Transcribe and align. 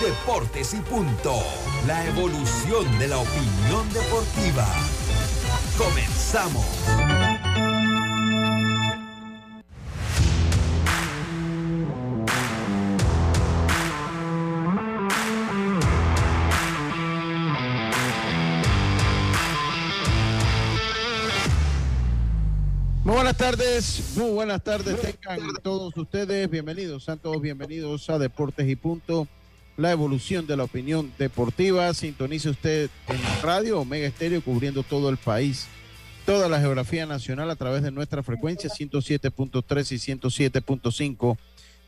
Deportes 0.00 0.74
y 0.74 0.80
punto. 0.82 1.42
La 1.86 2.06
evolución 2.06 2.98
de 2.98 3.08
la 3.08 3.16
opinión 3.16 3.90
deportiva. 3.94 4.66
Comenzamos. 5.78 6.66
Muy 23.02 23.14
buenas 23.14 23.36
tardes, 23.36 24.12
muy 24.16 24.30
buenas 24.32 24.62
tardes, 24.62 25.00
tengan 25.00 25.54
todos 25.62 25.96
ustedes 25.96 26.50
bienvenidos, 26.50 27.04
sean 27.04 27.18
todos 27.18 27.40
bienvenidos 27.40 28.10
a 28.10 28.18
Deportes 28.18 28.68
y 28.68 28.74
Punto, 28.74 29.28
la 29.76 29.92
evolución 29.92 30.46
de 30.46 30.56
la 30.56 30.64
opinión 30.64 31.12
deportiva. 31.18 31.92
Sintonice 31.94 32.50
usted 32.50 32.90
en 33.08 33.42
radio 33.42 33.80
Omega 33.80 34.06
Estéreo 34.06 34.42
cubriendo 34.42 34.82
todo 34.82 35.08
el 35.08 35.16
país, 35.16 35.66
toda 36.24 36.48
la 36.48 36.60
geografía 36.60 37.06
nacional 37.06 37.50
a 37.50 37.56
través 37.56 37.82
de 37.82 37.90
nuestra 37.90 38.22
frecuencia 38.22 38.70
107.3 38.70 39.92
y 39.92 40.16
107.5 40.16 41.36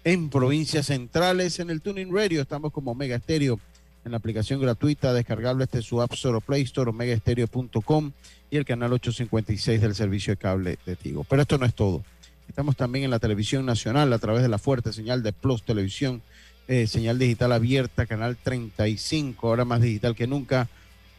en 0.05 0.31
provincias 0.31 0.87
centrales. 0.87 1.59
En 1.61 1.71
el 1.71 1.81
Tuning 1.81 2.15
Radio 2.15 2.43
estamos 2.43 2.73
como 2.73 2.93
Omega 2.93 3.17
Estéreo 3.17 3.59
en 4.05 4.13
la 4.13 4.19
aplicación 4.19 4.61
gratuita 4.61 5.13
descargable 5.13 5.65
este 5.65 5.83
su 5.83 6.01
App 6.01 6.13
Store 6.13 6.39
o 6.39 6.41
Play 6.41 6.63
Store, 6.63 6.91
omegaestereo.com 6.91 8.13
y 8.51 8.57
el 8.57 8.65
canal 8.65 8.93
856 8.93 9.81
del 9.81 9.95
servicio 9.95 10.33
de 10.33 10.37
cable 10.39 10.79
de 10.87 10.97
Tigo. 10.97 11.25
Pero 11.25 11.43
esto 11.43 11.59
no 11.59 11.67
es 11.67 11.75
todo. 11.75 12.03
Estamos 12.49 12.77
también 12.77 13.05
en 13.05 13.11
la 13.11 13.19
televisión 13.19 13.67
nacional 13.67 14.13
a 14.13 14.19
través 14.19 14.43
de 14.43 14.49
la 14.49 14.59
fuerte 14.59 14.93
señal 14.93 15.23
de 15.23 15.33
Plus 15.33 15.63
Televisión, 15.63 16.23
eh, 16.69 16.87
señal 16.87 17.19
digital 17.19 17.53
abierta, 17.53 18.07
canal 18.07 18.37
35, 18.37 19.49
ahora 19.49 19.65
más 19.65 19.81
digital 19.81 20.15
que 20.15 20.27
nunca. 20.27 20.69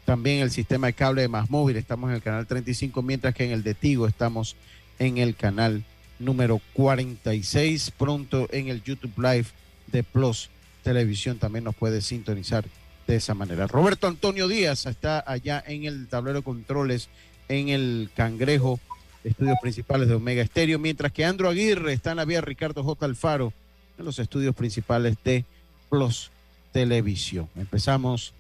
También 0.06 0.40
el 0.40 0.52
sistema 0.52 0.88
de 0.88 0.94
cable 0.94 1.24
de 1.24 1.28
Más 1.28 1.50
Móvil, 1.50 1.76
estamos 1.76 2.10
en 2.10 2.16
el 2.16 2.22
canal 2.22 2.48
35, 2.48 3.02
mientras 3.02 3.34
que 3.36 3.46
en 3.46 3.52
el 3.52 3.64
de 3.64 3.74
Tigo 3.74 4.08
estamos 4.08 4.56
en 5.00 5.18
el 5.18 5.36
canal 5.36 5.84
número 6.20 6.62
46. 6.74 7.92
Pronto 7.98 8.48
en 8.52 8.68
el 8.68 8.84
YouTube 8.84 9.18
Live 9.18 9.48
de 9.88 10.04
Plus 10.04 10.50
Televisión 10.84 11.40
también 11.40 11.64
nos 11.66 11.76
puede 11.76 12.02
sintonizar 12.02 12.66
de 13.08 13.16
esa 13.16 13.34
manera. 13.34 13.68
Roberto 13.68 14.08
Antonio 14.08 14.48
Díaz 14.48 14.86
está 14.86 15.24
allá 15.26 15.64
en 15.66 15.86
el 15.86 16.08
tablero 16.08 16.40
de 16.40 16.44
controles 16.44 17.10
en 17.48 17.70
el 17.70 18.12
Cangrejo, 18.16 18.80
estudios 19.24 19.58
principales 19.62 20.08
de 20.08 20.14
Omega 20.14 20.44
Estéreo, 20.44 20.78
mientras 20.78 21.12
que 21.12 21.26
Andro 21.26 21.50
Aguirre 21.50 21.94
está 21.94 22.12
en 22.12 22.18
la 22.18 22.26
vía 22.26 22.42
Ricardo 22.42 22.84
J. 22.84 23.06
Alfaro 23.06 23.52
en 24.00 24.06
los 24.06 24.20
estudios 24.20 24.56
principales 24.56 25.18
de 25.24 25.46
Plus 25.90 26.32
Televisión. 26.72 27.50
Empezamos 27.56 28.34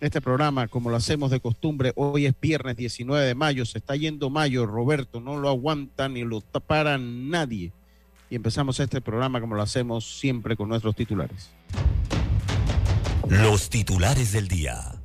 este 0.00 0.20
programa 0.20 0.68
como 0.68 0.90
lo 0.90 0.96
hacemos 0.96 1.30
de 1.30 1.40
costumbre. 1.40 1.92
Hoy 1.96 2.26
es 2.26 2.34
viernes 2.40 2.76
19 2.76 3.24
de 3.24 3.34
mayo, 3.34 3.64
se 3.64 3.78
está 3.78 3.96
yendo 3.96 4.28
mayo, 4.28 4.66
Roberto, 4.66 5.20
no 5.20 5.38
lo 5.38 5.48
aguanta 5.48 6.08
ni 6.08 6.24
lo 6.24 6.40
para 6.40 6.98
nadie. 6.98 7.72
Y 8.28 8.36
empezamos 8.36 8.80
este 8.80 9.00
programa 9.00 9.40
como 9.40 9.54
lo 9.54 9.62
hacemos 9.62 10.18
siempre 10.18 10.56
con 10.56 10.68
nuestros 10.68 10.96
titulares. 10.96 11.50
Los 13.28 13.70
titulares 13.70 14.32
del 14.32 14.48
día. 14.48 15.00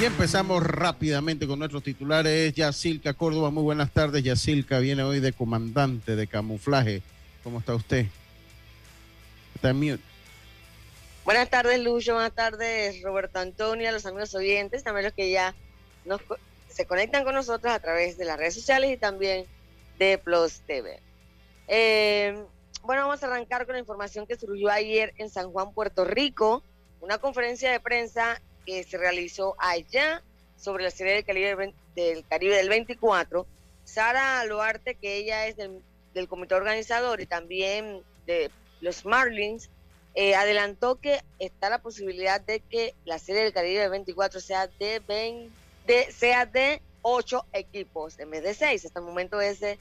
Y 0.00 0.04
empezamos 0.04 0.62
rápidamente 0.62 1.48
con 1.48 1.58
nuestros 1.58 1.82
titulares. 1.82 2.54
Yacilca 2.54 3.14
Córdoba, 3.14 3.50
muy 3.50 3.64
buenas 3.64 3.90
tardes. 3.90 4.22
Yacilca 4.22 4.78
viene 4.78 5.02
hoy 5.02 5.18
de 5.18 5.32
comandante 5.32 6.14
de 6.14 6.26
camuflaje. 6.28 7.02
¿Cómo 7.48 7.60
está 7.60 7.74
usted? 7.74 8.04
Está 9.54 9.70
en 9.70 9.76
mute. 9.78 10.02
Buenas 11.24 11.48
tardes, 11.48 11.80
Lucho. 11.80 12.12
Buenas 12.12 12.34
tardes, 12.34 13.00
Roberto 13.00 13.38
Antonio, 13.38 13.88
a 13.88 13.92
los 13.92 14.04
amigos 14.04 14.34
oyentes, 14.34 14.84
también 14.84 15.04
los 15.04 15.14
que 15.14 15.30
ya 15.30 15.54
se 16.68 16.84
conectan 16.84 17.24
con 17.24 17.32
nosotros 17.32 17.72
a 17.72 17.80
través 17.80 18.18
de 18.18 18.26
las 18.26 18.36
redes 18.36 18.52
sociales 18.52 18.90
y 18.90 18.98
también 18.98 19.46
de 19.98 20.18
Plus 20.18 20.60
TV. 20.66 21.00
Eh, 21.68 22.38
bueno, 22.82 23.06
vamos 23.06 23.22
a 23.22 23.28
arrancar 23.28 23.64
con 23.64 23.76
la 23.76 23.80
información 23.80 24.26
que 24.26 24.36
surgió 24.36 24.68
ayer 24.68 25.14
en 25.16 25.30
San 25.30 25.50
Juan, 25.50 25.72
Puerto 25.72 26.04
Rico, 26.04 26.62
una 27.00 27.16
conferencia 27.16 27.72
de 27.72 27.80
prensa 27.80 28.42
que 28.66 28.84
se 28.84 28.98
realizó 28.98 29.54
allá 29.58 30.22
sobre 30.58 30.84
la 30.84 30.90
serie 30.90 31.14
del 31.14 31.24
Caribe 31.24 31.72
del, 31.94 32.26
Caribe 32.26 32.56
del 32.56 32.68
24. 32.68 33.46
Sara 33.84 34.44
Loarte, 34.44 34.96
que 34.96 35.16
ella 35.16 35.46
es 35.46 35.56
del, 35.56 35.80
del 36.18 36.28
comité 36.28 36.54
organizador 36.54 37.20
y 37.20 37.26
también 37.26 38.02
de 38.26 38.50
los 38.80 39.04
Marlins, 39.04 39.70
eh, 40.14 40.34
adelantó 40.34 40.96
que 40.96 41.22
está 41.38 41.70
la 41.70 41.80
posibilidad 41.80 42.40
de 42.40 42.60
que 42.60 42.94
la 43.04 43.18
serie 43.18 43.42
del 43.42 43.52
Caribe 43.52 43.80
del 43.80 43.90
24 43.90 44.40
sea 44.40 44.66
de, 44.66 45.00
20, 45.06 45.50
de, 45.86 46.12
sea 46.12 46.44
de 46.44 46.82
8 47.02 47.46
equipos 47.52 48.18
en 48.18 48.30
vez 48.30 48.42
de 48.42 48.54
6. 48.54 48.84
Hasta 48.84 48.98
el 48.98 49.06
momento 49.06 49.40
es 49.40 49.60
de 49.60 49.78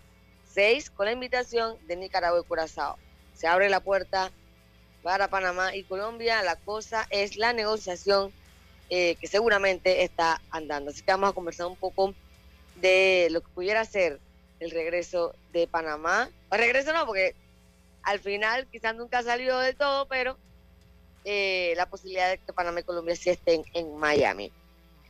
6 0.53 0.91
con 0.91 1.07
la 1.07 1.11
invitación 1.11 1.75
de 1.87 1.95
Nicaragua 1.95 2.39
y 2.39 2.47
Curazao. 2.47 2.97
Se 3.33 3.47
abre 3.47 3.69
la 3.69 3.79
puerta 3.79 4.31
para 5.01 5.29
Panamá 5.29 5.75
y 5.75 5.83
Colombia. 5.83 6.43
La 6.43 6.55
cosa 6.55 7.07
es 7.09 7.37
la 7.37 7.53
negociación 7.53 8.31
eh, 8.89 9.15
que 9.15 9.27
seguramente 9.27 10.03
está 10.03 10.41
andando. 10.51 10.91
Así 10.91 11.01
que 11.01 11.11
vamos 11.11 11.31
a 11.31 11.33
conversar 11.33 11.65
un 11.65 11.75
poco 11.75 12.13
de 12.75 13.27
lo 13.31 13.41
que 13.41 13.49
pudiera 13.49 13.83
ser 13.85 14.19
el 14.59 14.71
regreso 14.71 15.35
de 15.51 15.67
Panamá. 15.67 16.29
O 16.49 16.57
regreso 16.57 16.93
no, 16.93 17.05
porque 17.05 17.35
al 18.03 18.19
final 18.19 18.67
quizás 18.67 18.95
nunca 18.95 19.23
salió 19.23 19.57
de 19.59 19.73
todo, 19.73 20.07
pero 20.07 20.37
eh, 21.25 21.73
la 21.75 21.89
posibilidad 21.89 22.29
de 22.29 22.37
que 22.37 22.53
Panamá 22.53 22.79
y 22.79 22.83
Colombia 22.83 23.15
sí 23.15 23.29
estén 23.29 23.63
en 23.73 23.97
Miami. 23.97 24.51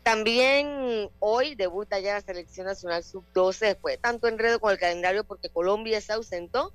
También 0.03 1.09
hoy 1.19 1.55
debuta 1.55 1.99
ya 1.99 2.13
la 2.13 2.21
selección 2.21 2.65
nacional 2.65 3.03
sub-12 3.03 3.59
después 3.59 3.95
de 3.95 4.01
tanto 4.01 4.27
enredo 4.27 4.59
con 4.59 4.71
el 4.71 4.79
calendario 4.79 5.25
porque 5.25 5.49
Colombia 5.49 5.99
se 5.99 6.13
ausentó. 6.13 6.73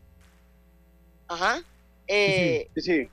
Ajá. 1.29 1.63
Eh, 2.07 2.69
sí, 2.75 2.83
sí. 2.83 3.11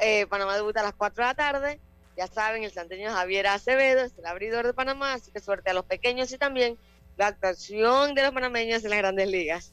eh, 0.00 0.26
Panamá 0.28 0.54
debuta 0.54 0.80
a 0.80 0.84
las 0.84 0.94
4 0.94 1.24
de 1.24 1.28
la 1.28 1.34
tarde. 1.34 1.80
Ya 2.16 2.26
saben, 2.26 2.64
el 2.64 2.70
santeño 2.70 3.10
Javier 3.10 3.48
Acevedo 3.48 4.02
es 4.02 4.16
el 4.18 4.26
abridor 4.26 4.66
de 4.66 4.74
Panamá, 4.74 5.14
así 5.14 5.30
que 5.32 5.40
suerte 5.40 5.70
a 5.70 5.74
los 5.74 5.84
pequeños 5.84 6.30
y 6.32 6.38
también 6.38 6.78
la 7.20 7.26
actuación 7.26 8.14
de 8.14 8.22
los 8.22 8.32
panameños 8.32 8.82
en 8.82 8.90
las 8.90 8.98
grandes 8.98 9.28
ligas. 9.28 9.72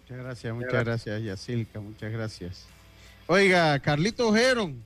Muchas 0.00 0.24
gracias, 0.24 0.54
muchas 0.54 0.84
gracias, 0.84 1.22
Yacilca, 1.22 1.80
muchas 1.80 2.10
gracias. 2.10 2.66
Oiga, 3.26 3.78
Carlito 3.80 4.32
Geron. 4.32 4.82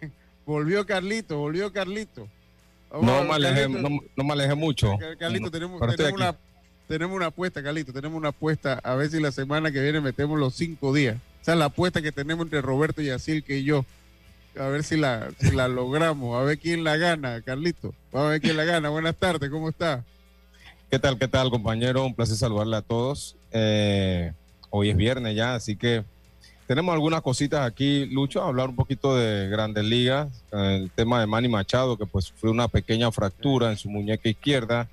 volvió 0.46 0.84
Carlito, 0.84 1.38
volvió 1.38 1.72
Carlito. 1.72 2.28
Vamos 2.90 3.06
No 3.06 3.24
me, 3.24 3.34
alejé, 3.34 3.62
Carlito, 3.62 3.88
no, 3.88 4.00
no 4.16 4.24
me 4.24 4.32
alejé 4.32 4.54
mucho. 4.56 4.96
Car- 4.98 5.16
Carlito, 5.18 5.50
tenemos, 5.52 5.80
una, 5.80 6.36
tenemos 6.88 7.16
una 7.16 7.26
apuesta, 7.26 7.62
Carlito, 7.62 7.92
tenemos 7.92 8.18
una 8.18 8.30
apuesta. 8.30 8.80
A 8.82 8.96
ver 8.96 9.08
si 9.08 9.20
la 9.20 9.30
semana 9.30 9.70
que 9.70 9.80
viene 9.80 10.00
metemos 10.00 10.36
los 10.36 10.54
cinco 10.54 10.92
días. 10.92 11.16
O 11.42 11.44
sea, 11.44 11.54
la 11.54 11.66
apuesta 11.66 12.02
que 12.02 12.10
tenemos 12.10 12.44
entre 12.46 12.60
Roberto 12.60 13.02
Yacilca 13.02 13.52
y 13.52 13.62
yo. 13.62 13.84
A 14.58 14.66
ver 14.66 14.82
si 14.82 14.96
la, 14.96 15.30
si 15.38 15.52
la 15.52 15.68
logramos, 15.80 16.36
a 16.36 16.42
ver 16.42 16.58
quién 16.58 16.82
la 16.82 16.96
gana, 16.96 17.40
Carlito. 17.40 17.94
Vamos 18.10 18.26
a 18.26 18.30
ver 18.30 18.40
quién 18.40 18.56
la 18.56 18.64
gana. 18.64 18.88
Buenas 18.88 19.14
tardes, 19.14 19.48
¿cómo 19.48 19.68
está? 19.68 20.04
¿Qué 20.92 20.98
tal, 20.98 21.18
qué 21.18 21.26
tal, 21.26 21.48
compañero? 21.48 22.04
Un 22.04 22.14
placer 22.14 22.36
saludarle 22.36 22.76
a 22.76 22.82
todos. 22.82 23.34
Eh, 23.50 24.30
hoy 24.68 24.90
es 24.90 24.96
viernes 24.98 25.34
ya, 25.34 25.54
así 25.54 25.74
que 25.74 26.04
tenemos 26.66 26.92
algunas 26.92 27.22
cositas 27.22 27.66
aquí, 27.66 28.04
Lucho, 28.04 28.42
hablar 28.42 28.68
un 28.68 28.76
poquito 28.76 29.16
de 29.16 29.48
Grandes 29.48 29.84
Ligas, 29.84 30.28
el 30.52 30.90
tema 30.90 31.18
de 31.18 31.26
Manny 31.26 31.48
Machado, 31.48 31.96
que 31.96 32.04
pues 32.04 32.26
sufrió 32.26 32.52
una 32.52 32.68
pequeña 32.68 33.10
fractura 33.10 33.70
en 33.70 33.78
su 33.78 33.88
muñeca 33.88 34.28
izquierda, 34.28 34.86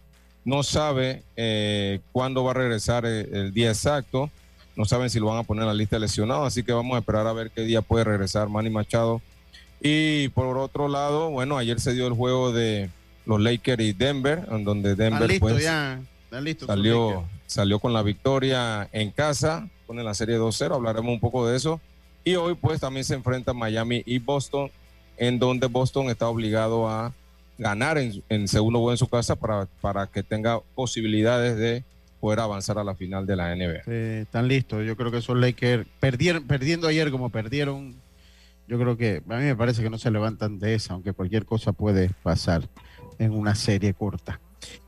no 0.45 0.63
sabe 0.63 1.23
eh, 1.35 1.99
cuándo 2.13 2.45
va 2.45 2.51
a 2.51 2.53
regresar 2.53 3.05
el, 3.05 3.35
el 3.35 3.53
día 3.53 3.67
exacto, 3.67 4.31
no 4.77 4.85
saben 4.85 5.09
si 5.09 5.19
lo 5.19 5.25
van 5.25 5.39
a 5.39 5.43
poner 5.43 5.63
en 5.63 5.67
la 5.67 5.73
lista 5.73 5.97
de 5.97 5.99
lesionados, 5.99 6.47
así 6.47 6.63
que 6.63 6.71
vamos 6.71 6.95
a 6.95 6.99
esperar 6.99 7.27
a 7.27 7.33
ver 7.33 7.51
qué 7.51 7.63
día 7.63 7.81
puede 7.81 8.05
regresar 8.05 8.47
Manny 8.47 8.69
Machado. 8.69 9.21
Y 9.81 10.29
por 10.29 10.57
otro 10.57 10.87
lado, 10.87 11.29
bueno, 11.29 11.57
ayer 11.57 11.81
se 11.81 11.93
dio 11.93 12.07
el 12.07 12.13
juego 12.13 12.53
de 12.53 12.89
los 13.25 13.39
Lakers 13.39 13.83
y 13.83 13.93
Denver, 13.93 14.47
en 14.49 14.63
donde 14.63 14.91
¿Están 14.91 15.19
Denver 15.19 15.39
pues, 15.39 15.67
salió, 16.65 17.27
salió 17.45 17.79
con 17.79 17.93
la 17.93 18.01
victoria 18.01 18.87
en 18.91 19.11
casa, 19.11 19.67
pone 19.87 20.03
la 20.03 20.13
serie 20.13 20.37
2-0, 20.37 20.75
hablaremos 20.75 21.13
un 21.13 21.19
poco 21.19 21.47
de 21.47 21.57
eso. 21.57 21.79
Y 22.23 22.35
hoy 22.35 22.55
pues 22.55 22.79
también 22.79 23.03
se 23.03 23.15
enfrentan 23.15 23.57
Miami 23.57 24.03
y 24.05 24.19
Boston, 24.19 24.69
en 25.17 25.39
donde 25.39 25.67
Boston 25.67 26.09
está 26.09 26.27
obligado 26.27 26.87
a 26.87 27.13
ganar 27.57 27.97
en, 27.97 28.23
en 28.29 28.47
segundo 28.47 28.79
juego 28.79 28.91
en 28.91 28.97
su 28.97 29.07
casa 29.07 29.35
para, 29.35 29.67
para 29.81 30.07
que 30.07 30.23
tenga 30.23 30.59
posibilidades 30.75 31.57
de 31.57 31.83
poder 32.19 32.39
avanzar 32.39 32.77
a 32.77 32.83
la 32.83 32.95
final 32.95 33.25
de 33.25 33.35
la 33.35 33.55
NBA. 33.55 33.83
Sí, 33.85 34.21
están 34.21 34.47
listos. 34.47 34.85
Yo 34.85 34.95
creo 34.95 35.11
que 35.11 35.17
esos 35.17 35.37
Lakers 35.37 35.87
perdieron, 35.99 36.45
perdiendo 36.45 36.87
ayer 36.87 37.11
como 37.11 37.29
perdieron. 37.29 37.95
Yo 38.67 38.77
creo 38.77 38.97
que 38.97 39.23
a 39.27 39.37
mí 39.37 39.45
me 39.45 39.55
parece 39.55 39.81
que 39.81 39.89
no 39.89 39.97
se 39.97 40.11
levantan 40.11 40.59
de 40.59 40.75
esa, 40.75 40.93
aunque 40.93 41.13
cualquier 41.13 41.45
cosa 41.45 41.71
puede 41.71 42.11
pasar 42.21 42.67
en 43.19 43.31
una 43.31 43.53
serie 43.55 43.93
corta. 43.93 44.39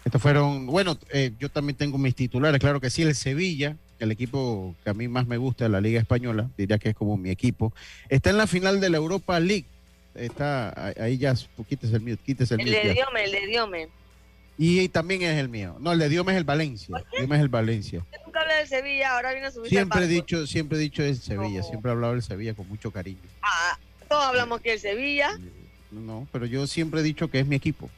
Estos 0.03 0.21
fueron, 0.21 0.65
bueno, 0.65 0.97
eh, 1.13 1.31
yo 1.39 1.49
también 1.49 1.77
tengo 1.77 1.97
mis 1.97 2.15
titulares, 2.15 2.59
claro 2.59 2.81
que 2.81 2.89
sí, 2.89 3.03
el 3.03 3.13
Sevilla, 3.15 3.77
el 3.99 4.11
equipo 4.11 4.75
que 4.83 4.89
a 4.89 4.93
mí 4.93 5.07
más 5.07 5.27
me 5.27 5.37
gusta 5.37 5.65
de 5.65 5.69
la 5.69 5.79
Liga 5.81 5.99
Española, 5.99 6.49
diría 6.57 6.77
que 6.79 6.89
es 6.89 6.95
como 6.95 7.17
mi 7.17 7.29
equipo, 7.29 7.71
está 8.09 8.31
en 8.31 8.37
la 8.37 8.47
final 8.47 8.81
de 8.81 8.89
la 8.89 8.97
Europa 8.97 9.39
League. 9.39 9.65
Está 10.13 10.91
ahí 11.01 11.17
ya, 11.17 11.33
quítese 11.69 11.95
el 11.95 12.01
mío, 12.01 12.17
quítese 12.25 12.55
el, 12.55 12.61
El 12.61 12.65
mío. 12.65 12.75
de 12.79 12.87
ya. 12.87 12.93
Diome, 12.93 13.23
el 13.23 13.31
de 13.31 13.47
Diome. 13.47 13.87
Y 14.57 14.89
también 14.89 15.21
es 15.21 15.37
el 15.37 15.47
mío. 15.47 15.77
No, 15.79 15.93
el 15.93 15.99
de 15.99 16.09
Dios 16.09 16.27
es 16.27 16.35
el 16.35 16.43
Valencia. 16.43 16.97
Diome 17.17 17.37
es 17.37 17.41
el 17.41 17.47
Valencia. 17.49 18.05
Nunca 18.25 18.41
habla 18.41 18.55
del 18.57 18.67
Sevilla, 18.67 19.15
ahora 19.15 19.31
viene 19.31 19.47
a 19.47 19.51
subir 19.51 19.69
Siempre 19.69 20.03
he 20.03 20.07
dicho, 20.07 20.45
siempre 20.45 20.77
he 20.77 20.81
dicho 20.81 21.01
el 21.01 21.15
Sevilla, 21.15 21.61
No. 21.61 21.63
siempre 21.67 21.89
he 21.89 21.93
hablado 21.93 22.13
del 22.13 22.21
Sevilla 22.21 22.53
con 22.53 22.67
mucho 22.67 22.91
cariño. 22.91 23.19
Ah, 23.41 23.77
todos 24.09 24.23
hablamos 24.25 24.59
que 24.59 24.73
el 24.73 24.79
Sevilla. 24.79 25.39
No, 25.91 26.27
pero 26.33 26.45
yo 26.45 26.67
siempre 26.67 26.99
he 26.99 27.03
dicho 27.03 27.29
que 27.29 27.39
es 27.39 27.47
mi 27.47 27.55
equipo. 27.55 27.89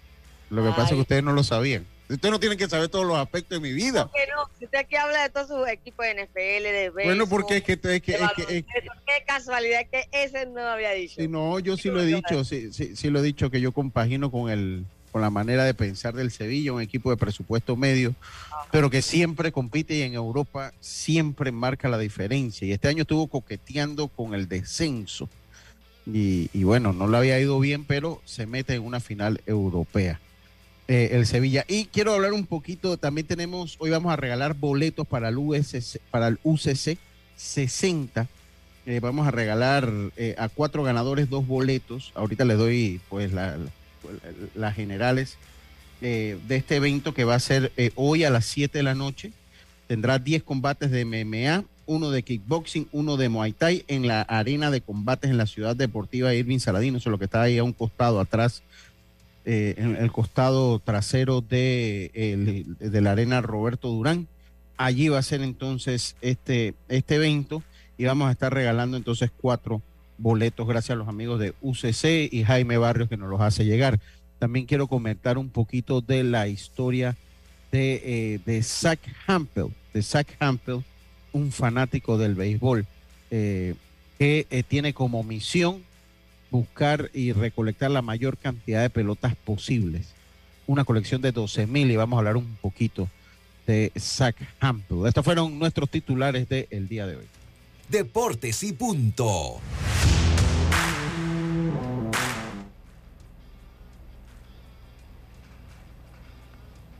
Lo 0.53 0.63
que 0.63 0.69
pasa 0.69 0.83
es 0.89 0.89
que 0.91 1.01
ustedes 1.01 1.23
no 1.23 1.33
lo 1.33 1.43
sabían. 1.43 1.85
Ustedes 2.09 2.31
no 2.31 2.39
tienen 2.39 2.57
que 2.57 2.67
saber 2.69 2.89
todos 2.89 3.05
los 3.05 3.17
aspectos 3.17 3.59
de 3.59 3.67
mi 3.67 3.73
vida. 3.73 4.03
¿Por 4.07 4.13
qué 4.13 4.27
no? 4.35 4.43
Usted 4.65 4.77
aquí 4.77 4.95
habla 4.95 5.23
de 5.23 5.29
todos 5.29 5.47
sus 5.47 5.67
equipos 5.67 6.05
de 6.05 6.11
NFL, 6.11 6.63
de 6.63 6.71
béisbol, 6.89 7.03
Bueno, 7.05 7.27
porque 7.27 7.57
es 7.57 7.63
que, 7.63 7.73
es 7.73 7.79
que, 7.81 7.95
es 7.95 8.01
que- 8.01 8.57
es 8.57 8.65
qué 9.05 9.23
casualidad 9.25 9.81
que 9.91 10.05
ese 10.11 10.45
no 10.45 10.61
había 10.61 10.91
dicho. 10.91 11.15
Si 11.21 11.27
no, 11.27 11.59
yo 11.59 11.75
sí 11.77 11.89
lo 11.89 12.01
he 12.01 12.05
dicho, 12.05 12.43
sí, 12.43 12.71
sí, 12.73 12.95
sí 12.95 13.09
lo 13.09 13.19
he 13.19 13.23
dicho 13.23 13.49
que 13.49 13.61
yo 13.61 13.71
compagino 13.71 14.29
con 14.31 14.49
el 14.51 14.85
con 15.11 15.21
la 15.21 15.29
manera 15.29 15.63
de 15.63 15.75
pensar 15.75 16.15
del 16.15 16.31
Sevilla, 16.31 16.73
un 16.73 16.81
equipo 16.81 17.11
de 17.11 17.17
presupuesto 17.17 17.75
medio, 17.75 18.15
pero 18.71 18.89
que 18.89 19.03
siempre 19.03 19.51
compite 19.51 19.93
y 19.93 20.01
en 20.01 20.15
Europa 20.15 20.73
siempre 20.79 21.51
marca 21.51 21.87
la 21.87 21.99
diferencia. 21.99 22.67
Y 22.67 22.71
este 22.71 22.87
año 22.87 23.03
estuvo 23.03 23.27
coqueteando 23.27 24.07
con 24.07 24.33
el 24.33 24.47
descenso. 24.47 25.29
Y, 26.07 26.49
y 26.51 26.63
bueno, 26.63 26.93
no 26.93 27.07
le 27.07 27.15
había 27.17 27.39
ido 27.39 27.59
bien, 27.59 27.85
pero 27.85 28.21
se 28.25 28.47
mete 28.47 28.73
en 28.73 28.81
una 28.83 28.99
final 28.99 29.39
europea. 29.45 30.19
Eh, 30.87 31.09
el 31.13 31.25
Sevilla. 31.25 31.65
Y 31.67 31.85
quiero 31.85 32.13
hablar 32.13 32.33
un 32.33 32.45
poquito, 32.45 32.97
también 32.97 33.27
tenemos, 33.27 33.75
hoy 33.79 33.89
vamos 33.89 34.11
a 34.11 34.15
regalar 34.15 34.53
boletos 34.55 35.07
para 35.07 35.29
el, 35.29 35.37
USC, 35.37 35.99
para 36.11 36.27
el 36.27 36.39
UCC 36.43 36.97
60. 37.35 38.27
Eh, 38.85 38.99
vamos 38.99 39.27
a 39.27 39.31
regalar 39.31 39.89
eh, 40.17 40.35
a 40.37 40.49
cuatro 40.49 40.83
ganadores 40.83 41.29
dos 41.29 41.47
boletos. 41.47 42.11
Ahorita 42.15 42.43
les 42.45 42.57
doy 42.57 42.99
pues 43.09 43.31
la- 43.31 43.57
la- 43.57 43.69
las 44.55 44.75
generales 44.75 45.37
eh, 46.01 46.37
de 46.47 46.55
este 46.57 46.75
evento 46.75 47.13
que 47.13 47.23
va 47.23 47.35
a 47.35 47.39
ser 47.39 47.71
hoy 47.95 48.25
a 48.25 48.29
las 48.29 48.45
7 48.45 48.77
de 48.79 48.83
la 48.83 48.93
noche. 48.95 49.31
Tendrá 49.87 50.19
10 50.19 50.43
combates 50.43 50.91
de 50.91 51.05
MMA, 51.05 51.63
uno 51.85 52.09
de 52.11 52.23
kickboxing, 52.23 52.89
uno 52.91 53.15
de 53.15 53.29
Muay 53.29 53.53
Thai 53.53 53.85
en 53.87 54.07
la 54.07 54.21
arena 54.23 54.69
de 54.71 54.81
combates 54.81 55.29
en 55.29 55.37
la 55.37 55.45
ciudad 55.47 55.75
deportiva 55.77 56.33
Irving 56.33 56.59
Saladino, 56.59 56.97
eso 56.97 57.09
es 57.09 57.11
lo 57.11 57.19
que 57.19 57.25
está 57.25 57.41
ahí 57.43 57.57
a 57.57 57.63
un 57.63 57.73
costado 57.73 58.19
atrás, 58.19 58.63
eh, 59.45 59.75
en 59.77 59.95
el 59.95 60.11
costado 60.11 60.79
trasero 60.79 61.41
de, 61.41 62.65
de 62.79 63.01
la 63.01 63.11
arena 63.11 63.41
Roberto 63.41 63.89
Durán. 63.89 64.27
Allí 64.77 65.09
va 65.09 65.19
a 65.19 65.23
ser 65.23 65.41
entonces 65.41 66.15
este, 66.21 66.73
este 66.89 67.15
evento 67.15 67.63
y 67.97 68.05
vamos 68.05 68.27
a 68.27 68.31
estar 68.31 68.53
regalando 68.53 68.97
entonces 68.97 69.31
cuatro 69.35 69.81
boletos 70.17 70.67
gracias 70.67 70.91
a 70.91 70.95
los 70.95 71.07
amigos 71.07 71.39
de 71.39 71.53
UCC 71.61 72.31
y 72.31 72.43
Jaime 72.43 72.77
Barrios 72.77 73.09
que 73.09 73.17
nos 73.17 73.29
los 73.29 73.41
hace 73.41 73.65
llegar. 73.65 73.99
También 74.39 74.65
quiero 74.65 74.87
comentar 74.87 75.37
un 75.37 75.49
poquito 75.49 76.01
de 76.01 76.23
la 76.23 76.47
historia 76.47 77.15
de, 77.71 78.01
eh, 78.03 78.39
de 78.45 78.61
Zach 78.63 78.99
Hampel, 79.27 79.67
de 79.93 80.01
Zach 80.01 80.27
Hampel, 80.39 80.83
un 81.31 81.51
fanático 81.51 82.17
del 82.17 82.35
béisbol, 82.35 82.85
eh, 83.31 83.75
que 84.19 84.45
eh, 84.49 84.63
tiene 84.63 84.93
como 84.93 85.23
misión 85.23 85.83
buscar 86.53 87.09
y 87.13 87.33
recolectar 87.33 87.89
la 87.89 88.03
mayor 88.03 88.37
cantidad 88.37 88.83
de 88.83 88.89
pelotas 88.91 89.35
posibles. 89.35 90.13
Una 90.67 90.85
colección 90.85 91.19
de 91.19 91.31
12 91.31 91.65
mil 91.65 91.89
y 91.89 91.95
vamos 91.95 92.15
a 92.15 92.19
hablar 92.19 92.37
un 92.37 92.55
poquito 92.61 93.09
de 93.65 93.91
Zach 93.97 94.35
Hampel. 94.59 95.07
Estos 95.07 95.25
fueron 95.25 95.57
nuestros 95.57 95.89
titulares 95.89 96.47
del 96.47 96.87
día 96.87 97.07
de 97.07 97.15
hoy. 97.17 97.25
Deportes 97.89 98.61
y 98.61 98.71
punto. 98.73 99.59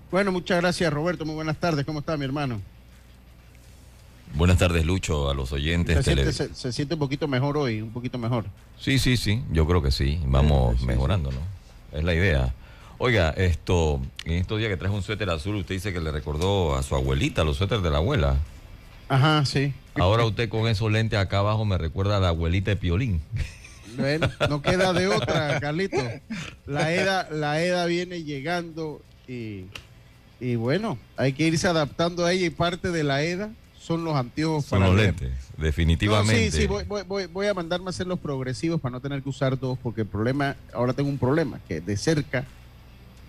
Bueno, 0.09 0.31
muchas 0.31 0.61
gracias 0.61 0.91
Roberto, 0.91 1.25
muy 1.25 1.35
buenas 1.35 1.57
tardes, 1.57 1.85
¿cómo 1.85 1.99
está 1.99 2.17
mi 2.17 2.25
hermano? 2.25 2.59
Buenas 4.33 4.57
tardes, 4.57 4.85
Lucho, 4.85 5.29
a 5.29 5.33
los 5.35 5.51
oyentes. 5.51 5.97
Se 5.97 6.03
siente, 6.03 6.33
se- 6.33 6.53
se 6.55 6.71
siente 6.73 6.95
un 6.95 6.99
poquito 6.99 7.27
mejor 7.27 7.55
hoy, 7.57 7.81
un 7.81 7.91
poquito 7.91 8.17
mejor. 8.17 8.45
Sí, 8.79 8.97
sí, 8.97 9.15
sí, 9.15 9.43
yo 9.51 9.67
creo 9.67 9.81
que 9.81 9.91
sí. 9.91 10.19
Vamos 10.25 10.73
Sí, 10.75 10.81
sí, 10.81 10.85
mejorando, 10.87 11.31
¿no? 11.31 11.37
Es 11.97 12.03
la 12.03 12.15
idea. 12.15 12.53
Oiga, 12.97 13.29
esto, 13.31 14.01
en 14.25 14.33
estos 14.33 14.57
días 14.57 14.69
que 14.69 14.77
traes 14.77 14.93
un 14.93 15.03
suéter 15.03 15.29
azul, 15.29 15.55
usted 15.57 15.75
dice 15.75 15.93
que 15.93 15.99
le 15.99 16.11
recordó 16.11 16.75
a 16.75 16.81
su 16.83 16.95
abuelita 16.95 17.43
los 17.43 17.57
suéteres 17.57 17.83
de 17.83 17.91
la 17.91 17.97
abuela. 17.97 18.37
Ajá, 19.07 19.45
sí. 19.45 19.73
Ahora 19.95 20.25
usted 20.25 20.49
con 20.49 20.67
esos 20.67 20.91
lentes 20.91 21.19
acá 21.19 21.39
abajo 21.39 21.63
me 21.65 21.77
recuerda 21.77 22.17
a 22.17 22.19
la 22.19 22.29
abuelita 22.29 22.71
de 22.71 22.77
Piolín. 22.77 23.21
Bueno, 23.97 24.27
no 24.49 24.61
queda 24.63 24.93
de 24.93 25.07
otra, 25.07 25.59
Carlito. 25.61 25.97
La 26.65 26.91
EDA, 26.91 27.27
la 27.29 27.61
EDA 27.61 27.85
viene 27.85 28.23
llegando 28.23 29.01
y, 29.27 29.65
y 30.39 30.55
bueno, 30.55 30.97
hay 31.17 31.33
que 31.33 31.45
irse 31.45 31.67
adaptando 31.67 32.25
a 32.25 32.31
ella 32.31 32.47
y 32.47 32.49
parte 32.49 32.89
de 32.89 33.03
la 33.03 33.21
EDA 33.21 33.51
son 33.83 34.03
los 34.05 34.15
anteojos 34.15 34.65
Son 34.65 34.79
para 34.79 34.91
los 34.91 34.97
leer. 34.97 35.15
lentes, 35.19 35.49
No, 35.57 35.63
definitivamente. 35.63 36.51
sí, 36.51 36.57
sí, 36.61 36.67
voy, 36.67 36.83
voy- 37.27 37.47
a 37.47 37.53
mandarme 37.53 37.87
a 37.87 37.89
hacer 37.89 38.07
los 38.07 38.19
progresivos 38.19 38.79
para 38.79 38.93
no 38.93 39.01
tener 39.01 39.21
que 39.21 39.29
usar 39.29 39.59
dos, 39.59 39.77
porque 39.83 40.01
el 40.01 40.07
problema, 40.07 40.55
ahora 40.73 40.93
tengo 40.93 41.09
un 41.09 41.17
problema, 41.17 41.59
que 41.67 41.81
de 41.81 41.97
cerca, 41.97 42.45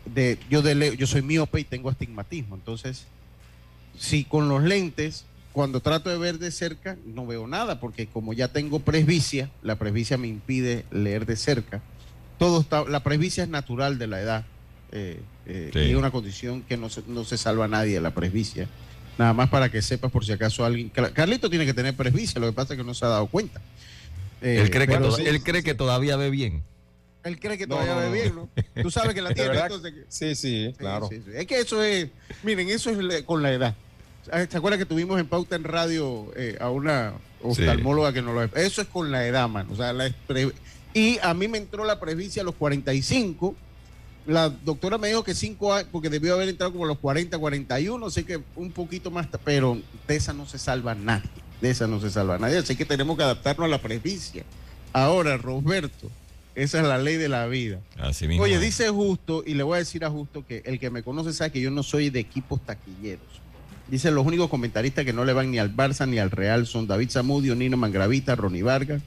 de, 0.04 0.38
yo, 0.48 0.62
de 0.62 0.96
yo 0.96 1.06
soy 1.06 1.22
miope 1.22 1.60
y 1.60 1.64
tengo 1.64 1.88
astigmatismo, 1.90 2.54
entonces, 2.54 3.04
si 3.98 4.24
con 4.24 4.48
los 4.48 4.62
lentes, 4.62 5.24
cuando 5.52 5.80
trato 5.80 6.10
de 6.10 6.18
ver 6.18 6.38
de 6.38 6.50
cerca, 6.50 6.96
no 7.06 7.26
veo 7.26 7.46
nada, 7.46 7.80
porque 7.80 8.06
como 8.06 8.32
ya 8.32 8.48
tengo 8.48 8.78
presbicia, 8.80 9.50
la 9.62 9.76
presbicia 9.76 10.16
me 10.18 10.28
impide 10.28 10.84
leer 10.90 11.26
de 11.26 11.36
cerca. 11.36 11.80
Todo 12.38 12.60
está, 12.60 12.84
la 12.84 13.00
presbicia 13.00 13.44
es 13.44 13.48
natural 13.50 13.98
de 13.98 14.06
la 14.08 14.20
edad, 14.20 14.44
eh, 14.92 15.20
eh, 15.46 15.70
Sí. 15.72 15.78
y 15.80 15.90
es 15.90 15.96
una 15.96 16.10
condición 16.10 16.62
que 16.62 16.76
no 16.76 16.88
se, 16.90 17.02
no 17.08 17.24
se 17.24 17.38
salva 17.38 17.64
a 17.66 17.68
nadie, 17.68 18.00
la 18.00 18.12
presbicia. 18.12 18.68
Nada 19.18 19.32
más 19.32 19.48
para 19.48 19.68
que 19.70 19.80
sepas 19.82 20.10
por 20.10 20.24
si 20.24 20.32
acaso 20.32 20.64
alguien. 20.64 20.88
Car- 20.88 21.12
Carlito 21.12 21.48
tiene 21.48 21.64
que 21.66 21.74
tener 21.74 21.94
presbicia, 21.94 22.40
lo 22.40 22.46
que 22.48 22.52
pasa 22.52 22.74
es 22.74 22.78
que 22.78 22.84
no 22.84 22.94
se 22.94 23.04
ha 23.04 23.08
dado 23.08 23.26
cuenta. 23.26 23.60
Eh, 24.42 24.58
él, 24.60 24.70
cree 24.70 24.86
que 24.86 24.92
pero 24.94 25.10
to- 25.10 25.16
sí, 25.16 25.22
él 25.26 25.42
cree 25.42 25.62
que 25.62 25.74
todavía 25.74 26.16
ve 26.16 26.30
bien. 26.30 26.62
él 27.22 27.38
cree 27.40 27.56
que 27.56 27.66
todavía 27.66 27.94
no, 27.94 28.00
ve 28.00 28.10
bien, 28.12 28.34
¿no? 28.34 28.48
Tú 28.82 28.90
sabes 28.90 29.14
que 29.14 29.22
la 29.22 29.32
tiene, 29.34 29.56
entonces. 29.58 29.94
Sí, 30.08 30.34
sí, 30.34 30.74
claro. 30.76 31.08
sí, 31.08 31.22
sí. 31.24 31.30
Es 31.34 31.46
que 31.46 31.60
eso 31.60 31.82
es. 31.82 32.08
Miren, 32.42 32.68
eso 32.68 32.90
es 32.90 33.22
con 33.22 33.42
la 33.42 33.52
edad. 33.52 33.74
Ah, 34.32 34.44
¿Se 34.50 34.56
acuerdan 34.56 34.78
que 34.80 34.86
tuvimos 34.86 35.18
en 35.20 35.26
pauta 35.26 35.54
en 35.56 35.64
radio 35.64 36.32
eh, 36.36 36.56
a 36.60 36.70
una 36.70 37.12
oftalmóloga 37.42 38.12
que 38.12 38.22
nos 38.22 38.34
lo. 38.34 38.42
Eso 38.58 38.82
es 38.82 38.88
con 38.88 39.10
la 39.10 39.26
edad, 39.26 39.48
mano. 39.48 39.72
O 39.72 39.76
sea, 39.76 39.92
la 39.92 40.10
y 40.92 41.18
a 41.22 41.34
mí 41.34 41.48
me 41.48 41.58
entró 41.58 41.84
la 41.84 41.98
presbicia 42.00 42.42
a 42.42 42.44
los 42.44 42.54
45. 42.54 43.54
La 44.26 44.48
doctora 44.48 44.96
me 44.96 45.08
dijo 45.08 45.22
que 45.22 45.34
5 45.34 45.74
años, 45.74 45.88
porque 45.92 46.08
debió 46.08 46.34
haber 46.34 46.48
entrado 46.48 46.72
como 46.72 46.84
a 46.84 46.88
los 46.88 46.98
40, 46.98 47.36
41, 47.38 48.10
sé 48.10 48.24
que 48.24 48.40
un 48.56 48.72
poquito 48.72 49.10
más, 49.10 49.28
pero 49.44 49.78
de 50.08 50.16
esa 50.16 50.32
no 50.32 50.46
se 50.46 50.58
salva 50.58 50.94
nadie. 50.94 51.28
De 51.60 51.70
esa 51.70 51.86
no 51.86 52.00
se 52.00 52.10
salva 52.10 52.38
nadie. 52.38 52.58
Así 52.58 52.74
que 52.76 52.84
tenemos 52.84 53.16
que 53.16 53.22
adaptarnos 53.22 53.66
a 53.66 53.68
la 53.68 53.82
presbicia. 53.82 54.44
Ahora, 54.92 55.36
Roberto, 55.36 56.10
esa 56.54 56.80
es 56.80 56.86
la 56.86 56.98
ley 56.98 57.16
de 57.16 57.28
la 57.28 57.46
vida. 57.46 57.80
Así 57.98 58.28
mismo. 58.28 58.44
Oye, 58.44 58.58
dice 58.58 58.88
Justo, 58.88 59.42
y 59.44 59.54
le 59.54 59.62
voy 59.62 59.76
a 59.76 59.78
decir 59.78 60.04
a 60.04 60.10
Justo 60.10 60.46
que 60.46 60.62
el 60.64 60.78
que 60.78 60.88
me 60.90 61.02
conoce 61.02 61.32
sabe 61.32 61.50
que 61.50 61.60
yo 61.60 61.70
no 61.70 61.82
soy 61.82 62.10
de 62.10 62.20
equipos 62.20 62.64
taquilleros. 62.64 63.42
Dice, 63.88 64.10
los 64.10 64.24
únicos 64.24 64.48
comentaristas 64.48 65.04
que 65.04 65.12
no 65.12 65.24
le 65.24 65.34
van 65.34 65.50
ni 65.50 65.58
al 65.58 65.74
Barça 65.74 66.08
ni 66.08 66.18
al 66.18 66.30
Real 66.30 66.66
son 66.66 66.86
David 66.86 67.10
Zamudio, 67.10 67.54
Nino 67.54 67.76
Mangravita, 67.76 68.34
Ronnie 68.34 68.62
Vargas, 68.62 69.02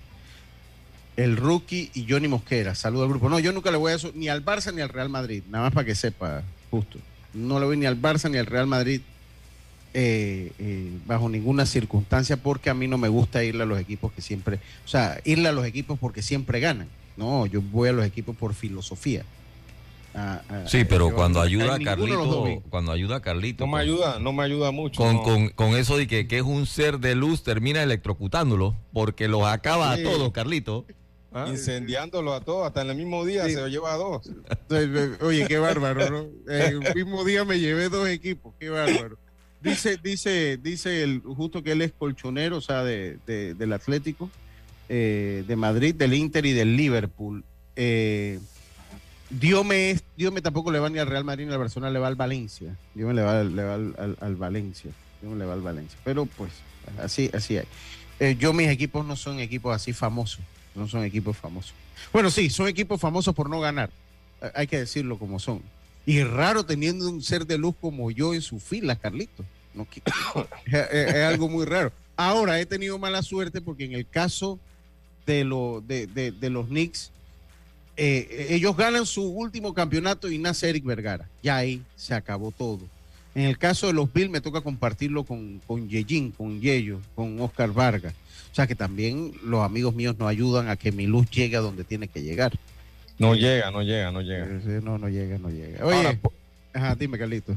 el 1.17 1.36
rookie 1.36 1.89
y 1.95 2.05
Johnny 2.07 2.27
Mosquera. 2.27 2.75
Saludo 2.75 3.03
al 3.03 3.09
grupo. 3.09 3.27
No, 3.27 3.39
yo 3.39 3.51
nunca 3.51 3.71
le 3.71 3.77
voy 3.77 3.91
a 3.91 3.95
eso 3.95 4.12
ni 4.13 4.29
al 4.29 4.45
Barça 4.45 4.74
ni 4.74 4.81
al 4.81 4.89
Real 4.89 5.09
Madrid. 5.09 5.43
Nada 5.50 5.65
más 5.65 5.74
para 5.74 5.86
que 5.86 5.95
sepa, 5.95 6.43
Justo. 6.69 7.00
No 7.33 7.59
le 7.59 7.65
voy 7.65 7.77
ni 7.77 7.86
al 7.86 8.00
Barça 8.00 8.29
ni 8.29 8.38
al 8.38 8.45
Real 8.45 8.67
Madrid 8.67 9.01
eh, 9.93 10.51
eh, 10.59 10.91
bajo 11.05 11.27
ninguna 11.27 11.65
circunstancia 11.65 12.38
porque 12.38 12.69
a 12.69 12.74
mí 12.74 12.88
no 12.88 12.97
me 12.97 13.07
gusta 13.07 13.43
irle 13.43 13.63
a 13.63 13.65
los 13.65 13.79
equipos 13.79 14.12
que 14.12 14.21
siempre, 14.21 14.59
o 14.86 14.88
sea, 14.88 15.19
irle 15.24 15.50
a 15.50 15.51
los 15.51 15.65
equipos 15.65 15.97
porque 15.97 16.21
siempre 16.21 16.59
ganan. 16.59 16.88
No, 17.15 17.47
yo 17.47 17.62
voy 17.62 17.89
a 17.89 17.93
los 17.93 18.05
equipos 18.05 18.36
por 18.36 18.53
filosofía. 18.53 19.24
sí, 20.67 20.86
pero 20.86 21.13
cuando 21.15 21.41
ayuda 21.41 21.75
a 21.75 21.79
Carlito, 21.79 22.62
cuando 22.69 22.91
ayuda 22.91 23.17
a 23.17 23.21
Carlito. 23.21 23.65
No 23.65 23.71
me 23.71 23.81
ayuda, 23.81 24.19
no 24.19 24.33
me 24.33 24.43
ayuda 24.43 24.71
mucho. 24.71 25.01
Con, 25.01 25.50
con, 25.50 25.75
eso 25.75 25.97
de 25.97 26.05
que, 26.05 26.27
que, 26.27 26.38
es 26.38 26.43
un 26.43 26.67
ser 26.67 27.00
de 27.00 27.15
luz, 27.15 27.41
termina 27.41 27.81
electrocutándolo, 27.81 28.75
porque 28.93 29.27
los 29.27 29.45
acaba 29.45 29.91
a 29.91 30.03
todos, 30.03 30.31
Carlito. 30.31 30.86
¿Ah? 31.34 31.46
Incendiándolo 31.50 32.34
a 32.34 32.41
todos, 32.41 32.65
hasta 32.65 32.81
en 32.81 32.89
el 32.89 32.96
mismo 32.96 33.25
día 33.25 33.46
se 33.46 33.55
lo 33.55 33.67
lleva 33.67 33.93
a 33.93 33.98
dos. 33.98 34.31
Oye, 35.22 35.46
qué 35.48 35.57
bárbaro, 35.57 36.10
¿no? 36.10 36.29
el 36.51 36.79
mismo 36.96 37.24
día 37.25 37.43
me 37.43 37.60
llevé 37.60 37.89
dos 37.89 38.07
equipos, 38.07 38.53
qué 38.60 38.69
bárbaro. 38.69 39.17
Dice, 39.62 39.98
dice, 40.01 40.57
dice 40.57 41.03
el, 41.03 41.22
justo 41.22 41.63
que 41.63 41.74
él 41.74 41.81
es 41.81 41.91
colchonero, 41.91 42.57
o 42.57 42.62
sea, 42.62 42.84
de, 42.84 43.17
del 43.25 43.74
Atlético, 43.74 44.29
eh, 44.88 45.43
de 45.48 45.55
Madrid, 45.55 45.96
del 45.96 46.13
Inter 46.13 46.46
y 46.46 46.53
del 46.53 46.77
Liverpool. 46.77 47.43
Eh, 47.75 48.39
Dios 49.29 49.65
me, 49.65 50.00
Dios 50.15 50.31
me 50.31 50.41
tampoco 50.41 50.72
le 50.72 50.79
va 50.79 50.89
ni 50.89 51.00
al 51.00 51.07
Real 51.07 51.25
Madrid 51.25 51.48
ni 51.48 51.53
al 51.53 51.60
Barcelona, 51.60 51.91
le 51.91 52.00
va 52.00 52.07
al 52.07 52.15
Valencia. 52.15 52.75
Dios 52.93 53.07
me 53.07 53.13
le 53.13 53.22
va, 53.22 53.43
le 53.43 53.63
va 53.63 53.74
al, 53.74 54.36
Valencia. 54.36 54.91
Dios 55.22 55.34
me 55.34 55.39
le 55.39 55.46
va 55.46 55.53
al 55.53 55.62
Valencia. 55.62 56.00
Pero 56.03 56.25
pues, 56.25 56.51
así, 57.01 57.29
así 57.34 57.57
hay. 57.57 57.65
Eh, 58.19 58.36
yo, 58.39 58.53
mis 58.53 58.69
equipos 58.69 59.05
no 59.05 59.15
son 59.15 59.39
equipos 59.39 59.75
así 59.75 59.91
famosos. 59.91 60.39
No 60.77 60.88
son 60.88 61.03
equipos 61.03 61.36
famosos. 61.36 61.74
Bueno, 62.13 62.29
sí, 62.29 62.51
son 62.51 62.67
equipos 62.67 63.01
famosos 63.01 63.34
por 63.34 63.50
no 63.50 63.60
ganar. 63.60 63.89
Hay 64.53 64.67
que 64.67 64.77
decirlo 64.77 65.17
como 65.17 65.39
son. 65.39 65.62
Y 66.05 66.19
es 66.19 66.29
raro 66.29 66.63
teniendo 66.63 67.10
un 67.10 67.24
ser 67.24 67.48
de 67.48 67.57
luz 67.57 67.75
como 67.81 68.12
yo 68.12 68.36
en 68.36 68.41
su 68.43 68.60
fila, 68.60 68.96
Carlito. 68.96 69.43
No, 69.74 69.88
es, 70.65 71.15
algo 71.15 71.50
muy 71.50 71.65
raro. 71.65 71.91
Ahora 72.15 72.60
he 72.60 72.65
tenido 72.67 73.00
mala 73.00 73.24
suerte 73.24 73.60
porque 73.60 73.86
en 73.86 73.93
el 73.93 74.07
caso 74.07 74.60
de, 75.25 75.43
lo, 75.43 75.84
de, 75.86 76.05
de, 76.07 76.50
los 76.50 76.67
Knicks, 76.67 77.12
eh, 77.98 78.48
ellos 78.51 78.77
ganan 78.77 79.07
su 79.07 79.24
último 79.24 79.74
campeonato 79.74 80.29
y 80.29 80.38
nace 80.38 80.69
Eric 80.69 80.86
Vergara. 80.86 81.27
Ya 81.41 81.57
ahí 81.57 81.81
se 81.96 82.13
acabó 82.13 82.51
todo. 82.51 82.81
En 83.38 83.44
el 83.44 83.60
caso 83.60 83.86
de 83.86 83.94
los 83.94 84.12
Bills 84.12 84.32
me 84.32 84.41
toca 84.41 84.62
compartirlo 84.62 85.24
con, 85.24 85.60
con 85.67 85.88
con 86.36 86.60
Yello, 86.60 87.00
con 87.13 87.39
Oscar 87.39 87.72
Vargas. 87.72 88.15
O 88.51 88.56
sea 88.56 88.65
que 88.65 88.74
también 88.74 89.32
los 89.44 89.63
amigos 89.63 89.94
míos 89.94 90.15
nos 90.17 90.27
ayudan 90.27 90.70
a 90.70 90.75
que 90.75 90.91
mi 90.91 91.06
luz 91.06 91.29
llegue 91.29 91.56
a 91.56 91.60
donde 91.60 91.84
tiene 91.84 92.08
que 92.08 92.24
llegar. 92.24 92.58
No 93.20 93.36
llega, 93.36 93.70
no 93.70 93.84
llega, 93.84 94.12
no 94.12 94.22
llega. 94.22 94.48
no, 94.82 94.98
no 94.98 95.08
llega, 95.08 95.38
no 95.38 95.51
llega. 95.51 95.86
Oye, 95.86 96.20
ajá, 96.74 96.96
dime, 96.96 97.20
Carlito. 97.20 97.56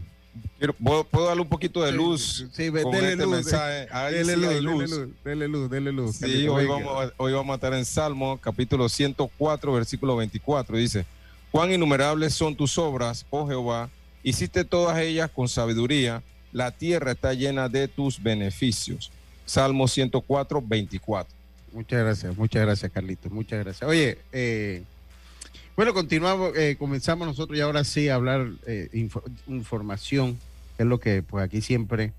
¿puedo, 0.78 1.06
darle 1.24 1.40
un 1.40 1.48
poquito 1.48 1.82
de 1.82 1.92
luz? 1.92 2.46
Sí, 2.52 2.68
con 2.70 2.92
dele, 2.92 3.12
este 3.12 3.24
luz, 3.24 3.34
mensaje? 3.36 3.88
dele, 4.12 4.36
luz, 4.36 5.08
dele, 5.24 5.48
luz, 5.48 5.70
dele 5.70 5.92
luz, 5.92 6.16
Sí, 6.16 6.46
hoy 6.46 6.66
vamos, 6.66 7.10
hoy 7.16 7.32
vamos 7.32 7.54
a 7.54 7.56
estar 7.56 7.72
en 7.72 7.86
Salmo, 7.86 8.36
capítulo 8.36 8.86
104, 8.86 9.72
versículo 9.72 10.16
24. 10.16 10.76
Dice, 10.76 11.06
cuán 11.50 11.72
innumerables 11.72 12.34
son 12.34 12.54
tus 12.54 12.76
obras, 12.76 13.24
oh 13.30 13.48
Jehová, 13.48 13.88
hiciste 14.22 14.64
todas 14.64 14.98
ellas 14.98 15.30
con 15.30 15.48
sabiduría, 15.48 16.22
la 16.52 16.70
tierra 16.70 17.12
está 17.12 17.34
llena 17.34 17.68
de 17.68 17.88
tus 17.88 18.22
beneficios. 18.22 19.10
Salmo 19.46 19.88
104, 19.88 20.62
24. 20.62 21.32
Muchas 21.72 22.00
gracias, 22.00 22.36
muchas 22.36 22.62
gracias, 22.62 22.92
Carlitos, 22.92 23.30
muchas 23.30 23.64
gracias. 23.64 23.88
Oye, 23.88 24.18
eh, 24.32 24.82
bueno, 25.80 25.94
continuamos, 25.94 26.54
eh, 26.56 26.76
comenzamos 26.78 27.26
nosotros 27.26 27.56
y 27.56 27.62
ahora 27.62 27.84
sí 27.84 28.10
a 28.10 28.16
hablar 28.16 28.50
eh, 28.66 29.08
información, 29.46 30.38
que 30.76 30.82
es 30.82 30.86
lo 30.86 31.00
que 31.00 31.22
pues 31.22 31.42
aquí 31.42 31.62
siempre 31.62 32.12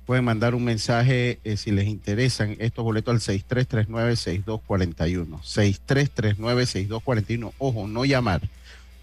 pueden 0.08 0.24
mandar 0.24 0.54
un 0.54 0.64
mensaje 0.64 1.38
eh, 1.44 1.58
si 1.58 1.70
les 1.70 1.86
interesan 1.86 2.56
estos 2.60 2.82
boletos 2.82 3.12
al 3.12 3.20
6339-6241. 3.20 5.42
6339-6241. 5.42 7.52
Ojo, 7.58 7.86
no 7.86 8.06
llamar. 8.06 8.40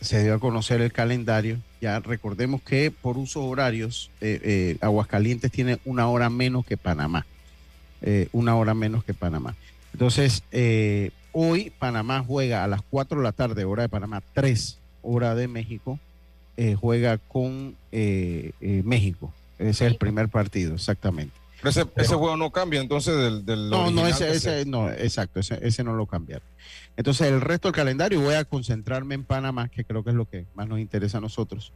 se 0.01 0.23
dio 0.23 0.35
a 0.35 0.39
conocer 0.39 0.81
el 0.81 0.93
calendario. 0.93 1.59
Ya 1.81 1.99
recordemos 1.99 2.63
que 2.63 2.93
por 2.93 3.19
usos 3.19 3.43
horarios, 3.45 4.09
eh, 4.21 4.41
eh, 4.45 4.77
Aguascalientes 4.81 5.51
tiene 5.51 5.81
una 5.85 6.09
hora 6.09 6.31
menos 6.31 6.65
que 6.65 6.77
Panamá. 6.77 7.27
una 8.33 8.55
hora 8.55 8.75
menos 8.75 9.03
que 9.03 9.13
Panamá. 9.13 9.57
Entonces, 9.93 10.43
hoy 11.33 11.73
Panamá 11.79 12.25
juega 12.25 12.63
a 12.63 12.69
las 12.69 12.83
4 12.83 13.19
de 13.19 13.25
la 13.25 13.33
tarde, 13.33 13.65
hora 13.65 13.83
de 13.83 13.89
Panamá, 13.89 14.23
3 14.35 14.79
hora 15.03 15.35
de 15.35 15.49
México, 15.49 15.99
juega 16.81 17.19
con 17.19 17.77
México. 17.91 19.33
Ese 19.59 19.71
es 19.71 19.93
el 19.93 19.97
primer 19.97 20.29
partido, 20.29 20.75
exactamente. 20.75 21.42
Ese, 21.65 21.87
ese, 21.97 22.15
juego 22.15 22.37
no 22.37 22.51
cambia 22.51 22.81
entonces 22.81 23.17
del... 23.17 23.45
del 23.45 23.71
no, 23.71 23.91
no, 23.91 24.07
ese, 24.07 24.31
ese, 24.31 24.65
no, 24.65 24.91
exacto, 24.91 25.41
ese, 25.41 25.59
ese 25.63 25.85
no 25.85 25.95
lo 25.95 26.07
cambiaron. 26.07 26.47
Entonces 26.97 27.29
el 27.29 27.41
resto 27.41 27.69
del 27.69 27.75
calendario 27.75 28.21
voy 28.21 28.35
a 28.35 28.45
concentrarme 28.45 29.15
en 29.15 29.25
Panamá, 29.25 29.69
que 29.69 29.85
creo 29.85 30.05
que 30.05 30.11
es 30.11 30.17
lo 30.17 30.29
que 30.29 30.47
más 30.55 30.69
nos 30.69 30.79
interesa 30.81 31.19
a 31.19 31.21
nosotros. 31.21 31.73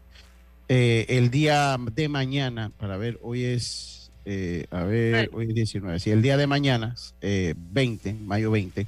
Eh, 0.68 1.06
el 1.08 1.30
día 1.30 1.78
de 1.92 2.08
mañana, 2.08 2.72
para 2.76 2.96
ver, 2.96 3.18
hoy 3.22 3.44
es, 3.44 4.10
eh, 4.24 4.66
a 4.70 4.82
ver, 4.82 5.30
hoy 5.32 5.46
es 5.48 5.54
19, 5.54 6.00
sí, 6.00 6.10
el 6.10 6.22
día 6.22 6.36
de 6.36 6.46
mañana, 6.46 6.96
eh, 7.20 7.54
20, 7.56 8.14
mayo 8.14 8.50
20, 8.50 8.86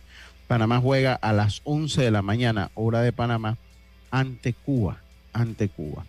Panamá 0.49 0.81
juega 0.81 1.15
a 1.15 1.33
las 1.33 1.61
11 1.65 2.03
de 2.03 2.11
la 2.11 2.23
mañana, 2.23 2.71
hora 2.75 3.03
de 3.03 3.13
Panamá, 3.13 3.59
ante 4.11 4.55
Cuba, 4.55 5.03
ante 5.33 5.69
Cuba. 5.69 6.05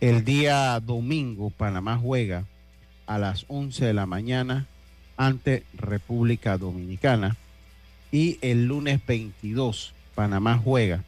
El 0.00 0.24
día 0.24 0.78
domingo, 0.80 1.50
Panamá 1.50 1.96
juega 1.96 2.44
a 3.06 3.18
las 3.18 3.44
11 3.48 3.84
de 3.86 3.94
la 3.94 4.06
mañana 4.06 4.66
ante 5.16 5.64
República 5.74 6.58
Dominicana. 6.58 7.36
Y 8.12 8.38
el 8.42 8.66
lunes 8.66 9.00
22, 9.06 9.92
Panamá 10.14 10.58
juega 10.62 11.02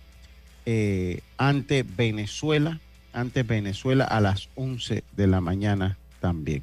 eh, 0.67 1.21
ante 1.37 1.83
Venezuela, 1.83 2.81
ante 3.13 3.43
Venezuela 3.43 4.05
a 4.05 4.21
las 4.21 4.49
11 4.55 5.05
de 5.17 5.27
la 5.27 5.41
mañana 5.41 5.97
también. 6.21 6.63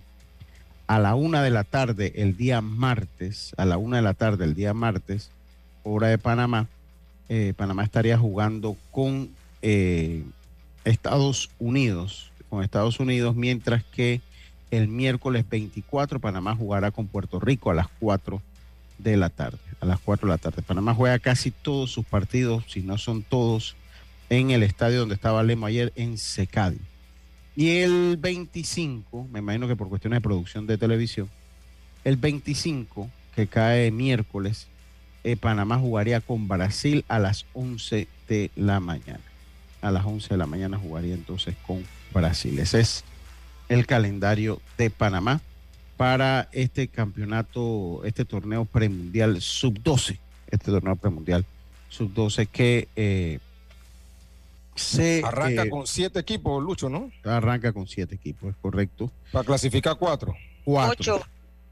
A 0.88 1.00
la 1.00 1.16
una 1.16 1.42
de 1.42 1.50
la 1.50 1.64
tarde, 1.64 2.14
el 2.16 2.38
día 2.38 2.62
martes, 2.62 3.54
a 3.58 3.66
la 3.66 3.78
una 3.78 3.98
de 3.98 4.04
la 4.04 4.14
tarde, 4.14 4.46
el 4.46 4.54
día 4.54 4.74
martes, 4.74 5.32
hora 5.84 6.08
de 6.08 6.18
Panamá, 6.18 6.68
eh, 7.30 7.54
Panamá 7.58 7.84
estaría 7.84 8.18
jugando 8.18 8.78
con 8.92 9.30
eh, 9.64 10.24
Estados 10.84 11.50
Unidos, 11.58 12.32
con 12.50 12.64
Estados 12.64 13.00
Unidos, 13.00 13.36
mientras 13.36 13.84
que 13.84 14.22
el 14.76 14.88
miércoles 14.88 15.46
24 15.50 16.20
Panamá 16.20 16.56
jugará 16.56 16.92
con 16.92 17.08
Puerto 17.08 17.40
Rico 17.40 17.72
a 17.72 17.74
las 17.74 17.88
4 18.00 18.42
de 18.98 19.18
la 19.18 19.30
tarde. 19.30 19.58
A 19.80 19.86
las 19.86 20.00
4 20.00 20.28
de 20.28 20.34
la 20.34 20.38
tarde. 20.38 20.62
Panamá 20.62 20.94
juega 20.94 21.20
casi 21.20 21.52
todos 21.52 21.92
sus 21.92 22.06
partidos, 22.06 22.64
si 22.68 22.82
no 22.82 22.98
son 22.98 23.24
todos, 23.24 23.76
en 24.30 24.52
el 24.52 24.64
estadio 24.64 25.00
donde 25.00 25.16
estaba 25.16 25.44
Lemo 25.44 25.66
ayer, 25.66 25.94
en 25.96 26.18
Secadi. 26.18 26.80
Y 27.56 27.78
el 27.78 28.18
25, 28.18 29.28
me 29.32 29.40
imagino 29.40 29.68
que 29.68 29.76
por 29.76 29.88
cuestiones 29.88 30.18
de 30.18 30.22
producción 30.22 30.68
de 30.68 30.78
televisión, 30.78 31.30
el 32.04 32.18
25, 32.18 33.10
que 33.36 33.48
cae 33.48 33.92
miércoles, 33.92 34.68
eh, 35.24 35.38
Panamá 35.38 35.78
jugaría 35.78 36.22
con 36.22 36.48
Brasil 36.48 37.06
a 37.08 37.20
las 37.20 37.46
11 37.54 38.08
de 38.28 38.52
la 38.56 38.80
mañana. 38.80 39.22
A 39.82 39.92
las 39.92 40.06
11 40.06 40.30
de 40.30 40.38
la 40.38 40.46
mañana 40.48 40.78
jugaría 40.78 41.14
entonces 41.14 41.56
con 41.66 41.84
Brasil. 42.14 42.60
Ese 42.60 42.82
es 42.82 43.04
el 43.70 43.86
calendario 43.86 44.62
de 44.78 44.90
Panamá 44.90 45.42
para 45.98 46.50
este 46.52 46.88
campeonato, 46.88 48.02
este 48.04 48.26
torneo 48.26 48.66
premundial 48.66 49.42
sub-12, 49.42 50.20
este 50.52 50.72
torneo 50.72 50.96
premundial 50.96 51.46
sub-12 51.90 52.48
que 52.48 52.88
eh, 52.96 53.40
se... 54.76 55.22
Arranca 55.24 55.64
eh, 55.64 55.70
con 55.70 55.88
siete 55.88 56.20
equipos, 56.20 56.62
Lucho, 56.62 56.90
¿no? 56.90 57.12
Arranca 57.24 57.72
con 57.72 57.88
siete 57.88 58.16
equipos, 58.16 58.52
es 58.52 58.56
correcto. 58.62 59.10
Para 59.32 59.46
clasificar 59.46 59.96
cuatro. 59.98 60.36
Cuatro. 60.66 61.16
Ocho. 61.16 61.28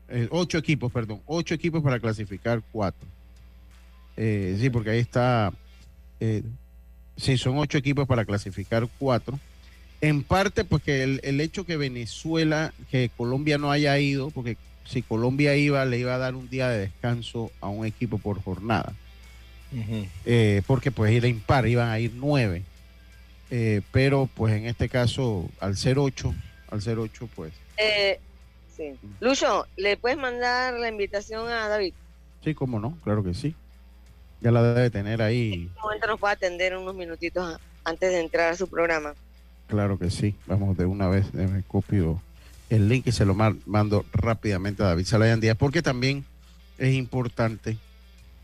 Eh, 0.10 0.28
ocho 0.32 0.58
equipos, 0.58 0.92
perdón. 0.92 1.22
Ocho 1.26 1.54
equipos 1.54 1.84
para 1.84 2.00
clasificar 2.00 2.62
cuatro. 2.72 3.08
sí, 4.16 4.70
porque 4.72 4.92
ahí 4.92 5.00
está... 5.00 5.52
sí, 7.18 7.38
son 7.38 7.58
ocho 7.58 7.78
equipos 7.78 8.08
para 8.08 8.24
clasificar 8.24 8.88
cuatro 9.00 9.38
en 10.04 10.22
parte, 10.22 10.66
pues 10.66 10.84
que 10.84 11.04
el, 11.04 11.40
hecho 11.40 11.66
que 11.66 11.78
Venezuela, 11.78 12.74
que 12.92 13.10
Colombia 13.16 13.58
no 13.58 13.72
haya 13.72 13.98
ido, 14.00 14.32
porque 14.32 14.58
si 14.84 15.02
Colombia 15.02 15.56
iba, 15.56 15.86
le 15.86 15.98
iba 15.98 16.14
a 16.14 16.18
dar 16.18 16.36
un 16.36 16.50
día 16.50 16.68
de 16.68 16.80
descanso 16.80 17.52
a 17.62 17.70
un 17.70 17.86
equipo 17.86 18.18
por 18.18 18.44
jornada. 18.44 18.92
Eh, 20.26 20.62
porque 20.68 20.92
pues 20.92 21.14
era 21.14 21.30
impar, 21.30 21.68
iban 21.68 21.90
a 21.90 22.00
ir 22.02 22.12
nueve. 22.16 22.64
Eh, 23.50 23.82
pero 23.94 24.30
pues 24.36 24.54
en 24.54 24.66
este 24.66 24.90
caso, 24.90 25.50
al 25.62 25.78
ser 25.78 25.98
ocho, 25.98 26.36
al 26.70 26.82
ser 26.82 27.00
ocho, 27.00 27.30
pues. 27.34 27.54
Eh, 27.78 28.20
sí. 28.76 28.96
Lucho, 29.22 29.68
¿le 29.78 29.96
puedes 29.96 30.18
mandar 30.18 30.74
la 30.74 30.90
invitación 30.90 31.48
a 31.48 31.70
David? 31.70 31.94
Sí, 32.44 32.54
cómo 32.54 32.78
no, 32.78 32.98
claro 33.06 33.24
que 33.24 33.34
sí. 33.34 33.56
Ya 34.42 34.52
la 34.52 34.62
debe 34.64 34.90
tener 34.90 35.22
ahí. 35.22 35.54
En 35.54 35.68
este 35.68 35.80
momento 35.80 36.08
nos 36.08 36.20
puede 36.20 36.34
atender 36.34 36.76
unos 36.76 36.94
minutitos 36.94 37.58
antes 37.86 38.12
de 38.12 38.20
entrar 38.20 38.52
a 38.52 38.58
su 38.58 38.68
programa. 38.68 39.14
Claro 39.68 39.98
que 39.98 40.10
sí. 40.10 40.36
Vamos 40.48 40.78
de 40.78 40.86
una 40.86 41.08
vez, 41.08 41.34
me 41.34 41.64
copio 41.64 42.22
el 42.70 42.90
link 42.90 43.08
y 43.08 43.12
se 43.12 43.26
lo 43.26 43.36
mando 43.36 44.06
rápidamente 44.14 44.84
a 44.84 44.88
David 44.88 45.06
Salayan 45.06 45.40
Díaz, 45.40 45.58
porque 45.58 45.82
también 45.82 46.26
es 46.78 46.94
importante 46.94 47.78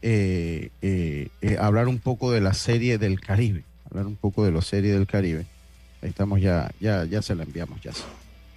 eh, 0.01 0.69
eh, 0.81 1.29
eh, 1.41 1.57
hablar 1.59 1.87
un 1.87 1.99
poco 1.99 2.31
de 2.31 2.41
la 2.41 2.53
serie 2.53 2.97
del 2.97 3.19
Caribe, 3.19 3.63
hablar 3.89 4.05
un 4.05 4.15
poco 4.15 4.45
de 4.45 4.51
la 4.51 4.61
serie 4.61 4.93
del 4.93 5.07
Caribe. 5.07 5.45
Ahí 6.01 6.09
estamos 6.09 6.39
ya, 6.39 6.71
ya, 6.79 7.05
ya 7.05 7.21
se 7.21 7.35
la 7.35 7.43
enviamos, 7.43 7.81
ya. 7.81 7.91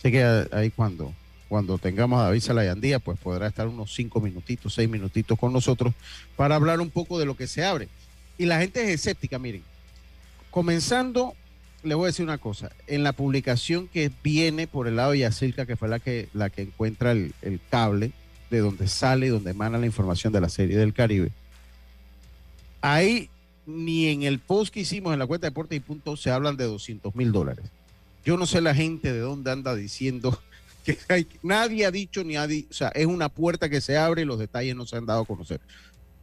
Sé 0.00 0.12
que 0.12 0.46
ahí 0.52 0.70
cuando, 0.70 1.12
cuando 1.48 1.78
tengamos 1.78 2.20
a 2.20 2.24
David 2.24 2.40
Salayan 2.40 2.80
Díaz, 2.80 3.02
pues 3.02 3.18
podrá 3.18 3.48
estar 3.48 3.66
unos 3.66 3.94
cinco 3.94 4.20
minutitos, 4.20 4.74
seis 4.74 4.88
minutitos 4.88 5.38
con 5.38 5.52
nosotros 5.52 5.94
para 6.36 6.54
hablar 6.54 6.80
un 6.80 6.90
poco 6.90 7.18
de 7.18 7.26
lo 7.26 7.36
que 7.36 7.46
se 7.46 7.64
abre. 7.64 7.88
Y 8.38 8.46
la 8.46 8.60
gente 8.60 8.82
es 8.82 8.90
escéptica, 8.90 9.38
miren. 9.38 9.62
Comenzando 10.50 11.34
le 11.82 11.94
voy 11.94 12.04
a 12.04 12.06
decir 12.08 12.24
una 12.24 12.38
cosa. 12.38 12.70
En 12.86 13.02
la 13.02 13.12
publicación 13.12 13.88
que 13.88 14.10
viene 14.22 14.66
por 14.66 14.88
el 14.88 14.96
lado 14.96 15.12
de 15.12 15.20
Yacirca, 15.20 15.66
que 15.66 15.76
fue 15.76 15.88
la 15.88 15.98
que, 15.98 16.28
la 16.32 16.50
que 16.50 16.62
encuentra 16.62 17.12
el, 17.12 17.32
cable 17.70 18.12
de 18.50 18.58
donde 18.58 18.88
sale 18.88 19.26
y 19.26 19.30
donde 19.30 19.50
emana 19.50 19.78
la 19.78 19.86
información 19.86 20.32
de 20.32 20.40
la 20.40 20.48
serie 20.48 20.76
del 20.76 20.92
Caribe, 20.92 21.32
ahí 22.80 23.30
ni 23.66 24.08
en 24.08 24.22
el 24.24 24.38
post 24.38 24.72
que 24.72 24.80
hicimos 24.80 25.12
en 25.12 25.18
la 25.18 25.26
cuenta 25.26 25.46
de 25.46 25.50
Deportes 25.50 25.76
y 25.76 25.80
Punto 25.80 26.16
se 26.16 26.30
hablan 26.30 26.56
de 26.56 26.64
200 26.64 27.14
mil 27.14 27.32
dólares. 27.32 27.64
Yo 28.24 28.36
no 28.36 28.46
sé 28.46 28.60
la 28.60 28.74
gente 28.74 29.12
de 29.12 29.20
dónde 29.20 29.50
anda 29.50 29.74
diciendo 29.74 30.40
que 30.84 30.98
hay, 31.08 31.26
nadie 31.42 31.86
ha 31.86 31.90
dicho 31.90 32.24
ni 32.24 32.36
ha 32.36 32.46
dicho, 32.46 32.68
o 32.70 32.74
sea, 32.74 32.88
es 32.88 33.06
una 33.06 33.28
puerta 33.28 33.68
que 33.68 33.80
se 33.80 33.96
abre 33.96 34.22
y 34.22 34.24
los 34.24 34.38
detalles 34.38 34.76
no 34.76 34.86
se 34.86 34.96
han 34.96 35.06
dado 35.06 35.22
a 35.22 35.26
conocer. 35.26 35.60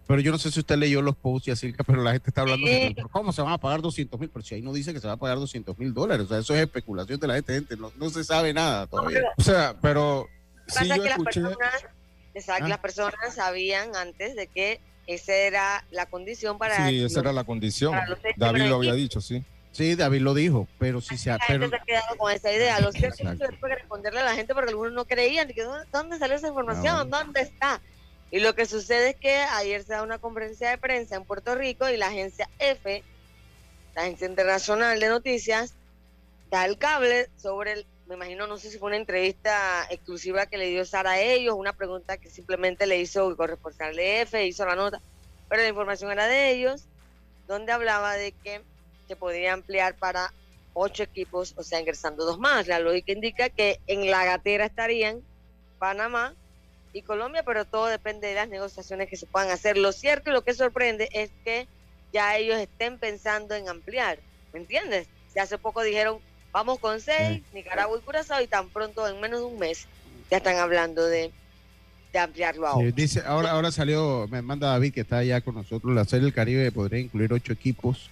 Pero 0.09 0.21
yo 0.21 0.31
no 0.31 0.39
sé 0.39 0.49
si 0.49 0.59
usted 0.61 0.75
leyó 0.75 1.03
los 1.03 1.15
posts 1.15 1.49
y 1.49 1.51
así, 1.51 1.71
pero 1.85 2.01
la 2.01 2.13
gente 2.13 2.31
está 2.31 2.41
hablando 2.41 2.65
de 2.65 2.95
cómo 3.11 3.31
se 3.31 3.43
van 3.43 3.53
a 3.53 3.59
pagar 3.59 3.83
200 3.83 4.19
mil, 4.19 4.27
pero 4.31 4.43
si 4.43 4.55
ahí 4.55 4.61
no 4.63 4.73
dice 4.73 4.91
que 4.91 4.99
se 4.99 5.05
va 5.05 5.13
a 5.13 5.17
pagar 5.17 5.37
200 5.37 5.77
mil 5.77 5.93
dólares, 5.93 6.25
o 6.25 6.29
sea, 6.29 6.39
eso 6.39 6.55
es 6.55 6.61
especulación 6.61 7.19
de 7.19 7.27
la 7.27 7.35
gente, 7.35 7.53
gente 7.53 7.77
no, 7.77 8.09
se 8.09 8.23
sabe 8.23 8.51
nada 8.51 8.87
todavía. 8.87 9.21
O 9.37 9.43
sea, 9.43 9.75
pero 9.79 10.27
si 10.65 10.87
yo 10.87 10.95
escuché... 10.95 11.41
Las 11.41 11.55
personas, 11.55 11.85
exacto, 12.33 12.65
ah. 12.65 12.69
las 12.69 12.79
personas 12.79 13.35
sabían 13.35 13.95
antes 13.95 14.35
de 14.35 14.47
que 14.47 14.81
esa 15.05 15.35
era 15.35 15.85
la 15.91 16.07
condición 16.07 16.57
para... 16.57 16.89
Sí, 16.89 17.03
esa 17.03 17.19
era 17.19 17.31
la 17.31 17.43
condición. 17.43 17.95
David 18.35 18.63
lo 18.63 18.77
había 18.77 18.93
dicho, 18.93 19.21
sí. 19.21 19.45
Sí, 19.71 19.93
David 19.93 20.21
lo 20.21 20.33
dijo, 20.33 20.67
pero 20.79 21.01
si 21.01 21.19
se 21.19 21.29
ha... 21.29 21.37
Pero... 21.47 21.69
se 21.69 21.75
ha 21.75 21.83
quedado 21.83 22.17
con 22.17 22.31
esa 22.31 22.51
idea. 22.51 22.79
Lo 22.79 22.91
cierto 22.91 23.29
es 23.29 23.39
que 23.39 23.75
responderle 23.75 24.21
a 24.21 24.25
la 24.25 24.33
gente 24.33 24.55
porque 24.55 24.71
algunos 24.71 24.93
no 24.93 25.05
creían. 25.05 25.47
¿Dónde 25.93 26.17
salió 26.17 26.35
esa 26.35 26.47
información? 26.47 27.11
¿Dónde 27.11 27.41
está? 27.41 27.79
Y 28.31 28.39
lo 28.39 28.53
que 28.53 28.65
sucede 28.65 29.11
es 29.11 29.15
que 29.15 29.35
ayer 29.35 29.83
se 29.83 29.93
da 29.93 30.03
una 30.03 30.19
conferencia 30.19 30.69
de 30.69 30.77
prensa 30.77 31.15
en 31.15 31.25
Puerto 31.25 31.55
Rico 31.55 31.89
y 31.89 31.97
la 31.97 32.07
agencia 32.07 32.49
F, 32.59 33.03
la 33.95 34.03
agencia 34.03 34.27
internacional 34.27 34.99
de 34.99 35.07
noticias, 35.07 35.73
da 36.51 36.65
el 36.65 36.77
cable 36.77 37.29
sobre 37.37 37.73
el, 37.73 37.85
me 38.07 38.15
imagino, 38.15 38.47
no 38.47 38.57
sé 38.57 38.69
si 38.69 38.77
fue 38.77 38.87
una 38.87 38.97
entrevista 38.97 39.85
exclusiva 39.89 40.45
que 40.45 40.57
le 40.57 40.67
dio 40.67 40.85
Sara 40.85 41.11
a 41.11 41.19
ellos, 41.19 41.55
una 41.55 41.73
pregunta 41.73 42.17
que 42.17 42.29
simplemente 42.29 42.85
le 42.85 42.99
hizo 42.99 43.27
el 43.29 43.35
corresponsal 43.35 43.95
de 43.95 44.21
F, 44.21 44.45
hizo 44.45 44.65
la 44.65 44.75
nota, 44.75 45.01
pero 45.47 45.63
la 45.63 45.69
información 45.69 46.11
era 46.11 46.27
de 46.27 46.51
ellos, 46.51 46.83
donde 47.47 47.71
hablaba 47.71 48.13
de 48.13 48.31
que 48.31 48.61
se 49.07 49.15
podría 49.15 49.53
ampliar 49.53 49.95
para 49.95 50.31
ocho 50.73 51.03
equipos, 51.03 51.53
o 51.57 51.63
sea, 51.63 51.79
ingresando 51.79 52.25
dos 52.25 52.39
más. 52.39 52.67
La 52.67 52.79
lógica 52.79 53.11
indica 53.11 53.49
que 53.49 53.79
en 53.87 54.09
la 54.09 54.23
gatera 54.23 54.65
estarían 54.65 55.21
Panamá, 55.79 56.35
y 56.93 57.01
Colombia, 57.01 57.43
pero 57.43 57.65
todo 57.65 57.87
depende 57.87 58.27
de 58.27 58.35
las 58.35 58.49
negociaciones 58.49 59.09
que 59.09 59.17
se 59.17 59.25
puedan 59.25 59.49
hacer. 59.51 59.77
Lo 59.77 59.91
cierto 59.91 60.29
y 60.29 60.33
lo 60.33 60.43
que 60.43 60.53
sorprende 60.53 61.09
es 61.13 61.29
que 61.43 61.67
ya 62.11 62.37
ellos 62.37 62.57
estén 62.57 62.97
pensando 62.97 63.55
en 63.55 63.69
ampliar, 63.69 64.19
¿me 64.53 64.59
entiendes? 64.59 65.07
Si 65.31 65.39
hace 65.39 65.57
poco 65.57 65.83
dijeron, 65.83 66.19
vamos 66.51 66.79
con 66.79 66.99
seis, 67.01 67.43
Nicaragua 67.53 67.97
y 67.97 68.01
Curazao, 68.01 68.41
y 68.41 68.47
tan 68.47 68.69
pronto, 68.69 69.07
en 69.07 69.21
menos 69.21 69.41
de 69.41 69.45
un 69.45 69.59
mes, 69.59 69.85
ya 70.31 70.37
están 70.37 70.57
hablando 70.57 71.05
de, 71.05 71.31
de 72.11 72.19
ampliarlo 72.19 72.67
ahora. 72.67 72.91
dice, 72.91 73.21
ahora, 73.25 73.51
ahora 73.51 73.71
salió, 73.71 74.27
me 74.29 74.41
manda 74.41 74.69
David 74.69 74.93
que 74.93 75.01
está 75.01 75.19
allá 75.19 75.41
con 75.41 75.55
nosotros, 75.55 75.93
la 75.93 76.05
Serie 76.05 76.25
del 76.25 76.33
Caribe 76.33 76.71
podría 76.71 76.99
incluir 76.99 77.31
ocho 77.33 77.53
equipos. 77.53 78.09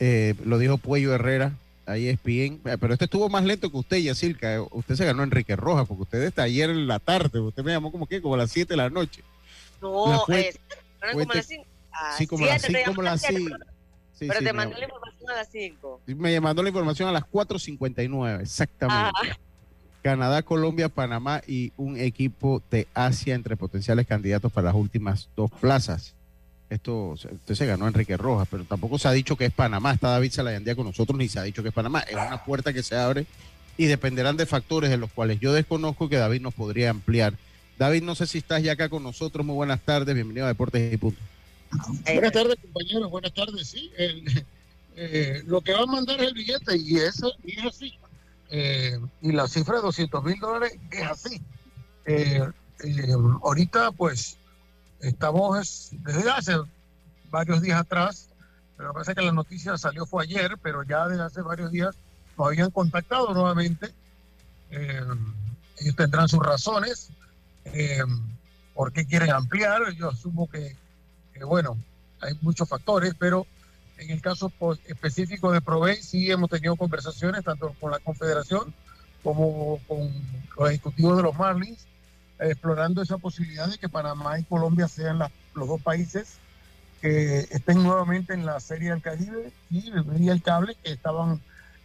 Eh, 0.00 0.34
lo 0.44 0.58
dijo 0.58 0.78
Puello 0.78 1.12
Herrera, 1.12 1.54
ahí 1.88 2.08
es 2.08 2.22
bien. 2.22 2.60
Eh, 2.64 2.76
pero 2.78 2.92
este 2.92 3.06
estuvo 3.06 3.28
más 3.28 3.44
lento 3.44 3.70
que 3.70 3.76
usted, 3.76 3.96
Yacirca. 3.96 4.62
Usted 4.70 4.94
se 4.94 5.04
ganó 5.04 5.22
Enrique 5.22 5.56
Rojas, 5.56 5.86
porque 5.88 6.02
usted 6.02 6.22
está 6.22 6.42
ayer 6.42 6.70
en 6.70 6.86
la 6.86 6.98
tarde. 6.98 7.40
Usted 7.40 7.64
me 7.64 7.72
llamó 7.72 7.90
como 7.90 8.06
que, 8.06 8.22
como 8.22 8.34
a 8.34 8.38
las 8.38 8.50
7 8.50 8.72
de 8.72 8.76
la 8.76 8.90
noche. 8.90 9.22
No, 9.80 10.26
es, 10.28 10.58
como 11.12 11.32
a 11.32 11.34
las 11.34 11.46
5. 11.46 11.64
Sí, 12.16 12.26
como 12.26 12.44
a 12.44 12.48
las 12.48 12.62
5, 12.62 12.78
como 12.86 13.02
las 13.02 13.22
5. 13.22 13.56
pero 14.18 14.40
te 14.40 14.52
mandé 14.52 14.78
la 14.78 14.84
información 14.84 15.30
a 15.30 15.34
las 15.34 15.48
5. 15.50 16.00
Me 16.06 16.40
mandó 16.40 16.62
la 16.62 16.68
información 16.68 17.08
a 17.08 17.12
las 17.12 17.24
4.59, 17.24 18.40
exactamente. 18.42 19.38
Canadá, 20.02 20.42
Colombia, 20.42 20.88
Panamá 20.88 21.42
y 21.46 21.72
un 21.76 21.98
equipo 21.98 22.62
de 22.70 22.86
Asia 22.94 23.34
entre 23.34 23.56
potenciales 23.56 24.06
candidatos 24.06 24.52
para 24.52 24.66
las 24.66 24.74
últimas 24.74 25.28
dos 25.36 25.50
plazas. 25.50 26.14
Esto 26.70 27.08
usted 27.10 27.54
se 27.54 27.66
ganó 27.66 27.88
Enrique 27.88 28.16
Rojas, 28.16 28.46
pero 28.50 28.64
tampoco 28.64 28.98
se 28.98 29.08
ha 29.08 29.12
dicho 29.12 29.36
que 29.36 29.46
es 29.46 29.52
Panamá. 29.52 29.92
Está 29.92 30.10
David 30.10 30.32
Salayandía 30.32 30.76
con 30.76 30.86
nosotros, 30.86 31.18
ni 31.18 31.28
se 31.28 31.38
ha 31.38 31.42
dicho 31.42 31.62
que 31.62 31.68
es 31.68 31.74
Panamá. 31.74 32.00
Es 32.00 32.14
una 32.14 32.44
puerta 32.44 32.72
que 32.72 32.82
se 32.82 32.96
abre 32.96 33.26
y 33.78 33.86
dependerán 33.86 34.36
de 34.36 34.44
factores 34.44 34.90
de 34.90 34.98
los 34.98 35.10
cuales 35.10 35.40
yo 35.40 35.52
desconozco 35.52 36.08
que 36.08 36.16
David 36.16 36.42
nos 36.42 36.52
podría 36.52 36.90
ampliar. 36.90 37.34
David, 37.78 38.02
no 38.02 38.14
sé 38.14 38.26
si 38.26 38.38
estás 38.38 38.62
ya 38.62 38.72
acá 38.72 38.88
con 38.88 39.02
nosotros. 39.02 39.46
Muy 39.46 39.54
buenas 39.54 39.80
tardes, 39.80 40.14
bienvenido 40.14 40.44
a 40.44 40.48
Deportes 40.48 40.92
y 40.92 40.96
Punto. 40.96 41.20
Buenas 42.04 42.32
tardes, 42.32 42.56
compañeros. 42.60 43.10
Buenas 43.10 43.32
tardes. 43.32 43.68
Sí, 43.68 43.90
eh, 44.96 45.42
lo 45.46 45.60
que 45.60 45.72
va 45.72 45.82
a 45.82 45.86
mandar 45.86 46.20
es 46.20 46.28
el 46.28 46.34
billete 46.34 46.76
y 46.76 46.96
eso 46.96 47.32
y 47.44 47.58
es 47.58 47.64
así. 47.64 47.94
Eh, 48.50 48.98
y 49.22 49.32
la 49.32 49.46
cifra 49.46 49.76
de 49.76 49.82
200 49.82 50.24
mil 50.24 50.38
dólares 50.38 50.76
es 50.90 51.02
así. 51.02 51.40
Eh, 52.06 52.42
ahorita, 53.42 53.92
pues, 53.92 54.38
estamos 55.00 55.90
desde 55.92 56.30
hace 56.30 56.56
varios 57.30 57.62
días 57.62 57.80
atrás, 57.80 58.28
pero 58.76 58.92
parece 58.92 59.14
que 59.14 59.22
la 59.22 59.32
noticia 59.32 59.76
salió 59.76 60.06
fue 60.06 60.24
ayer, 60.24 60.56
pero 60.62 60.82
ya 60.82 61.06
desde 61.08 61.22
hace 61.22 61.42
varios 61.42 61.70
días 61.70 61.96
nos 62.36 62.46
habían 62.46 62.70
contactado 62.70 63.32
nuevamente. 63.34 63.92
ellos 64.70 65.96
tendrán 65.96 66.28
sus 66.28 66.40
razones. 66.40 67.10
¿Por 68.74 68.92
qué 68.92 69.04
quieren 69.06 69.30
ampliar? 69.30 69.92
Yo 69.94 70.10
asumo 70.10 70.48
que, 70.48 70.76
que, 71.34 71.44
bueno, 71.44 71.76
hay 72.20 72.38
muchos 72.40 72.68
factores, 72.68 73.14
pero 73.18 73.46
en 73.98 74.10
el 74.10 74.22
caso 74.22 74.52
específico 74.86 75.50
de 75.50 75.60
Provey, 75.60 75.96
sí 75.96 76.30
hemos 76.30 76.48
tenido 76.48 76.76
conversaciones 76.76 77.44
tanto 77.44 77.74
con 77.80 77.90
la 77.90 77.98
Confederación 77.98 78.72
como 79.24 79.80
con 79.88 80.08
los 80.56 80.70
ejecutivos 80.70 81.16
de 81.16 81.22
los 81.24 81.36
Marlins, 81.36 81.86
explorando 82.38 83.02
esa 83.02 83.18
posibilidad 83.18 83.68
de 83.68 83.78
que 83.78 83.88
Panamá 83.88 84.38
y 84.38 84.44
Colombia 84.44 84.88
sean 84.88 85.18
los 85.54 85.68
dos 85.68 85.82
países 85.82 86.38
que 87.00 87.40
estén 87.50 87.82
nuevamente 87.82 88.34
en 88.34 88.44
la 88.44 88.60
Serie 88.60 88.90
del 88.90 89.02
Caribe 89.02 89.52
y 89.70 90.28
el 90.28 90.42
cable 90.42 90.76
que 90.82 90.92
estaban 90.92 91.40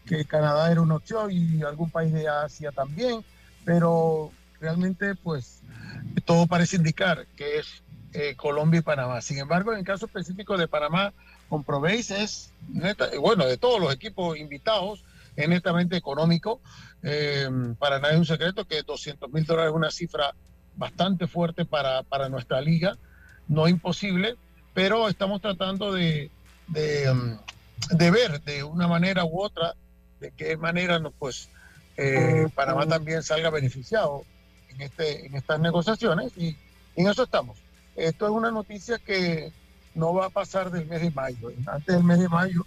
que 0.05 0.25
Canadá 0.25 0.71
era 0.71 0.81
una 0.81 0.95
opción 0.95 1.31
y 1.31 1.63
algún 1.63 1.89
país 1.89 2.11
de 2.11 2.27
Asia 2.27 2.71
también, 2.71 3.23
pero 3.63 4.31
realmente 4.59 5.15
pues 5.15 5.61
todo 6.25 6.47
parece 6.47 6.77
indicar 6.77 7.25
que 7.37 7.59
es 7.59 7.67
eh, 8.13 8.35
Colombia 8.35 8.79
y 8.79 8.83
Panamá. 8.83 9.21
Sin 9.21 9.37
embargo, 9.37 9.71
en 9.71 9.79
el 9.79 9.85
caso 9.85 10.05
específico 10.05 10.57
de 10.57 10.67
Panamá, 10.67 11.13
comprobéis 11.49 12.11
es, 12.11 12.51
bueno, 13.19 13.45
de 13.45 13.57
todos 13.57 13.79
los 13.79 13.93
equipos 13.93 14.37
invitados, 14.37 15.03
es 15.36 15.50
netamente 15.50 15.98
económico. 15.98 16.62
Eh, 17.02 17.50
para 17.80 18.00
nadie 18.00 18.13
es 18.13 18.19
un 18.19 18.26
secreto 18.26 18.65
que 18.65 18.82
200 18.82 19.32
mil 19.32 19.46
dólares 19.46 19.72
es 19.72 19.76
una 19.76 19.91
cifra 19.91 20.34
bastante 20.76 21.28
fuerte 21.28 21.65
para, 21.65 22.04
para 22.04 22.30
nuestra 22.30 22.62
liga, 22.62 22.98
no 23.48 23.67
imposible, 23.67 24.36
pero 24.74 25.08
estamos 25.08 25.41
tratando 25.41 25.91
de, 25.91 26.32
de, 26.67 27.12
um, 27.12 27.38
ver 28.12 28.41
de 28.41 28.63
una 28.63 28.88
manera 28.88 29.24
u 29.26 29.41
otra 29.41 29.76
de 30.19 30.32
qué 30.32 30.58
manera 30.58 31.00
pues, 31.19 31.50
eh, 31.98 32.48
Panamá 32.56 32.88
también 32.88 33.22
salga 33.22 33.50
beneficiado 33.50 34.24
en, 34.69 34.82
este, 34.82 35.28
en 35.28 35.36
estas 35.36 35.60
negociaciones 35.60 36.32
y 36.38 36.58
en 36.96 37.08
eso 37.08 37.24
estamos. 37.24 37.60
Esto 37.96 38.26
es 38.26 38.32
una 38.32 38.50
noticia 38.50 38.98
que 38.98 39.52
no 39.93 40.13
va 40.13 40.28
a 40.28 40.30
pasar 40.30 40.72
del 40.72 40.88
mes 40.88 41.02
de 41.02 41.12
mayo. 41.12 41.52
Antes 41.67 41.96
del 41.96 42.04
mes 42.04 42.19
de 42.19 42.30
mayo, 42.30 42.65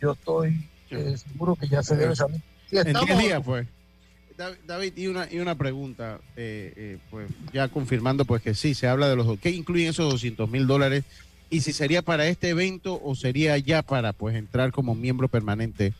yo 0.00 0.12
estoy 0.12 0.68
eh, 0.90 1.16
seguro 1.16 1.56
que 1.56 1.68
ya 1.68 1.82
se 1.82 1.96
debe 1.96 2.14
saber. 2.14 2.40
en 2.70 2.92
10 2.92 3.18
días, 3.18 3.42
pues. 3.44 3.66
David, 4.66 4.92
y 4.96 5.06
una, 5.06 5.32
y 5.32 5.38
una 5.38 5.54
pregunta, 5.54 6.20
eh, 6.36 6.72
eh, 6.76 6.98
pues 7.10 7.30
ya 7.54 7.68
confirmando 7.68 8.26
pues 8.26 8.42
que 8.42 8.54
sí, 8.54 8.74
se 8.74 8.86
habla 8.86 9.08
de 9.08 9.16
los... 9.16 9.38
¿Qué 9.40 9.48
incluyen 9.50 9.88
esos 9.88 10.12
200 10.12 10.50
mil 10.50 10.66
dólares? 10.66 11.04
Y 11.48 11.62
si 11.62 11.72
sería 11.72 12.02
para 12.02 12.26
este 12.26 12.50
evento 12.50 13.00
o 13.02 13.14
sería 13.14 13.56
ya 13.56 13.80
para 13.80 14.12
pues 14.12 14.36
entrar 14.36 14.72
como 14.72 14.94
miembro 14.94 15.28
permanente 15.28 15.94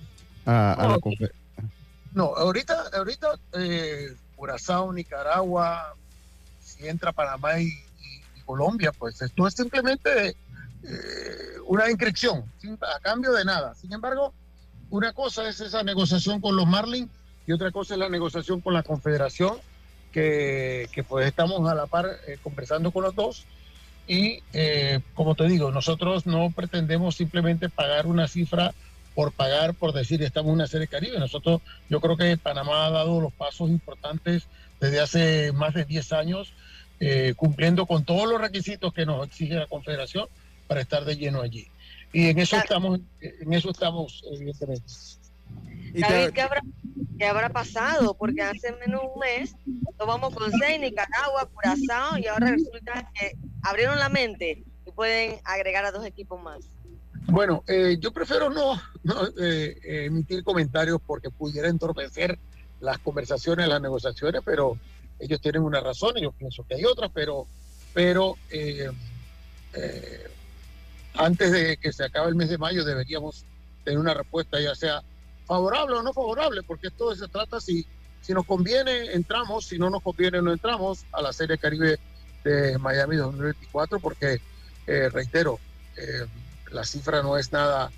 a, 0.45 0.89
la 0.91 0.99
conferencia. 0.99 1.41
No, 2.13 2.35
ahorita, 2.37 2.91
ahorita 2.93 3.39
Curazao, 4.37 4.93
Nicaragua, 4.93 5.95
si 6.61 6.87
entra 6.87 7.13
Panamá 7.13 7.59
y, 7.59 7.69
y 7.69 8.41
Colombia, 8.45 8.93
pues 8.93 9.23
esto 9.23 9.47
es 9.47 9.55
simplemente 9.55 10.37
eh, 10.89 11.59
una 11.67 11.91
inscripción 11.91 12.45
a 12.81 13.01
cambio 13.01 13.33
de 13.33 13.45
nada. 13.45 13.75
Sin 13.75 13.93
embargo, 13.93 14.33
una 14.91 15.13
cosa 15.13 15.49
es 15.49 15.61
esa 15.61 15.83
negociación 15.83 16.41
con 16.41 16.57
los 16.57 16.67
Marlins 16.67 17.09
y 17.47 17.53
otra 17.53 17.71
cosa 17.71 17.95
es 17.95 18.01
la 18.01 18.09
negociación 18.09 18.61
con 18.61 18.75
la 18.75 18.83
Confederación, 18.83 19.57
que, 20.13 20.89
pues 21.09 21.27
estamos 21.27 21.69
a 21.71 21.75
la 21.75 21.87
par 21.87 22.07
eh, 22.27 22.39
conversando 22.43 22.91
con 22.91 23.03
los 23.05 23.15
dos. 23.15 23.45
Y 24.09 24.43
eh, 24.53 25.01
como 25.15 25.35
te 25.35 25.45
digo, 25.45 25.71
nosotros 25.71 26.27
no 26.27 26.51
pretendemos 26.55 27.17
simplemente 27.17 27.69
pagar 27.69 28.07
una 28.07 28.27
cifra 28.29 28.73
por 29.15 29.33
pagar, 29.33 29.75
por 29.75 29.93
decir, 29.93 30.23
estamos 30.23 30.49
en 30.51 30.55
una 30.55 30.67
serie 30.67 30.87
Caribe. 30.87 31.19
Nosotros, 31.19 31.61
yo 31.89 32.01
creo 32.01 32.17
que 32.17 32.37
Panamá 32.37 32.87
ha 32.87 32.91
dado 32.91 33.21
los 33.21 33.33
pasos 33.33 33.69
importantes 33.69 34.45
desde 34.81 35.01
hace 35.01 35.53
más 35.53 35.75
de 35.75 35.85
10 35.85 36.13
años, 36.13 36.53
cumpliendo 37.37 37.87
con 37.87 38.05
todos 38.05 38.29
los 38.29 38.41
requisitos 38.41 38.93
que 38.95 39.07
nos 39.07 39.27
exige 39.27 39.55
la 39.55 39.67
Confederación 39.67 40.29
para 40.67 40.81
estar 40.81 41.05
de 41.05 41.17
lleno 41.17 41.43
allí. 41.43 41.67
Y 42.13 42.29
en 42.31 42.39
eso 42.39 42.57
estamos, 42.57 43.01
en 43.21 43.53
eso 43.53 43.71
estamos, 43.71 44.25
evidentemente. 44.33 44.85
David, 45.95 46.33
¿qué 46.33 46.43
habrá, 46.43 46.63
¿qué 47.19 47.27
habrá 47.27 47.49
pasado? 47.49 48.15
Porque 48.15 48.43
hace 48.43 48.73
menos 48.73 49.03
un 49.15 49.21
mes 49.21 49.55
tomamos 49.97 50.35
con 50.35 50.51
seis, 50.53 50.81
Nicaragua, 50.81 51.49
Curazao, 51.53 52.19
y 52.19 52.27
ahora 52.27 52.51
resulta 52.51 53.11
que 53.15 53.37
abrieron 53.63 53.99
la 53.99 54.09
mente 54.09 54.63
y 54.87 54.91
pueden 54.93 55.41
agregar 55.45 55.85
a 55.85 55.93
dos 55.93 56.05
equipos 56.05 56.43
más. 56.43 56.69
Bueno, 57.29 57.65
eh, 57.67 57.97
yo 57.99 58.13
prefiero 58.13 58.51
no, 58.51 58.81
no 59.03 59.27
eh, 59.39 60.07
emitir 60.07 60.45
comentarios 60.45 61.01
porque 61.05 61.31
pudiera 61.31 61.69
entorpecer 61.69 62.39
las 62.81 62.99
conversaciones, 62.99 63.69
las 63.69 63.81
negociaciones, 63.81 64.43
pero 64.45 64.79
ellos 65.19 65.41
tienen 65.41 65.63
una 65.63 65.81
razón 65.81 66.17
y 66.19 66.23
yo 66.23 66.33
pienso 66.33 66.65
que 66.69 66.77
hay 66.77 66.85
otras, 66.85 67.11
pero, 67.13 67.47
pero 67.95 68.37
eh, 68.51 68.91
antes 71.19 71.53
de 71.53 71.77
que 71.77 71.93
se 71.93 72.05
acabe 72.05 72.29
el 72.29 72.35
mes 72.35 72.49
de 72.49 72.59
mayo 72.59 72.85
deberíamos 72.85 73.45
tener 73.85 73.99
una 73.99 74.15
respuesta 74.15 74.61
ya 74.61 74.75
sea 74.75 75.03
favorable 75.47 75.97
o 75.97 76.03
no 76.03 76.13
favorable, 76.13 76.63
porque 76.63 76.89
esto 76.89 77.15
se 77.15 77.29
trata 77.29 77.61
si, 77.61 77.87
si 78.21 78.35
nos 78.35 78.45
conviene 78.45 79.13
entramos, 79.13 79.67
si 79.67 79.79
no 79.79 79.91
nos 79.91 80.03
conviene 80.03 80.43
no 80.43 80.53
entramos 80.53 81.05
a 81.13 81.23
la 81.23 81.33
Serie 81.33 81.57
Caribe 81.57 81.99
de 82.45 82.79
Miami 82.79 83.17
2024, 83.17 84.01
porque 84.01 84.41
eh, 84.87 85.09
reitero, 85.09 85.59
eh, 85.97 86.27
la 86.71 86.85
cifra 86.85 87.23
no 87.23 87.37
es 87.37 87.53
nada, 87.53 87.91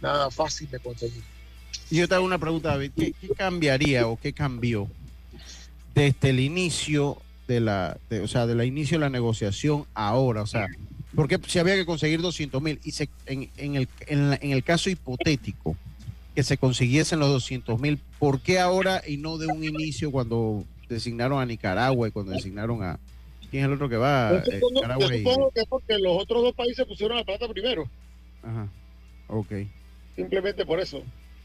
nada 0.00 0.30
fácil 0.30 0.70
de 0.70 0.78
conseguir. 0.80 1.22
Y 1.90 1.98
yo 1.98 2.08
te 2.08 2.14
hago 2.14 2.24
una 2.24 2.38
pregunta, 2.38 2.70
David, 2.70 2.92
¿qué, 2.96 3.14
cambiaría 3.36 4.06
o 4.06 4.18
qué 4.18 4.32
cambió 4.32 4.88
desde 5.94 6.30
el 6.30 6.40
inicio 6.40 7.22
de 7.46 7.60
la, 7.60 7.98
o 8.22 8.28
sea, 8.28 8.46
de 8.46 8.54
la 8.54 8.64
inicio 8.64 8.98
de 8.98 9.04
la 9.04 9.10
negociación 9.10 9.86
ahora? 9.94 10.42
O 10.42 10.46
sea, 10.46 10.66
porque 11.16 11.40
si 11.46 11.58
había 11.58 11.74
que 11.74 11.86
conseguir 11.86 12.20
200 12.20 12.62
mil 12.62 12.78
y 12.84 12.92
se, 12.92 13.08
en, 13.24 13.76
el, 13.76 13.88
en, 14.06 14.52
el 14.52 14.62
caso 14.62 14.90
hipotético 14.90 15.76
que 16.34 16.42
se 16.42 16.58
consiguiesen 16.58 17.18
los 17.18 17.30
200 17.30 17.80
mil, 17.80 17.98
¿por 18.18 18.40
qué 18.40 18.60
ahora 18.60 19.02
y 19.06 19.16
no 19.16 19.38
de 19.38 19.46
un 19.46 19.64
inicio 19.64 20.12
cuando 20.12 20.64
designaron 20.88 21.40
a 21.40 21.46
Nicaragua 21.46 22.08
y 22.08 22.10
cuando 22.10 22.32
designaron 22.32 22.82
a... 22.82 23.00
¿Quién 23.50 23.62
es 23.62 23.68
el 23.68 23.74
otro 23.74 23.88
que 23.88 23.96
va? 23.96 24.44
Yo 24.44 24.52
eh, 24.52 24.60
supongo, 24.60 25.50
que 25.52 25.60
es 25.60 25.66
porque 25.66 25.98
los 25.98 26.22
otros 26.22 26.42
dos 26.42 26.54
países 26.54 26.84
pusieron 26.84 27.16
la 27.16 27.24
plata 27.24 27.48
primero. 27.48 27.88
Ajá, 28.42 28.68
ok. 29.28 29.52
Simplemente 30.14 30.66
por 30.66 30.80
eso. 30.80 31.02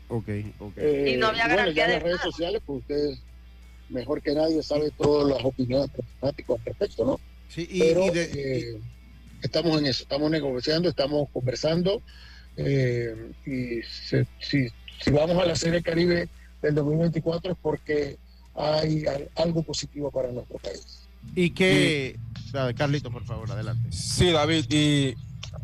Ok, 0.09 0.27
ok. 0.59 0.77
y 1.07 1.15
no 1.15 1.27
había 1.27 1.47
bueno, 1.47 1.71
ya 1.71 1.85
en 1.85 1.91
las 1.91 2.03
redes 2.03 2.21
sociales, 2.21 2.61
pues 2.65 2.79
ustedes 2.81 3.19
mejor 3.87 4.21
que 4.21 4.33
nadie 4.33 4.61
sabe 4.61 4.91
todas 4.97 5.29
las 5.29 5.45
opiniones 5.45 5.89
fanáticos 6.19 6.59
al 6.59 6.65
respecto, 6.65 7.05
¿no? 7.05 7.19
Sí, 7.47 7.67
y, 7.69 7.79
de, 7.79 8.31
eh, 8.33 8.81
estamos 9.41 9.79
en 9.79 9.87
eso, 9.87 10.03
estamos 10.03 10.29
negociando, 10.29 10.89
estamos 10.89 11.29
conversando 11.31 12.01
eh, 12.57 13.31
y 13.45 13.81
si, 14.39 14.67
si 15.01 15.11
vamos 15.11 15.41
a 15.41 15.45
la 15.45 15.55
Serie 15.55 15.81
Caribe 15.81 16.29
del 16.61 16.75
2024 16.75 17.53
es 17.53 17.57
porque 17.61 18.17
hay, 18.55 19.05
algo 19.35 19.63
positivo 19.63 20.11
para 20.11 20.31
nuestro 20.31 20.57
país. 20.57 21.07
¿Y 21.35 21.51
qué? 21.51 22.17
Carlito, 22.75 23.11
por 23.11 23.23
favor, 23.23 23.49
adelante. 23.51 23.91
Sí, 23.91 24.31
David, 24.31 24.65
y 24.69 25.15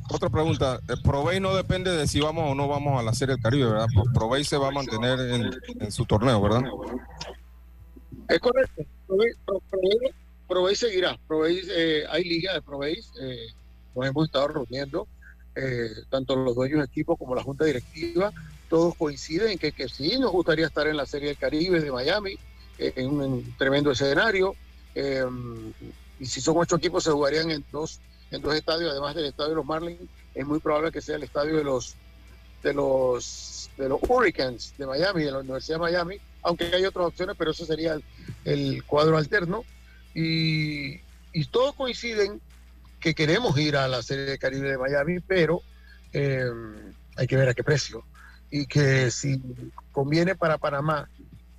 otra 0.10 0.30
pregunta. 0.30 0.80
Provey 1.04 1.40
no 1.40 1.56
depende 1.56 1.92
de 1.92 2.08
si 2.08 2.20
vamos 2.20 2.52
o 2.52 2.56
no 2.56 2.68
vamos 2.68 3.00
a 3.00 3.04
la 3.04 3.14
Serie 3.14 3.36
del 3.36 3.44
Caribe, 3.44 3.66
¿verdad? 3.66 3.88
Provey 4.14 4.44
se 4.44 4.58
va 4.58 4.70
a 4.70 4.72
mantener 4.72 5.20
en, 5.80 5.92
su 5.92 6.06
torneo, 6.06 6.42
¿verdad? 6.42 6.64
Es 8.30 8.40
correcto. 8.40 8.84
Provey, 10.48 10.76
seguirá. 10.76 11.20
Provey, 11.28 11.62
eh, 11.70 12.04
hay 12.10 12.24
liga 12.24 12.54
de 12.54 12.62
Provey. 12.62 13.00
Eh, 13.22 13.48
nos 13.96 14.06
hemos 14.06 14.26
estado 14.26 14.48
reuniendo, 14.50 15.08
eh, 15.56 15.90
tanto 16.10 16.36
los 16.36 16.56
dueños 16.56 16.80
de 16.80 16.86
equipo 16.86 17.18
como 17.18 17.36
la 17.36 17.44
junta 17.44 17.66
directiva, 17.66 18.32
todos 18.70 18.96
coinciden 18.96 19.52
en 19.52 19.58
que, 19.58 19.72
que 19.72 19.90
sí 19.90 20.20
nos 20.20 20.32
gustaría 20.32 20.68
estar 20.68 20.88
en 20.88 20.98
la 20.98 21.06
Serie 21.06 21.30
del 21.30 21.38
Caribe 21.38 21.80
de 21.80 21.92
Miami, 21.92 22.38
en 22.78 23.08
un 23.08 23.56
tremendo 23.58 23.92
escenario. 23.92 24.56
y 26.20 26.26
si 26.26 26.42
son 26.42 26.58
ocho 26.58 26.76
equipos, 26.76 27.04
se 27.04 27.12
jugarían 27.12 27.50
en 27.50 27.66
dos, 27.72 28.00
en 28.32 28.42
dos 28.42 28.54
estadios, 28.56 28.92
además 28.92 29.16
del 29.16 29.26
estadio 29.26 29.50
de 29.50 29.56
los 29.56 29.66
Marlins. 29.66 30.02
Es 30.36 30.46
muy 30.46 30.60
probable 30.60 30.92
que 30.92 31.02
sea 31.02 31.16
el 31.16 31.24
estadio 31.24 31.56
de 31.56 31.64
los 31.64 31.96
de 32.64 32.74
los 32.74 33.70
de 33.78 33.90
los 33.90 34.00
Hurricanes 34.08 34.74
de 34.78 34.86
Miami, 34.86 35.24
de 35.24 35.32
la 35.32 35.40
Universidad 35.40 35.78
de 35.78 35.82
Miami, 35.82 36.18
aunque 36.42 36.66
hay 36.66 36.86
otras 36.86 37.08
opciones, 37.08 37.36
pero 37.38 37.52
eso 37.52 37.66
sería 37.66 38.00
el, 38.44 38.84
cuadro 38.84 39.18
alterno. 39.18 39.64
Y, 40.16 41.00
y, 41.32 41.46
todos 41.52 41.76
coinciden 41.76 42.42
que 43.00 43.14
queremos 43.14 43.58
ir 43.58 43.78
a 43.78 43.88
la 43.88 44.02
Serie 44.02 44.26
de 44.26 44.38
Caribe 44.38 44.70
de 44.70 44.78
Miami, 44.78 45.20
pero 45.20 45.62
eh, 46.14 46.50
hay 47.16 47.28
que 47.28 47.38
ver 47.38 47.50
a 47.50 47.54
qué 47.54 47.64
precio. 47.64 48.04
Y 48.50 48.66
que 48.66 49.12
si 49.12 49.42
conviene 49.92 50.36
para 50.36 50.58
Panamá 50.58 51.10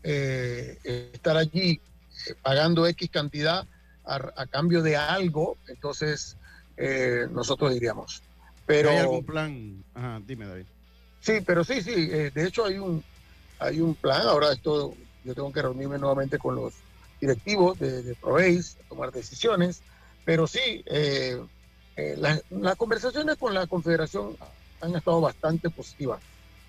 eh, 0.03 0.79
estar 1.13 1.37
allí 1.37 1.81
eh, 2.27 2.35
pagando 2.43 2.87
X 2.87 3.11
cantidad 3.11 3.67
a, 4.05 4.47
cambio 4.47 4.83
de 4.83 4.97
algo, 4.97 5.59
entonces 5.69 6.37
nosotros 7.31 7.75
diríamos. 7.75 8.23
Pero, 8.65 8.89
¿Hay 8.89 8.97
algún 8.99 9.25
plan? 9.25 9.85
Ajá, 9.95 10.23
dime, 10.25 10.47
David. 10.47 10.65
Sí, 11.21 11.41
pero 11.45 11.63
sí, 11.63 11.83
sí. 11.83 12.07
de 12.07 12.47
hecho, 12.47 12.65
hay 12.65 12.79
un, 12.79 13.05
hay 13.59 13.81
un 13.81 13.95
plan. 13.95 14.23
Ahora 14.23 14.53
esto, 14.53 14.95
yo 15.25 15.35
tengo 15.35 15.53
que 15.53 15.61
reunirme 15.61 15.99
nuevamente 15.99 16.39
con 16.39 16.55
los 16.55 16.73
directivos 17.21 17.79
de, 17.79 18.03
de 18.03 18.15
tomar 18.89 19.13
decisiones. 19.13 19.83
Pero 20.29 20.47
sí, 20.47 20.85
las 22.19 22.77
conversaciones 22.77 23.39
con 23.39 23.55
la 23.55 23.67
Confederación 23.67 24.37
han 24.83 24.95
estado 24.95 25.23
bastante 25.23 25.71
positivas, 25.71 26.21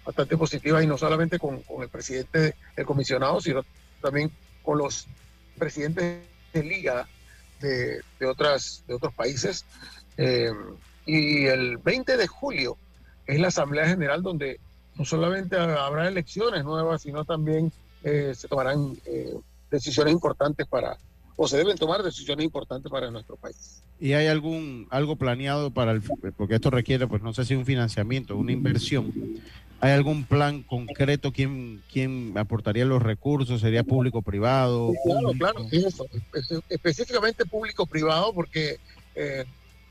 bastante 0.05 0.37
positivas 0.37 0.81
y 0.81 0.87
no 0.87 0.97
solamente 0.97 1.39
con, 1.39 1.61
el 1.81 1.89
presidente 1.89 2.55
del 2.77 2.85
comisionado, 2.85 3.41
sino 3.41 3.65
también 4.01 4.31
con 4.63 4.77
los 4.77 5.07
presidentes 5.57 6.21
de 6.53 6.63
liga 6.63 7.05
de, 7.59 8.01
otras, 8.25 8.85
de 8.87 8.93
otros 8.93 9.13
países. 9.13 9.65
Eh, 10.15 10.53
y 11.05 11.45
el 11.47 11.79
20 11.79 12.15
de 12.15 12.27
julio 12.27 12.77
es 13.27 13.41
la 13.41 13.49
Asamblea 13.49 13.87
General 13.87 14.23
donde 14.23 14.61
no 14.95 15.03
solamente 15.03 15.57
habrá 15.57 16.07
elecciones 16.07 16.63
nuevas, 16.63 17.01
sino 17.01 17.25
también 17.25 17.73
eh, 18.05 18.31
se 18.33 18.47
tomarán 18.47 18.97
eh, 19.05 19.37
decisiones 19.69 20.13
importantes 20.13 20.65
para, 20.65 20.97
o 21.41 21.47
se 21.47 21.55
deben 21.55 21.77
tomar 21.77 22.03
decisiones 22.03 22.43
importantes 22.43 22.91
para 22.91 23.09
nuestro 23.09 23.37
país. 23.37 23.81
¿Y 23.97 24.11
hay 24.11 24.27
algún 24.27 24.87
algo 24.89 25.15
planeado 25.15 25.71
para 25.71 25.93
el 25.93 26.01
porque 26.35 26.55
esto 26.55 26.69
requiere 26.69 27.07
pues 27.07 27.21
no 27.21 27.33
sé 27.33 27.45
si 27.45 27.55
un 27.55 27.65
financiamiento, 27.65 28.35
una 28.35 28.51
inversión? 28.51 29.13
¿Hay 29.79 29.91
algún 29.93 30.25
plan 30.25 30.63
concreto 30.63 31.31
quién 31.31 31.81
quién 31.89 32.37
aportaría 32.37 32.83
los 32.83 33.01
recursos? 33.01 33.61
¿Sería 33.61 33.85
público 33.85 34.21
privado? 34.21 34.91
Claro, 35.05 35.31
claro, 35.37 35.65
eso, 35.71 36.05
específicamente 36.67 37.45
público 37.45 37.85
privado 37.85 38.33
porque 38.33 38.75
eh, 39.15 39.45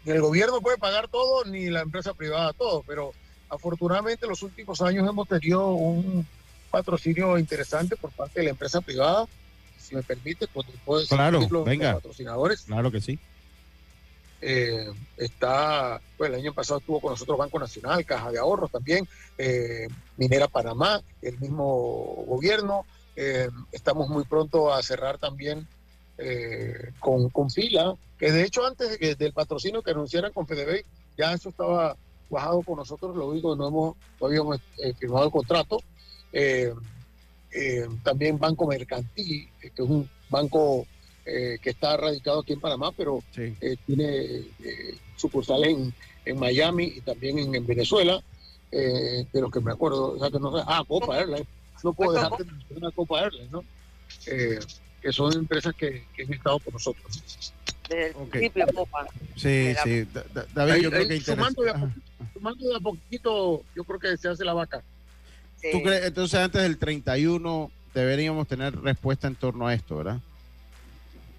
ni 0.04 0.12
el 0.12 0.20
gobierno 0.20 0.60
puede 0.60 0.76
pagar 0.76 1.08
todo 1.08 1.46
ni 1.46 1.70
la 1.70 1.80
empresa 1.80 2.12
privada 2.12 2.52
todo, 2.52 2.84
pero 2.86 3.12
afortunadamente 3.48 4.26
en 4.26 4.30
los 4.30 4.42
últimos 4.42 4.82
años 4.82 5.08
hemos 5.08 5.26
tenido 5.26 5.70
un 5.70 6.26
patrocinio 6.70 7.38
interesante 7.38 7.96
por 7.96 8.10
parte 8.10 8.40
de 8.40 8.44
la 8.44 8.50
empresa 8.50 8.82
privada 8.82 9.26
si 9.88 9.94
me 9.94 10.02
permite, 10.02 10.46
pues 10.48 10.66
puedo 10.84 11.00
decir 11.00 11.16
claro, 11.16 11.64
venga. 11.64 11.94
patrocinadores. 11.94 12.62
Claro 12.62 12.90
que 12.90 13.00
sí. 13.00 13.18
Eh, 14.40 14.86
está, 15.16 16.00
pues 16.16 16.30
el 16.30 16.36
año 16.36 16.54
pasado 16.54 16.78
estuvo 16.78 17.00
con 17.00 17.10
nosotros 17.10 17.38
Banco 17.38 17.58
Nacional, 17.58 18.04
Caja 18.04 18.30
de 18.30 18.38
Ahorros 18.38 18.70
también, 18.70 19.08
eh, 19.36 19.88
Minera 20.16 20.46
Panamá, 20.46 21.02
el 21.22 21.38
mismo 21.38 22.24
gobierno. 22.26 22.84
Eh, 23.16 23.48
estamos 23.72 24.08
muy 24.08 24.24
pronto 24.24 24.72
a 24.72 24.82
cerrar 24.82 25.18
también 25.18 25.66
con, 26.98 27.28
con, 27.28 27.48
Fila, 27.48 27.94
que 28.18 28.32
de 28.32 28.42
hecho 28.42 28.66
antes 28.66 28.98
de 28.98 29.14
del 29.14 29.32
patrocinio 29.32 29.84
que 29.84 29.92
anunciaran 29.92 30.32
con 30.32 30.48
FedeBay, 30.48 30.82
ya 31.16 31.32
eso 31.32 31.50
estaba 31.50 31.96
bajado 32.28 32.62
con 32.62 32.76
nosotros, 32.76 33.16
lo 33.16 33.32
digo, 33.32 33.54
no 33.54 33.68
hemos, 33.68 33.96
todavía 34.18 34.40
hemos 34.40 34.60
firmado 34.98 35.26
el 35.26 35.30
contrato. 35.30 35.80
Eh, 37.52 37.88
también 38.02 38.38
Banco 38.38 38.66
Mercantil, 38.66 39.48
que 39.60 39.68
es 39.68 39.80
un 39.80 40.08
banco 40.28 40.86
eh, 41.24 41.58
que 41.62 41.70
está 41.70 41.96
radicado 41.96 42.40
aquí 42.40 42.52
en 42.52 42.60
Panamá, 42.60 42.92
pero 42.92 43.22
eh, 43.36 43.76
tiene 43.86 44.44
sucursales 45.16 45.68
en, 45.68 45.94
en, 46.26 46.38
Miami 46.38 46.92
y 46.96 47.00
también 47.00 47.54
en, 47.54 47.66
Venezuela, 47.66 48.22
de 48.70 49.26
los 49.32 49.50
que 49.50 49.60
me 49.60 49.72
acuerdo, 49.72 50.12
o 50.12 50.18
sea, 50.18 50.30
que 50.30 50.38
no 50.38 50.54
ah, 50.58 50.84
Copa 50.86 51.18
Airlines, 51.18 51.46
no 51.82 51.92
puedo 51.94 52.12
dejar 52.12 52.36
de 52.36 52.44
mencionar 52.44 52.92
Copa 52.92 53.22
Airlines, 53.22 53.50
¿no? 53.50 53.64
que 55.00 55.12
son 55.12 55.32
empresas 55.32 55.74
que, 55.74 56.04
han 56.22 56.32
estado 56.32 56.58
con 56.58 56.74
nosotros. 56.74 57.52
Okay. 58.14 58.50
Copa. 58.74 59.06
Sí, 59.36 59.74
sí. 59.82 60.06
David, 60.54 60.82
yo 60.82 60.90
creo 60.90 61.08
que 61.08 61.20
sumando 61.20 61.62
de, 61.62 61.70
a, 61.70 61.94
sumando 62.34 62.68
de 62.68 62.76
a 62.76 62.80
poquito, 62.80 63.64
yo 63.74 63.84
creo 63.84 63.98
que 63.98 64.16
se 64.18 64.28
hace 64.28 64.44
la 64.44 64.52
vaca. 64.52 64.82
¿Tú 65.60 65.82
crees, 65.82 66.04
entonces 66.06 66.38
antes 66.38 66.62
del 66.62 66.78
31 66.78 67.70
deberíamos 67.94 68.46
tener 68.46 68.78
respuesta 68.80 69.26
en 69.26 69.34
torno 69.34 69.66
a 69.66 69.74
esto, 69.74 69.96
verdad? 69.96 70.20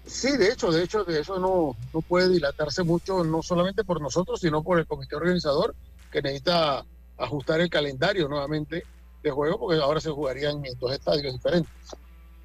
Sí, 0.06 0.36
de 0.36 0.52
hecho, 0.52 0.70
de 0.70 0.82
hecho, 0.82 1.04
de 1.04 1.20
eso 1.20 1.38
no, 1.38 1.76
no 1.94 2.00
puede 2.02 2.28
dilatarse 2.28 2.82
mucho, 2.82 3.24
no 3.24 3.42
solamente 3.42 3.84
por 3.84 4.00
nosotros, 4.00 4.40
sino 4.40 4.62
por 4.62 4.78
el 4.78 4.86
comité 4.86 5.16
organizador, 5.16 5.74
que 6.10 6.20
necesita 6.20 6.84
ajustar 7.16 7.60
el 7.60 7.70
calendario 7.70 8.28
nuevamente 8.28 8.82
de 9.22 9.30
juego, 9.30 9.58
porque 9.58 9.80
ahora 9.80 10.00
se 10.00 10.10
jugarían 10.10 10.64
en 10.64 10.78
dos 10.78 10.92
estadios 10.92 11.32
diferentes. 11.32 11.72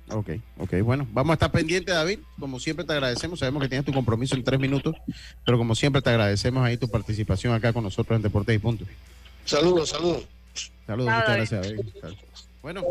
Ok, 0.10 0.30
ok, 0.60 0.74
bueno, 0.84 1.08
vamos 1.12 1.32
a 1.32 1.34
estar 1.34 1.52
pendientes, 1.52 1.94
David. 1.96 2.20
Como 2.40 2.60
siempre 2.60 2.86
te 2.86 2.94
agradecemos, 2.94 3.40
sabemos 3.40 3.64
que 3.64 3.70
tienes 3.70 3.86
tu 3.86 3.94
compromiso 3.94 4.36
en 4.36 4.44
tres 4.44 4.60
minutos, 4.60 4.96
pero 5.44 5.58
como 5.58 5.74
siempre 5.74 6.02
te 6.02 6.12
agradecemos 6.12 6.64
ahí 6.64 6.78
tu 6.78 6.88
participación 6.88 7.54
acá 7.54 7.74
con 7.74 7.84
nosotros 7.84 8.16
en 8.16 8.22
Deportes 8.22 8.56
y 8.56 8.60
Puntos. 8.60 8.88
Saludos, 9.46 9.90
saludos. 9.90 10.28
Saludos, 10.86 11.14
muchas 11.14 11.36
gracias. 11.52 11.74
Bueno, 12.62 12.82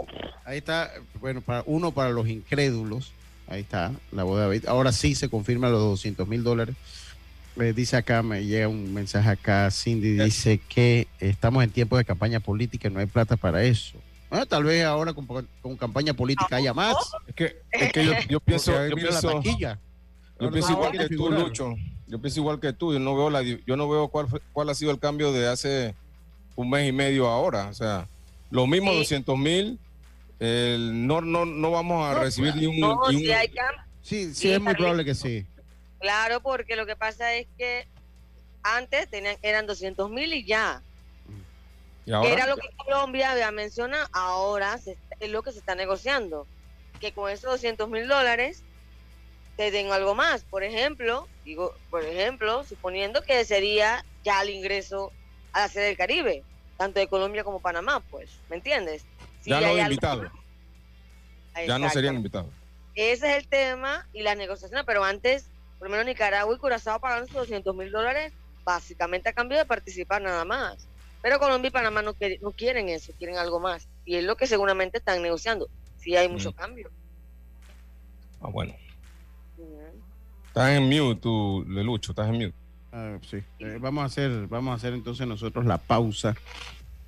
ahí 0.45 0.59
está, 0.59 0.93
bueno, 1.21 1.41
para 1.41 1.65
uno 1.67 1.91
para 1.91 2.11
los 2.11 2.29
incrédulos, 2.29 3.13
ahí 3.49 3.63
está 3.63 3.93
la 4.13 4.23
voz 4.23 4.37
de 4.37 4.43
David. 4.43 4.67
Ahora 4.67 4.93
sí 4.93 5.15
se 5.15 5.29
confirma 5.29 5.69
los 5.69 5.81
200 5.81 6.29
mil 6.29 6.45
dólares. 6.45 6.77
me 7.57 7.73
dice 7.73 7.97
acá, 7.97 8.23
me 8.23 8.45
llega 8.45 8.69
un 8.69 8.95
mensaje 8.95 9.29
acá, 9.29 9.71
Cindy 9.71 10.13
dice 10.13 10.61
que 10.69 11.09
estamos 11.19 11.65
en 11.65 11.71
tiempo 11.71 11.97
de 11.97 12.05
campaña 12.05 12.41
política 12.41 12.89
y 12.89 12.93
no 12.93 13.01
hay 13.01 13.07
plata 13.07 13.37
para 13.37 13.65
eso. 13.65 13.99
Bueno, 14.31 14.47
tal 14.47 14.65
vez 14.65 14.85
ahora 14.85 15.13
con, 15.13 15.77
campaña 15.77 16.15
política 16.15 16.57
haya 16.57 16.75
más. 16.75 16.97
Es 17.27 17.35
que, 17.35 17.57
es 17.71 17.93
que 17.93 18.05
yo, 18.29 18.41
pienso, 18.41 18.73
yo 18.89 18.97
pienso, 18.97 19.43
yo 20.41 20.51
pienso 20.51 20.73
igual 20.73 20.93
que 20.93 21.09
tú, 21.09 21.31
Lucho. 21.31 21.75
Yo 22.07 22.21
pienso 22.21 22.41
igual 22.41 22.61
que 22.61 22.73
tú. 22.73 22.93
Yo 22.93 22.99
no 22.99 23.17
veo 23.17 23.31
la, 23.31 23.43
yo 23.43 23.77
no 23.77 23.89
veo 23.89 24.09
cuál, 24.09 24.27
cuál 24.53 24.69
ha 24.71 24.75
sido 24.75 24.91
el 24.91 24.99
cambio 24.99 25.33
de 25.33 25.49
hace 25.49 25.95
un 26.57 26.71
mes 26.71 26.89
y 26.89 26.93
medio 26.93 27.29
ahora. 27.29 27.69
O 27.69 27.75
sea, 27.75 28.07
lo 28.51 28.67
mismo, 28.67 28.93
200 28.93 29.39
mil. 29.39 29.79
No, 30.41 31.21
no, 31.21 31.45
no 31.47 31.71
vamos 31.71 32.05
a 32.05 32.19
recibir 32.19 32.55
ni 32.57 32.67
un. 32.67 32.81
No, 32.81 33.01
Si 33.11 33.31
hay 33.33 33.51
sí, 34.03 34.35
sí, 34.35 34.53
es 34.53 34.61
muy 34.61 34.75
probable 34.75 35.05
que 35.05 35.15
sí. 35.15 35.47
Claro, 36.01 36.41
porque 36.41 36.77
lo 36.77 36.85
que 36.85 36.97
pasa 36.97 37.35
es 37.35 37.47
que 37.57 37.87
antes 38.63 39.09
tenían, 39.09 39.37
eran 39.43 39.67
200 39.67 40.11
mil 40.11 40.33
y 40.33 40.45
ya. 40.45 40.83
Era 42.07 42.47
lo 42.47 42.57
que 42.57 42.69
Colombia 42.77 43.33
había 43.33 43.51
mencionado, 43.51 44.07
ahora 44.13 44.79
es 45.21 45.31
lo 45.31 45.43
que 45.43 45.53
se 45.53 45.59
está 45.59 45.75
negociando. 45.75 46.47
Que 47.01 47.13
con 47.13 47.31
esos 47.31 47.51
200 47.53 47.89
mil 47.89 48.07
dólares 48.07 48.63
te 49.57 49.71
den 49.71 49.91
algo 49.91 50.15
más. 50.15 50.45
Por 50.45 50.63
ejemplo, 50.65 51.29
digo, 51.45 51.75
por 51.91 52.05
ejemplo, 52.05 52.65
suponiendo 52.65 53.23
que 53.23 53.45
sería 53.45 54.05
ya 54.23 54.43
el 54.43 54.51
ingreso 54.51 55.13
a 55.55 55.61
la 55.61 55.69
sede 55.69 55.87
del 55.87 55.97
Caribe, 55.97 56.43
tanto 56.77 57.01
de 57.01 57.07
Colombia 57.07 57.45
como 57.45 57.61
Panamá, 57.61 58.01
pues, 58.11 58.31
¿me 58.51 58.57
entiendes? 58.57 59.07
ya 59.47 59.61
no 59.61 59.79
invitados. 59.79 60.31
Ya 61.67 61.79
no 61.79 61.89
serían 61.89 62.17
invitados. 62.17 62.51
Ese 62.95 63.31
es 63.31 63.43
el 63.43 63.49
tema 63.49 64.07
y 64.13 64.23
las 64.23 64.37
negociaciones, 64.37 64.85
pero 64.87 65.05
antes, 65.05 65.47
por 65.79 65.89
lo 65.89 65.93
menos 65.93 66.07
Nicaragua 66.07 66.55
y 66.55 66.59
Curazao 66.59 67.01
pagaron 67.01 67.27
sus 67.27 67.37
200 67.37 67.75
mil 67.75 67.91
dólares 67.91 68.33
básicamente 68.65 69.29
a 69.29 69.33
cambio 69.33 69.59
de 69.59 69.65
participar 69.65 70.23
nada 70.23 70.45
más. 70.45 70.89
Pero 71.23 71.39
Colombia 71.39 71.69
y 71.69 71.73
Panamá 71.73 72.03
no, 72.03 72.15
no 72.41 72.53
quieren 72.53 72.89
eso, 72.89 73.13
quieren 73.19 73.39
algo 73.39 73.61
más. 73.61 73.89
Y 74.05 74.17
es 74.17 74.25
lo 74.25 74.37
que 74.37 74.47
seguramente 74.47 74.99
están 74.99 75.23
negociando. 75.23 75.69
Si 75.99 76.17
hay 76.17 76.29
mucho 76.29 76.51
mm. 76.51 76.55
cambio. 76.55 76.91
Ah, 78.41 78.49
bueno. 78.51 78.75
Estás 80.49 80.71
en 80.71 80.85
mute, 80.85 81.21
tú, 81.21 81.65
Lelucho, 81.69 82.13
estás 82.13 82.29
en 82.29 82.35
mute. 82.35 82.64
Ah, 82.97 83.19
sí. 83.29 83.39
Eh, 83.59 83.79
vamos 83.81 84.03
a 84.03 84.07
hacer, 84.07 84.47
vamos 84.47 84.71
a 84.71 84.77
hacer 84.77 84.95
entonces 84.95 85.27
nosotros 85.27 85.65
la 85.65 85.79
pausa. 85.79 86.37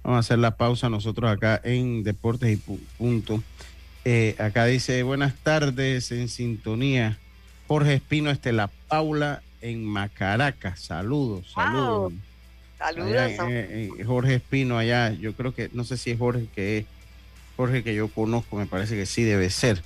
Vamos 0.03 0.17
a 0.17 0.19
hacer 0.19 0.41
la 0.41 0.57
pausa 0.57 0.91
nosotros 0.91 1.31
acá 1.31 1.61
en 1.63 2.03
Deportes 2.03 2.59
y 2.59 2.79
Punto. 2.99 3.41
Eh, 4.05 4.35
acá 4.41 4.65
dice, 4.65 5.05
buenas 5.05 5.37
tardes 5.37 6.11
en 6.11 6.29
sintonía. 6.29 7.19
Jorge 7.69 7.95
Espino, 7.95 8.31
Estela 8.31 8.69
Paula 8.89 9.43
en 9.61 9.85
Macaraca. 9.85 10.75
Saludos, 10.75 11.53
saludos. 11.53 12.15
Saludos. 12.79 13.13
Eh, 13.49 13.91
Jorge 14.05 14.35
Espino 14.35 14.79
allá, 14.79 15.13
yo 15.13 15.35
creo 15.35 15.55
que, 15.55 15.71
no 15.73 15.85
sé 15.85 15.97
si 15.97 16.11
es 16.11 16.19
Jorge 16.19 16.49
que 16.53 16.79
es 16.79 16.87
Jorge 17.57 17.85
que 17.85 17.95
yo 17.95 18.09
conozco, 18.09 18.57
me 18.57 18.67
parece 18.67 18.97
que 18.97 19.07
sí 19.07 19.23
debe 19.23 19.51
ser. 19.51 19.83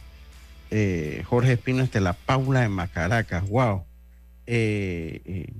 Eh, 0.70 1.22
Jorge 1.26 1.52
Espino 1.52 1.86
de 1.86 2.00
la 2.00 2.14
Paula 2.14 2.64
en 2.64 2.72
Macaracas. 2.72 3.46
Wow. 3.50 3.84
Eh, 4.46 5.52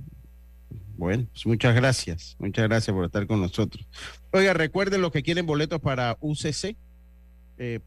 bueno, 1.01 1.25
pues 1.31 1.45
muchas 1.47 1.73
gracias. 1.73 2.35
Muchas 2.37 2.67
gracias 2.67 2.93
por 2.93 3.05
estar 3.05 3.25
con 3.25 3.41
nosotros. 3.41 3.87
Oiga, 4.29 4.53
recuerden 4.53 5.01
los 5.01 5.11
que 5.11 5.23
quieren 5.23 5.47
boletos 5.47 5.81
para 5.81 6.15
UCC. 6.21 6.77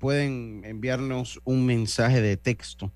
pueden 0.00 0.62
enviarnos 0.64 1.40
un 1.44 1.64
mensaje 1.64 2.20
de 2.20 2.36
texto. 2.36 2.90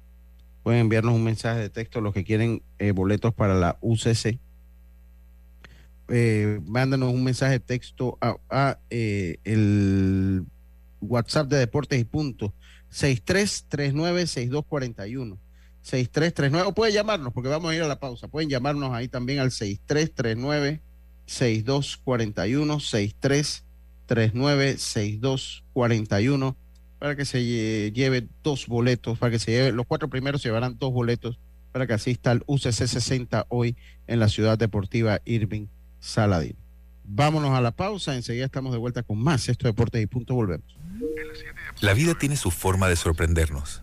Pueden 0.65 0.81
enviarnos 0.81 1.15
un 1.15 1.23
mensaje 1.23 1.61
de 1.61 1.71
texto 1.71 2.01
los 2.01 2.13
que 2.13 2.25
quieren 2.25 2.65
boletos 2.95 3.33
para 3.33 3.55
la 3.55 3.79
UCC. 3.81 4.41
mándanos 6.67 7.15
un 7.15 7.23
mensaje 7.23 7.53
de 7.53 7.61
texto 7.61 8.19
a, 8.21 8.77
el 8.91 10.45
WhatsApp 11.01 11.47
de 11.47 11.59
Deportes 11.59 12.01
y 12.01 12.05
Punto 12.05 12.53
6339-6241. 12.91 15.39
6339, 15.83 16.69
o 16.69 16.75
puede 16.75 16.93
llamarnos 16.93 17.33
porque 17.33 17.49
vamos 17.49 17.71
a 17.71 17.75
ir 17.75 17.83
a 17.83 17.89
la 17.89 17.99
pausa. 17.99 18.29
Pueden 18.29 18.51
llamarnos 18.51 18.93
ahí 18.93 19.09
también 19.09 19.39
al 19.39 19.51
6339-6241, 19.51 20.83
6339-6241, 24.09 26.57
para 26.99 27.17
que 27.17 27.25
se 27.25 27.91
lleve 27.93 28.29
dos 28.43 28.67
boletos, 28.67 29.19
para 29.19 29.31
que 29.31 29.39
se 29.39 29.53
lleve, 29.53 29.73
los 29.73 29.87
cuatro 29.87 30.09
primeros 30.09 30.43
llevarán 30.43 30.77
dos 30.79 30.93
boletos 30.93 31.39
para 31.73 31.87
que 31.87 31.93
asista 31.93 32.31
al 32.31 32.43
UCC 32.47 32.73
60 32.73 33.47
hoy 33.49 33.77
en 34.07 34.21
la 34.21 34.29
ciudad 34.29 34.59
deportiva 34.59 35.21
Irving 35.25 35.67
Saladín. 36.01 36.57
Vámonos 37.05 37.53
a 37.53 37.61
la 37.61 37.71
pausa, 37.71 38.15
enseguida 38.15 38.45
estamos 38.45 38.73
de 38.73 38.79
vuelta 38.79 39.03
con 39.03 39.19
más. 39.19 39.49
Esto 39.49 39.67
Deportes 39.67 40.03
y 40.03 40.07
Punto, 40.07 40.35
volvemos. 40.35 40.77
La 41.81 41.95
vida 41.95 42.15
tiene 42.15 42.37
su 42.37 42.51
forma 42.51 42.89
de 42.89 42.97
sorprendernos, 42.97 43.83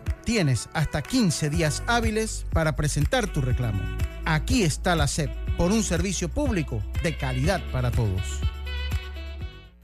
Tienes 0.31 0.69
hasta 0.71 1.01
15 1.01 1.49
días 1.49 1.83
hábiles 1.87 2.45
para 2.53 2.77
presentar 2.77 3.27
tu 3.27 3.41
reclamo. 3.41 3.81
Aquí 4.23 4.63
está 4.63 4.95
la 4.95 5.09
SEP 5.09 5.29
por 5.57 5.73
un 5.73 5.83
servicio 5.83 6.29
público 6.29 6.81
de 7.03 7.17
calidad 7.17 7.61
para 7.73 7.91
todos. 7.91 8.21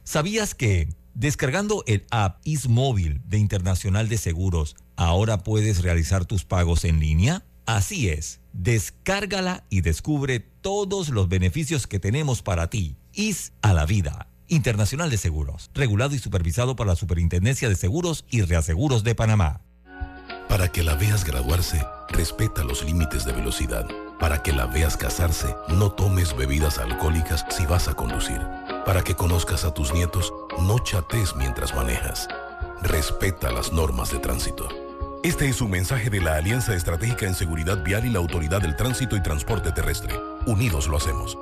¿Sabías 0.05 0.55
que 0.55 0.87
descargando 1.13 1.83
el 1.85 2.05
app 2.11 2.39
IsMóvil 2.45 3.21
de 3.25 3.39
Internacional 3.39 4.07
de 4.07 4.17
Seguros, 4.17 4.77
ahora 4.95 5.39
puedes 5.39 5.81
realizar 5.81 6.23
tus 6.23 6.45
pagos 6.45 6.85
en 6.85 7.01
línea? 7.01 7.43
Así 7.65 8.07
es, 8.07 8.39
descárgala 8.53 9.65
y 9.69 9.81
descubre 9.81 10.39
todos 10.39 11.09
los 11.09 11.27
beneficios 11.27 11.87
que 11.87 11.99
tenemos 11.99 12.41
para 12.41 12.69
ti. 12.69 12.95
IS 13.11 13.51
a 13.61 13.73
la 13.73 13.85
vida. 13.85 14.29
Internacional 14.47 15.09
de 15.09 15.17
Seguros, 15.17 15.71
regulado 15.73 16.15
y 16.15 16.19
supervisado 16.19 16.77
por 16.77 16.87
la 16.87 16.95
Superintendencia 16.95 17.67
de 17.67 17.75
Seguros 17.75 18.23
y 18.29 18.43
Reaseguros 18.43 19.03
de 19.03 19.13
Panamá. 19.13 19.66
Para 20.57 20.71
que 20.71 20.81
la 20.81 20.95
veas 20.95 21.23
graduarse, 21.23 21.85
respeta 22.09 22.63
los 22.63 22.83
límites 22.83 23.23
de 23.25 23.31
velocidad. 23.31 23.85
Para 24.19 24.41
que 24.41 24.51
la 24.51 24.65
veas 24.65 24.97
casarse, 24.97 25.55
no 25.67 25.91
tomes 25.91 26.35
bebidas 26.35 26.79
alcohólicas 26.79 27.45
si 27.51 27.67
vas 27.67 27.87
a 27.87 27.93
conducir. 27.93 28.41
Para 28.83 29.03
que 29.03 29.13
conozcas 29.13 29.65
a 29.65 29.73
tus 29.75 29.93
nietos, 29.93 30.33
no 30.63 30.79
chates 30.79 31.35
mientras 31.35 31.75
manejas. 31.75 32.27
Respeta 32.81 33.51
las 33.51 33.71
normas 33.71 34.11
de 34.11 34.17
tránsito. 34.17 34.67
Este 35.23 35.47
es 35.47 35.61
un 35.61 35.69
mensaje 35.69 36.09
de 36.09 36.21
la 36.21 36.37
Alianza 36.37 36.73
Estratégica 36.73 37.27
en 37.27 37.35
Seguridad 37.35 37.83
Vial 37.83 38.07
y 38.07 38.09
la 38.09 38.17
Autoridad 38.17 38.59
del 38.59 38.75
Tránsito 38.75 39.15
y 39.15 39.21
Transporte 39.21 39.71
Terrestre. 39.71 40.15
Unidos 40.47 40.87
lo 40.87 40.97
hacemos. 40.97 41.37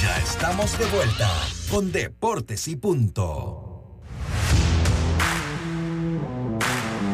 Ya 0.00 0.16
estamos 0.18 0.78
de 0.78 0.86
vuelta 0.86 1.28
con 1.70 1.92
Deportes 1.92 2.66
y 2.68 2.76
Punto. 2.76 3.71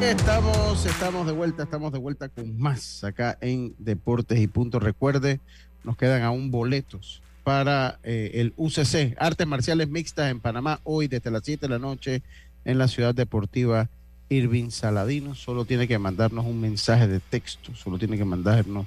Estamos, 0.01 0.87
estamos 0.87 1.27
de 1.27 1.33
vuelta, 1.33 1.65
estamos 1.65 1.93
de 1.93 1.99
vuelta 1.99 2.29
con 2.29 2.57
más 2.57 3.03
acá 3.03 3.37
en 3.41 3.75
Deportes 3.79 4.39
y 4.39 4.47
Punto. 4.47 4.79
Recuerde, 4.79 5.41
nos 5.83 5.97
quedan 5.97 6.23
aún 6.23 6.53
boletos 6.53 7.21
para 7.43 7.99
eh, 8.05 8.31
el 8.35 8.55
UCC, 8.57 9.17
Artes 9.19 9.45
Marciales 9.47 9.89
Mixtas 9.89 10.31
en 10.31 10.39
Panamá, 10.39 10.79
hoy 10.85 11.09
desde 11.09 11.33
las 11.33 11.43
7 11.45 11.67
de 11.67 11.71
la 11.71 11.81
noche 11.81 12.23
en 12.65 12.79
la 12.79 12.87
ciudad 12.87 13.13
deportiva 13.13 13.89
Irving 14.29 14.71
Saladino. 14.71 15.35
Solo 15.35 15.65
tiene 15.65 15.89
que 15.89 15.99
mandarnos 15.99 16.47
un 16.47 16.61
mensaje 16.61 17.09
de 17.09 17.19
texto, 17.19 17.75
solo 17.75 17.99
tiene 17.99 18.17
que 18.17 18.25
mandarnos 18.25 18.87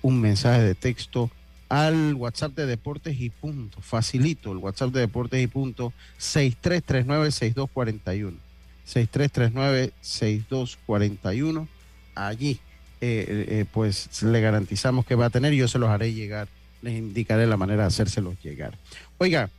un 0.00 0.22
mensaje 0.22 0.62
de 0.62 0.74
texto 0.74 1.30
al 1.68 2.14
WhatsApp 2.14 2.54
de 2.54 2.64
Deportes 2.64 3.20
y 3.20 3.28
Punto. 3.28 3.82
Facilito, 3.82 4.52
el 4.52 4.58
WhatsApp 4.58 4.92
de 4.92 5.00
Deportes 5.00 5.42
y 5.42 5.48
Punto, 5.48 5.92
6339-6241. 6.18 8.45
6339-6241. 8.86 11.68
Allí, 12.14 12.60
eh, 13.00 13.46
eh, 13.48 13.64
pues 13.72 14.22
le 14.22 14.40
garantizamos 14.40 15.04
que 15.04 15.14
va 15.14 15.26
a 15.26 15.30
tener 15.30 15.52
yo 15.52 15.68
se 15.68 15.78
los 15.78 15.90
haré 15.90 16.12
llegar. 16.12 16.48
Les 16.82 16.98
indicaré 16.98 17.46
la 17.46 17.56
manera 17.56 17.82
de 17.82 17.88
hacérselos 17.88 18.42
llegar. 18.42 18.76
Oiga, 19.18 19.50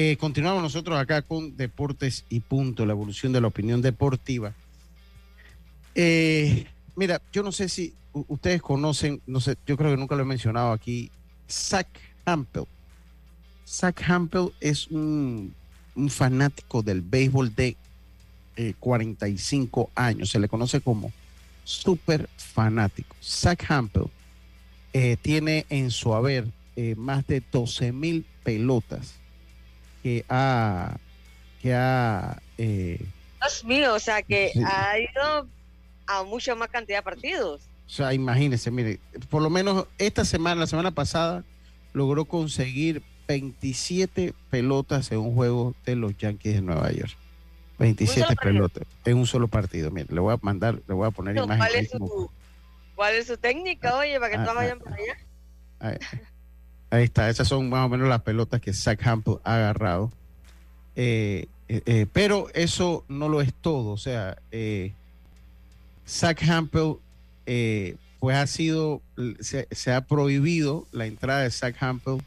eh, 0.00 0.16
continuamos 0.16 0.62
nosotros 0.62 0.96
acá 0.96 1.22
con 1.22 1.56
Deportes 1.56 2.24
y 2.28 2.38
Punto, 2.38 2.86
la 2.86 2.92
evolución 2.92 3.32
de 3.32 3.40
la 3.40 3.48
opinión 3.48 3.82
deportiva. 3.82 4.54
Eh, 5.94 6.66
mira, 6.94 7.20
yo 7.32 7.42
no 7.42 7.50
sé 7.50 7.68
si 7.68 7.94
ustedes 8.12 8.62
conocen, 8.62 9.20
no 9.26 9.40
sé, 9.40 9.56
yo 9.66 9.76
creo 9.76 9.90
que 9.90 9.96
nunca 9.96 10.14
lo 10.14 10.22
he 10.22 10.26
mencionado 10.26 10.70
aquí, 10.70 11.10
Zach 11.50 11.88
Hampel. 12.24 12.66
Zach 13.66 14.00
Hampel 14.08 14.52
es 14.60 14.86
un, 14.86 15.52
fanático 16.10 16.82
del 16.82 17.00
béisbol 17.00 17.52
de 17.56 17.76
45 18.78 19.82
eh, 19.82 19.92
años, 19.94 20.30
se 20.30 20.38
le 20.38 20.48
conoce 20.48 20.80
como 20.80 21.12
súper 21.64 22.28
fanático. 22.36 23.14
Zach 23.22 23.70
Hampel 23.70 24.04
eh, 24.92 25.16
tiene 25.20 25.66
en 25.68 25.90
su 25.90 26.14
haber 26.14 26.46
más 26.96 27.26
de 27.26 27.42
12 27.50 27.90
mil 27.90 28.24
pelotas 28.44 29.16
que 30.00 30.24
ha, 30.28 30.96
que 31.60 31.74
ha 31.74 32.40
Dios 32.56 33.64
mío, 33.64 33.94
o 33.94 33.98
sea 33.98 34.22
que 34.22 34.52
ha 34.64 34.96
ido 34.96 35.48
a 36.06 36.22
mucha 36.22 36.54
más 36.54 36.68
cantidad 36.68 36.98
de 36.98 37.02
partidos. 37.02 37.62
O 37.86 37.90
sea, 37.90 38.12
imagínense, 38.12 38.70
mire, 38.70 39.00
por 39.30 39.42
lo 39.42 39.50
menos 39.50 39.86
esta 39.98 40.24
semana, 40.24 40.60
la 40.60 40.66
semana 40.66 40.90
pasada, 40.90 41.44
logró 41.92 42.26
conseguir 42.26 43.02
27 43.28 44.34
pelotas 44.50 45.10
en 45.12 45.18
un 45.18 45.34
juego 45.34 45.74
de 45.84 45.96
los 45.96 46.16
Yankees 46.16 46.54
de 46.56 46.62
Nueva 46.62 46.90
York. 46.92 47.16
27 47.78 48.34
pelotas 48.36 48.84
en 49.04 49.16
un 49.16 49.26
solo 49.26 49.48
partido. 49.48 49.90
Mire, 49.90 50.08
le 50.12 50.20
voy 50.20 50.34
a 50.34 50.38
mandar, 50.42 50.80
le 50.86 50.94
voy 50.94 51.06
a 51.06 51.10
poner 51.10 51.36
imágenes. 51.36 51.58
¿cuál, 51.58 51.74
es 51.76 51.90
su, 51.90 52.30
¿Cuál 52.94 53.14
es 53.14 53.26
su 53.26 53.36
técnica, 53.36 53.96
oye, 53.96 54.18
para 54.18 54.30
que 54.30 54.36
ah, 54.36 54.42
todos 54.42 54.56
vayan 54.56 54.78
ah, 54.80 54.84
para 54.84 54.96
allá? 54.96 55.98
Ahí, 56.90 57.04
está, 57.04 57.30
esas 57.30 57.46
son 57.46 57.68
más 57.68 57.86
o 57.86 57.88
menos 57.88 58.08
las 58.08 58.22
pelotas 58.22 58.60
que 58.60 58.72
Zach 58.72 59.06
Hampel 59.06 59.36
ha 59.44 59.56
agarrado. 59.56 60.10
Eh, 60.96 61.46
eh, 61.68 61.82
eh, 61.86 62.06
pero 62.12 62.48
eso 62.54 63.04
no 63.08 63.28
lo 63.28 63.40
es 63.40 63.54
todo. 63.54 63.90
O 63.90 63.96
sea, 63.96 64.38
Zach 66.06 66.42
Hampel, 66.48 66.96
pues 68.18 68.36
ha 68.36 68.46
sido, 68.48 69.00
se, 69.38 69.92
ha 69.92 70.00
prohibido 70.00 70.86
la 70.90 71.06
entrada 71.06 71.42
de 71.42 71.50
Zach 71.52 71.76
Hampel 71.80 72.18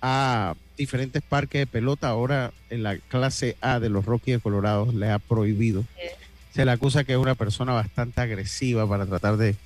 a 0.00 0.54
diferentes 0.76 1.22
parques 1.22 1.60
de 1.60 1.66
pelota. 1.66 2.08
Ahora 2.08 2.52
en 2.70 2.82
la 2.82 2.98
clase 2.98 3.56
A 3.60 3.80
de 3.80 3.88
los 3.88 4.04
Rockies 4.04 4.36
de 4.36 4.40
Colorado 4.40 4.92
le 4.92 5.10
ha 5.10 5.18
prohibido. 5.18 5.84
Se 6.52 6.64
le 6.64 6.70
acusa 6.70 7.04
que 7.04 7.12
es 7.12 7.18
una 7.18 7.34
persona 7.34 7.72
bastante 7.72 8.20
agresiva 8.20 8.88
para 8.88 9.06
tratar 9.06 9.36
de 9.36 9.56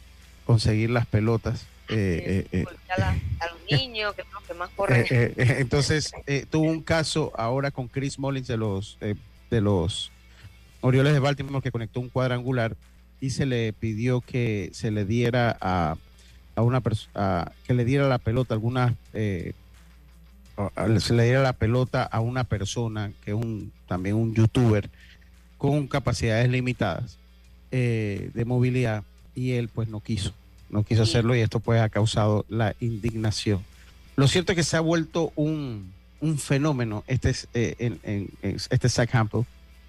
conseguir 0.45 0.91
las 0.91 1.07
pelotas. 1.07 1.67
Eh, 1.89 2.47
eh, 2.53 2.63
eh, 2.63 2.65
a, 2.97 3.47
los 3.47 3.81
niños 3.81 4.15
que, 4.15 4.23
que 4.47 4.55
más 4.55 4.71
corren. 4.77 5.05
entonces 5.11 6.13
tuvo 6.49 6.71
un 6.71 6.83
caso 6.83 7.33
ahora 7.37 7.73
con 7.73 7.89
Chris 7.89 8.17
Mullins 8.17 8.47
de 8.47 8.57
los 8.57 8.97
de 9.01 9.61
los 9.61 10.13
Orioles 10.83 11.13
de 11.13 11.19
Baltimore 11.19 11.63
que 11.63 11.73
conectó 11.73 11.99
un 11.99 12.09
cuadrangular 12.09 12.77
y 13.21 13.31
se 13.31 13.45
le 13.45 13.73
pidió 13.73 14.21
que 14.21 14.71
se 14.73 14.93
le 14.93 15.05
diera 15.05 15.57
a, 15.61 15.97
a 16.55 16.63
una 16.63 16.81
persona 16.81 17.51
que 17.67 17.75
le 17.75 17.85
diera 17.85 18.09
la 18.09 18.19
pelota 18.19 18.55
alguna 18.55 18.95
se 20.99 21.15
le 21.15 21.25
diera 21.25 21.43
la 21.43 21.53
pelota 21.53 22.03
a 22.03 22.21
una 22.21 22.45
persona 22.45 23.13
que 23.25 23.31
es 23.31 23.37
un 23.37 23.73
también 23.87 24.17
un 24.17 24.35
youtuber 24.35 24.91
con 25.59 25.87
capacidades 25.87 26.49
limitadas 26.49 27.19
de 27.71 28.45
movilidad 28.47 29.05
y 29.35 29.53
él 29.53 29.69
pues 29.69 29.89
no 29.89 30.01
quiso 30.01 30.35
no 30.71 30.85
quiso 30.85 31.03
hacerlo 31.03 31.35
y 31.35 31.41
esto 31.41 31.61
pues 31.61 31.81
ha 31.81 31.89
causado 31.89 32.47
la 32.49 32.75
indignación. 32.81 33.65
Lo 34.17 34.29
cierto 34.29 34.53
es 34.53 34.57
que 34.57 34.65
se 34.65 34.77
ha 34.77 34.81
vuelto 34.81 35.33
un, 35.37 35.93
fenómeno, 36.39 37.05
este, 37.07 37.35
eh, 37.55 37.97
en, 38.03 38.31
este 38.43 38.89
Zach 38.89 39.15
Hampel, 39.15 39.45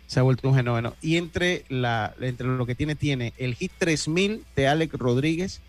se 0.08 0.20
ha 0.20 0.24
vuelto 0.24 0.50
un 0.50 0.56
fenómeno. 0.56 0.96
Y 1.02 1.18
entre, 1.18 1.66
la, 1.70 2.14
entre 2.20 2.48
lo 2.48 2.66
que 2.66 2.76
tiene, 2.76 2.96
tiene 2.96 3.34
el 3.38 3.56
hit 3.56 3.72
3000 3.78 4.44
de 4.56 4.68
Alex 4.68 4.94
Rodríguez 4.94 5.62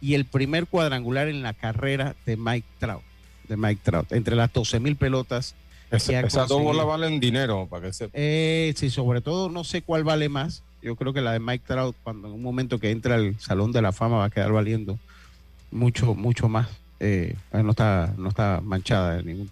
y 0.00 0.14
el 0.14 0.24
primer 0.24 0.66
cuadrangular 0.66 1.28
en 1.28 1.42
la 1.42 1.52
carrera 1.52 2.14
de 2.26 2.36
Mike 2.36 2.66
Trout. 2.78 3.02
De 3.50 3.56
Mike 3.56 3.80
Trout, 3.82 4.12
entre 4.12 4.36
las 4.36 4.52
12 4.52 4.78
mil 4.78 4.94
pelotas. 4.94 5.56
esas 5.90 6.48
dos 6.48 6.62
bolas 6.62 6.86
valen 6.86 7.18
dinero, 7.18 7.66
para 7.68 7.86
que 7.86 7.92
sepa. 7.92 8.12
Eh, 8.14 8.72
sí, 8.76 8.90
sobre 8.90 9.20
todo 9.20 9.48
no 9.48 9.64
sé 9.64 9.82
cuál 9.82 10.04
vale 10.04 10.28
más, 10.28 10.62
yo 10.82 10.94
creo 10.94 11.12
que 11.12 11.20
la 11.20 11.32
de 11.32 11.40
Mike 11.40 11.64
Trout, 11.66 11.96
cuando 12.04 12.28
en 12.28 12.34
un 12.34 12.42
momento 12.42 12.78
que 12.78 12.92
entra 12.92 13.16
al 13.16 13.34
Salón 13.40 13.72
de 13.72 13.82
la 13.82 13.90
Fama, 13.90 14.18
va 14.18 14.26
a 14.26 14.30
quedar 14.30 14.52
valiendo 14.52 15.00
mucho, 15.72 16.14
mucho 16.14 16.48
más. 16.48 16.68
Eh, 17.00 17.34
no 17.52 17.70
está, 17.70 18.14
no 18.16 18.28
está 18.28 18.60
manchada, 18.62 19.20
ningún, 19.22 19.50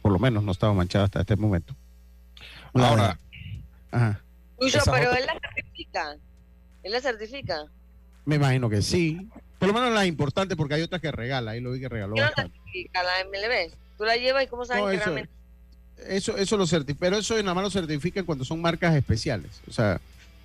por 0.00 0.12
lo 0.12 0.20
menos 0.20 0.44
no 0.44 0.52
estaba 0.52 0.72
manchada 0.72 1.06
hasta 1.06 1.22
este 1.22 1.34
momento. 1.34 1.74
Ahora, 2.74 3.18
ajá. 3.90 4.20
pero 4.58 5.12
él 5.14 5.26
la 5.26 5.40
certifica. 5.40 6.16
Él 6.84 6.92
la 6.92 7.00
certifica. 7.00 7.64
Me 8.24 8.36
imagino 8.36 8.70
que 8.70 8.82
sí. 8.82 9.28
Por 9.62 9.68
lo 9.68 9.80
menos 9.80 9.94
la 9.94 10.06
importante 10.06 10.56
porque 10.56 10.74
hay 10.74 10.82
otras 10.82 11.00
que 11.00 11.12
regala. 11.12 11.52
Ahí 11.52 11.60
lo 11.60 11.70
vi 11.70 11.78
que 11.78 11.88
regaló. 11.88 12.16
¿Qué 12.16 12.22
no 12.22 12.30
certifica 12.34 13.00
la 13.04 13.12
MLB? 13.26 13.72
Tú 13.96 14.04
la 14.04 14.16
llevas 14.16 14.42
y 14.42 14.46
cómo 14.48 14.64
sabes 14.64 15.00
que 15.00 15.28
eso, 16.06 16.32
eso, 16.32 16.36
eso 16.36 16.56
lo 16.56 16.66
certifica. 16.66 16.98
Pero 16.98 17.18
eso 17.18 17.36
nada 17.36 17.54
más 17.54 17.62
lo 17.62 17.70
certifican 17.70 18.24
cuando 18.24 18.44
son 18.44 18.60
marcas 18.60 18.96
especiales. 18.96 19.62
O 19.68 19.72
sea, 19.72 20.00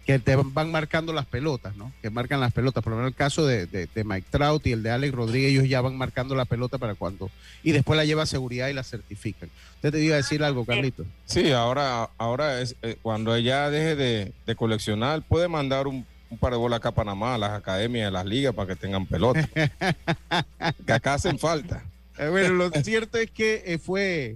que 0.07 0.19
te 0.19 0.37
van 0.37 0.71
marcando 0.71 1.13
las 1.13 1.25
pelotas, 1.25 1.75
¿no? 1.75 1.91
Que 2.01 2.09
marcan 2.09 2.39
las 2.39 2.53
pelotas. 2.53 2.81
Por 2.81 2.91
lo 2.91 2.97
menos 2.97 3.09
el 3.09 3.15
caso 3.15 3.45
de, 3.45 3.89
Mike 4.05 4.27
Trout 4.29 4.65
y 4.67 4.71
el 4.71 4.81
de 4.81 4.91
Alex 4.91 5.13
Rodríguez, 5.13 5.51
ellos 5.51 5.67
ya 5.67 5.81
van 5.81 5.97
marcando 5.97 6.33
la 6.33 6.45
pelota 6.45 6.77
para 6.77 6.95
cuando. 6.95 7.31
Y 7.61 7.73
después 7.73 7.97
la 7.97 8.05
lleva 8.05 8.23
a 8.23 8.25
seguridad 8.27 8.69
y 8.69 8.73
la 8.73 8.83
certifican. 8.83 9.49
Usted 9.75 9.91
te 9.91 9.99
iba 10.01 10.13
a 10.13 10.17
decir 10.17 10.43
algo, 10.43 10.63
Carlito. 10.63 11.05
Sí, 11.25 11.51
ahora, 11.51 12.09
ahora 12.17 12.61
es 12.61 12.77
eh, 12.83 12.97
cuando 13.01 13.35
ella 13.35 13.69
deje 13.69 13.97
de, 13.97 14.55
coleccionar, 14.55 15.23
puede 15.23 15.49
mandar 15.49 15.87
un, 15.87 16.05
par 16.37 16.51
de 16.51 16.57
bolas 16.57 16.77
acá 16.77 16.89
a 16.89 16.95
Panamá, 16.95 17.35
a 17.35 17.37
las 17.37 17.51
academias, 17.51 18.09
a 18.09 18.11
las 18.11 18.25
ligas, 18.25 18.53
para 18.53 18.67
que 18.67 18.75
tengan 18.75 19.05
pelota. 19.05 19.47
que 20.85 20.93
acá 20.93 21.13
hacen 21.13 21.39
falta. 21.39 21.83
Eh, 22.17 22.27
bueno, 22.29 22.53
lo 22.53 22.69
cierto 22.71 23.17
es 23.17 23.31
que 23.31 23.63
eh, 23.65 23.77
fue. 23.77 24.35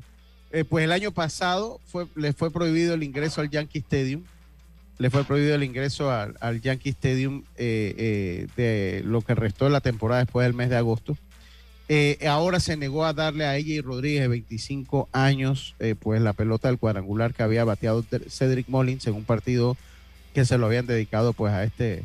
pues 0.70 0.86
el 0.86 0.92
año 0.92 1.12
pasado 1.12 1.82
fue, 1.88 2.08
le 2.16 2.32
fue 2.32 2.52
prohibido 2.52 2.94
el 2.94 3.04
ingreso 3.04 3.42
al 3.42 3.50
Yankee 3.50 3.80
Stadium 3.80 4.24
le 5.02 5.10
fue 5.10 5.24
prohibido 5.24 5.56
el 5.56 5.64
ingreso 5.64 6.12
al, 6.12 6.62
Yankee 6.62 6.90
Stadium 6.90 7.44
eh, 7.58 7.96
eh, 7.98 8.48
de 8.56 9.02
lo 9.04 9.22
que 9.22 9.34
restó 9.34 9.66
de 9.66 9.72
la 9.72 9.82
temporada 9.82 10.22
después 10.22 10.46
del 10.46 10.54
mes 10.54 10.70
de 10.70 10.78
agosto. 10.78 11.18
Eh, 11.90 12.20
ahora 12.28 12.60
se 12.60 12.78
negó 12.78 13.04
a 13.04 13.12
darle 13.12 13.46
a 13.46 13.58
ella 13.58 13.74
y 13.74 13.82
Rodríguez, 13.82 14.22
de 14.22 14.28
25 14.28 15.10
años, 15.12 15.76
pues 16.00 16.22
la 16.22 16.34
pelota 16.34 16.68
del 16.68 16.78
cuadrangular 16.78 17.34
que 17.34 17.42
había 17.42 17.66
bateado 17.66 18.06
Cedric 18.30 18.70
Mullins 18.70 19.08
en 19.08 19.16
un 19.16 19.26
partido 19.26 19.76
que 20.34 20.46
se 20.46 20.58
lo 20.58 20.66
habían 20.68 20.86
dedicado 20.86 21.34
pues 21.34 21.54
a 21.54 21.64
este, 21.64 22.04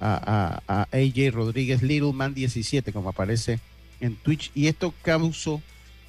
a, 0.00 0.60
a, 0.68 0.82
AJ 0.92 1.32
Rodríguez, 1.32 1.82
Little 1.82 2.12
Man 2.12 2.34
17, 2.34 2.92
como 2.92 3.10
aparece 3.10 3.60
en 4.00 4.16
Twitch. 4.16 4.50
Y 4.54 4.68
esto 4.68 4.94
causó 5.02 5.62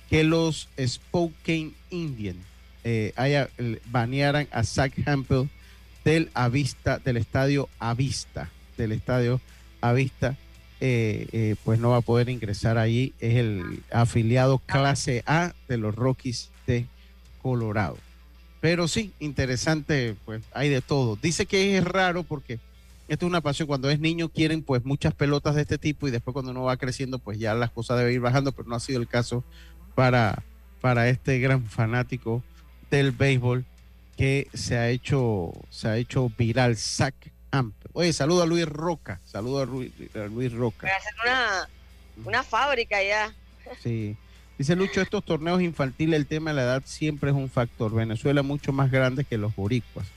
que 0.09 0.23
los 0.23 0.69
Spokane 0.79 1.71
Indians 1.89 2.45
haya, 3.15 3.49
banearan 3.87 4.47
a 4.51 4.63
Zach 4.63 4.93
Hampel 5.07 5.49
del 6.05 6.29
Avista, 6.35 6.99
del 6.99 7.17
estadio 7.17 7.67
Avista, 7.79 8.49
del 8.77 8.91
estadio 8.91 9.41
Avista, 9.81 10.37
eh, 10.79 11.27
eh, 11.31 11.55
pues 11.63 11.79
no 11.79 11.89
va 11.89 11.97
a 11.97 12.01
poder 12.01 12.29
ingresar 12.29 12.77
ahí. 12.77 13.13
Es 13.19 13.35
el 13.35 13.83
afiliado 13.91 14.59
clase 14.59 15.23
A 15.25 15.53
de 15.67 15.77
los 15.77 15.95
Rockies 15.95 16.51
de 16.67 16.85
Colorado. 17.41 17.97
Pero 18.65 18.87
sí, 18.87 19.13
interesante, 19.19 20.15
pues 20.25 20.41
hay 20.51 20.69
de 20.69 20.81
todo. 20.81 21.19
Dice 21.21 21.45
que 21.45 21.77
es 21.77 21.83
raro 21.83 22.23
porque 22.23 22.53
esto 23.07 23.27
es 23.27 23.29
una 23.29 23.41
pasión. 23.41 23.67
Cuando 23.67 23.91
es 23.91 23.99
niño 23.99 24.27
quieren 24.29 24.63
pues 24.63 24.83
muchas 24.83 25.13
pelotas 25.13 25.53
de 25.53 25.61
este 25.61 25.77
tipo 25.77 26.07
y 26.07 26.11
después 26.11 26.33
cuando 26.33 26.49
uno 26.49 26.63
va 26.63 26.75
creciendo 26.75 27.19
pues 27.19 27.37
ya 27.37 27.53
las 27.53 27.69
cosas 27.69 27.99
deben 27.99 28.15
ir 28.15 28.21
bajando, 28.21 28.53
pero 28.53 28.67
no 28.67 28.73
ha 28.73 28.79
sido 28.79 28.99
el 28.99 29.07
caso 29.07 29.43
para, 29.93 30.41
para 30.81 31.09
este 31.09 31.37
gran 31.37 31.63
fanático 31.63 32.41
del 32.89 33.11
béisbol 33.11 33.65
que 34.17 34.47
se 34.55 34.77
ha 34.79 34.89
hecho, 34.89 35.53
se 35.69 35.87
ha 35.87 35.97
hecho 35.97 36.31
viral. 36.35 36.75
Zach 36.75 37.13
Amp. 37.51 37.75
Oye, 37.93 38.13
saludo 38.13 38.41
a 38.41 38.47
Luis 38.47 38.65
Roca. 38.65 39.21
Saludo 39.25 39.61
a 39.61 39.65
Luis, 39.67 40.53
Roca. 40.53 40.87
a 40.87 40.97
hacer 40.97 41.13
una, 41.23 41.69
una 42.25 42.43
fábrica 42.43 42.97
ya. 43.03 43.31
Sí. 43.83 44.17
Dice 44.57 44.75
Lucho, 44.75 45.01
estos 45.01 45.23
torneos 45.25 45.61
infantiles, 45.61 46.17
el 46.17 46.27
tema 46.27 46.51
de 46.51 46.55
la 46.55 46.63
edad 46.63 46.83
siempre 46.85 47.29
es 47.29 47.35
un 47.35 47.49
factor. 47.49 47.93
Venezuela 47.93 48.41
mucho 48.41 48.71
más 48.71 48.89
grande 48.89 49.25
que 49.25 49.37
los 49.37 49.53
boricuas. 49.55 50.07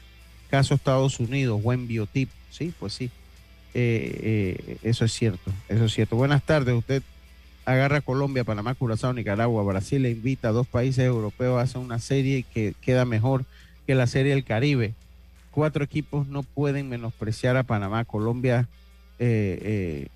Caso 0.49 0.75
Estados 0.75 1.19
Unidos, 1.19 1.61
buen 1.61 1.89
biotipo. 1.89 2.33
Sí, 2.51 2.73
pues 2.79 2.93
sí. 2.93 3.11
Eh, 3.75 4.57
eh, 4.65 4.77
eso 4.83 5.05
es 5.05 5.13
cierto, 5.13 5.53
eso 5.69 5.85
es 5.85 5.93
cierto. 5.93 6.17
Buenas 6.17 6.43
tardes, 6.45 6.75
usted 6.75 7.03
agarra 7.65 8.01
Colombia, 8.01 8.45
Panamá, 8.45 8.75
Curazao, 8.75 9.13
Nicaragua, 9.13 9.63
Brasil, 9.63 10.03
le 10.03 10.11
invita 10.11 10.49
a 10.49 10.53
dos 10.53 10.67
países 10.67 11.05
europeos 11.05 11.59
a 11.59 11.63
hacer 11.63 11.79
una 11.79 11.99
serie 11.99 12.45
que 12.45 12.75
queda 12.81 13.05
mejor 13.05 13.45
que 13.87 13.95
la 13.95 14.07
Serie 14.07 14.33
del 14.33 14.45
Caribe. 14.45 14.95
Cuatro 15.51 15.85
equipos 15.85 16.29
no 16.29 16.45
pueden 16.45 16.89
menospreciar 16.89 17.57
a 17.57 17.65
Panamá, 17.65 18.05
Colombia. 18.05 18.69
Eh, 19.19 20.07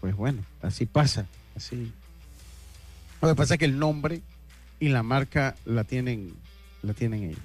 pues 0.00 0.14
bueno, 0.14 0.42
así 0.62 0.86
pasa. 0.86 1.26
Así. 1.56 1.90
Lo 3.24 3.30
que 3.30 3.36
pasa 3.36 3.54
es 3.54 3.58
que 3.58 3.64
el 3.64 3.78
nombre 3.78 4.20
y 4.80 4.90
la 4.90 5.02
marca 5.02 5.54
la 5.64 5.84
tienen, 5.84 6.34
la 6.82 6.92
tienen 6.92 7.24
ellos. 7.24 7.40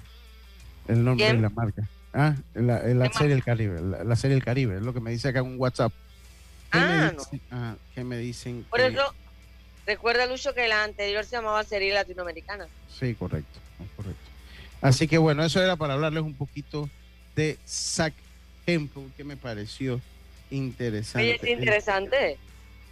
El 0.88 1.02
nombre 1.04 1.30
y 1.30 1.38
la 1.38 1.48
marca. 1.48 1.88
Ah, 2.12 2.34
la, 2.52 2.82
la 2.82 3.10
serie 3.12 3.34
del 3.34 3.42
Caribe, 3.42 3.80
la, 3.80 4.16
serie 4.16 4.34
del 4.34 4.44
Caribe, 4.44 4.76
es 4.76 4.82
lo 4.82 4.92
que 4.92 5.00
me 5.00 5.10
dice 5.10 5.28
acá 5.28 5.38
en 5.38 5.46
un 5.46 5.58
WhatsApp. 5.58 5.92
Ah, 6.72 7.12
ah, 7.50 7.76
¿Qué 7.94 8.04
me 8.04 8.18
dicen? 8.18 8.66
Por 8.68 8.80
eso, 8.80 9.14
recuerda, 9.86 10.26
Lucho, 10.26 10.52
que 10.52 10.68
la 10.68 10.84
anterior 10.84 11.24
se 11.24 11.36
llamaba 11.36 11.64
Serie 11.64 11.94
Latinoamericana. 11.94 12.66
Sí, 12.88 13.14
correcto, 13.14 13.58
correcto. 13.96 14.20
Así 14.82 15.08
que 15.08 15.16
bueno, 15.16 15.44
eso 15.44 15.62
era 15.62 15.76
para 15.76 15.94
hablarles 15.94 16.22
un 16.22 16.34
poquito 16.34 16.90
de 17.36 17.58
Zack 17.66 18.12
Temple, 18.66 19.04
que 19.16 19.24
me 19.24 19.38
pareció 19.38 19.98
interesante. 20.50 21.36
es 21.36 21.58
interesante. 21.58 22.38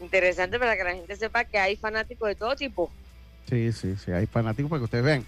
Interesante 0.01 0.59
para 0.59 0.77
que 0.77 0.85
la 0.85 0.95
gente 0.95 1.17
sepa 1.17 1.45
que 1.45 1.59
hay 1.59 1.77
fanáticos 1.77 2.29
de 2.29 2.35
todo 2.35 2.55
tipo. 2.57 2.91
Sí, 3.49 3.73
sí, 3.73 3.95
sí, 4.05 4.13
hay 4.13 4.27
fanáticos 4.27 4.71
para 4.71 4.81
que 4.81 4.85
ustedes 4.85 5.05
vean. 5.05 5.25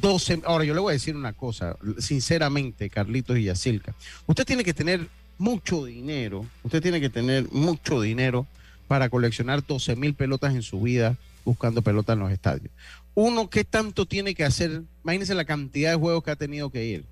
12, 0.00 0.42
ahora 0.44 0.64
yo 0.64 0.74
le 0.74 0.80
voy 0.80 0.90
a 0.90 0.94
decir 0.94 1.16
una 1.16 1.32
cosa, 1.32 1.76
sinceramente, 1.98 2.90
Carlitos 2.90 3.38
y 3.38 3.44
Yacilca. 3.44 3.94
Usted 4.26 4.44
tiene 4.44 4.64
que 4.64 4.74
tener 4.74 5.08
mucho 5.38 5.84
dinero, 5.84 6.46
usted 6.62 6.82
tiene 6.82 7.00
que 7.00 7.10
tener 7.10 7.50
mucho 7.52 8.00
dinero 8.00 8.46
para 8.88 9.08
coleccionar 9.08 9.64
12 9.64 9.96
mil 9.96 10.14
pelotas 10.14 10.54
en 10.54 10.62
su 10.62 10.80
vida 10.80 11.16
buscando 11.44 11.82
pelotas 11.82 12.14
en 12.14 12.20
los 12.20 12.32
estadios. 12.32 12.70
Uno, 13.14 13.48
¿qué 13.48 13.64
tanto 13.64 14.06
tiene 14.06 14.34
que 14.34 14.44
hacer? 14.44 14.82
Imagínense 15.04 15.34
la 15.34 15.44
cantidad 15.44 15.90
de 15.90 15.96
juegos 15.96 16.24
que 16.24 16.30
ha 16.30 16.36
tenido 16.36 16.70
que 16.70 16.84
ir. 16.84 17.04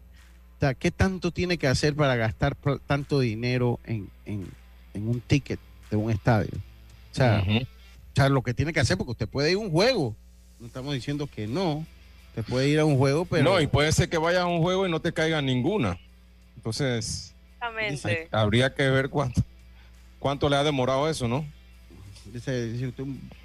O 0.56 0.60
sea, 0.60 0.74
¿qué 0.74 0.90
tanto 0.90 1.30
tiene 1.30 1.58
que 1.58 1.68
hacer 1.68 1.94
para 1.94 2.16
gastar 2.16 2.56
tanto 2.86 3.20
dinero 3.20 3.80
en, 3.84 4.08
un 4.94 5.20
ticket 5.20 5.60
de 5.90 5.96
un 5.96 6.10
estadio? 6.10 6.50
O 7.12 7.14
sea, 7.14 7.44
o 7.46 8.16
sea, 8.16 8.28
lo 8.28 8.42
que 8.42 8.54
tiene 8.54 8.72
que 8.72 8.80
hacer, 8.80 8.96
porque 8.96 9.12
usted 9.12 9.28
puede 9.28 9.50
ir 9.50 9.56
a 9.56 9.60
un 9.60 9.70
juego. 9.70 10.16
No 10.58 10.66
estamos 10.66 10.94
diciendo 10.94 11.28
que 11.32 11.46
no, 11.46 11.86
te 12.34 12.42
puede 12.42 12.68
ir 12.68 12.78
a 12.78 12.84
un 12.84 12.96
juego, 12.96 13.24
pero. 13.24 13.44
No, 13.44 13.60
y 13.60 13.66
puede 13.66 13.92
ser 13.92 14.08
que 14.08 14.18
vayas 14.18 14.42
a 14.42 14.46
un 14.46 14.60
juego 14.60 14.86
y 14.86 14.90
no 14.90 15.00
te 15.00 15.12
caiga 15.12 15.40
ninguna. 15.42 15.98
Entonces. 16.56 17.34
Habría 18.32 18.74
que 18.74 18.88
ver 18.88 19.08
cuánto, 19.08 19.42
cuánto 20.18 20.48
le 20.48 20.56
ha 20.56 20.64
demorado 20.64 21.08
eso, 21.08 21.28
¿no? 21.28 21.44
Dice, 22.32 22.92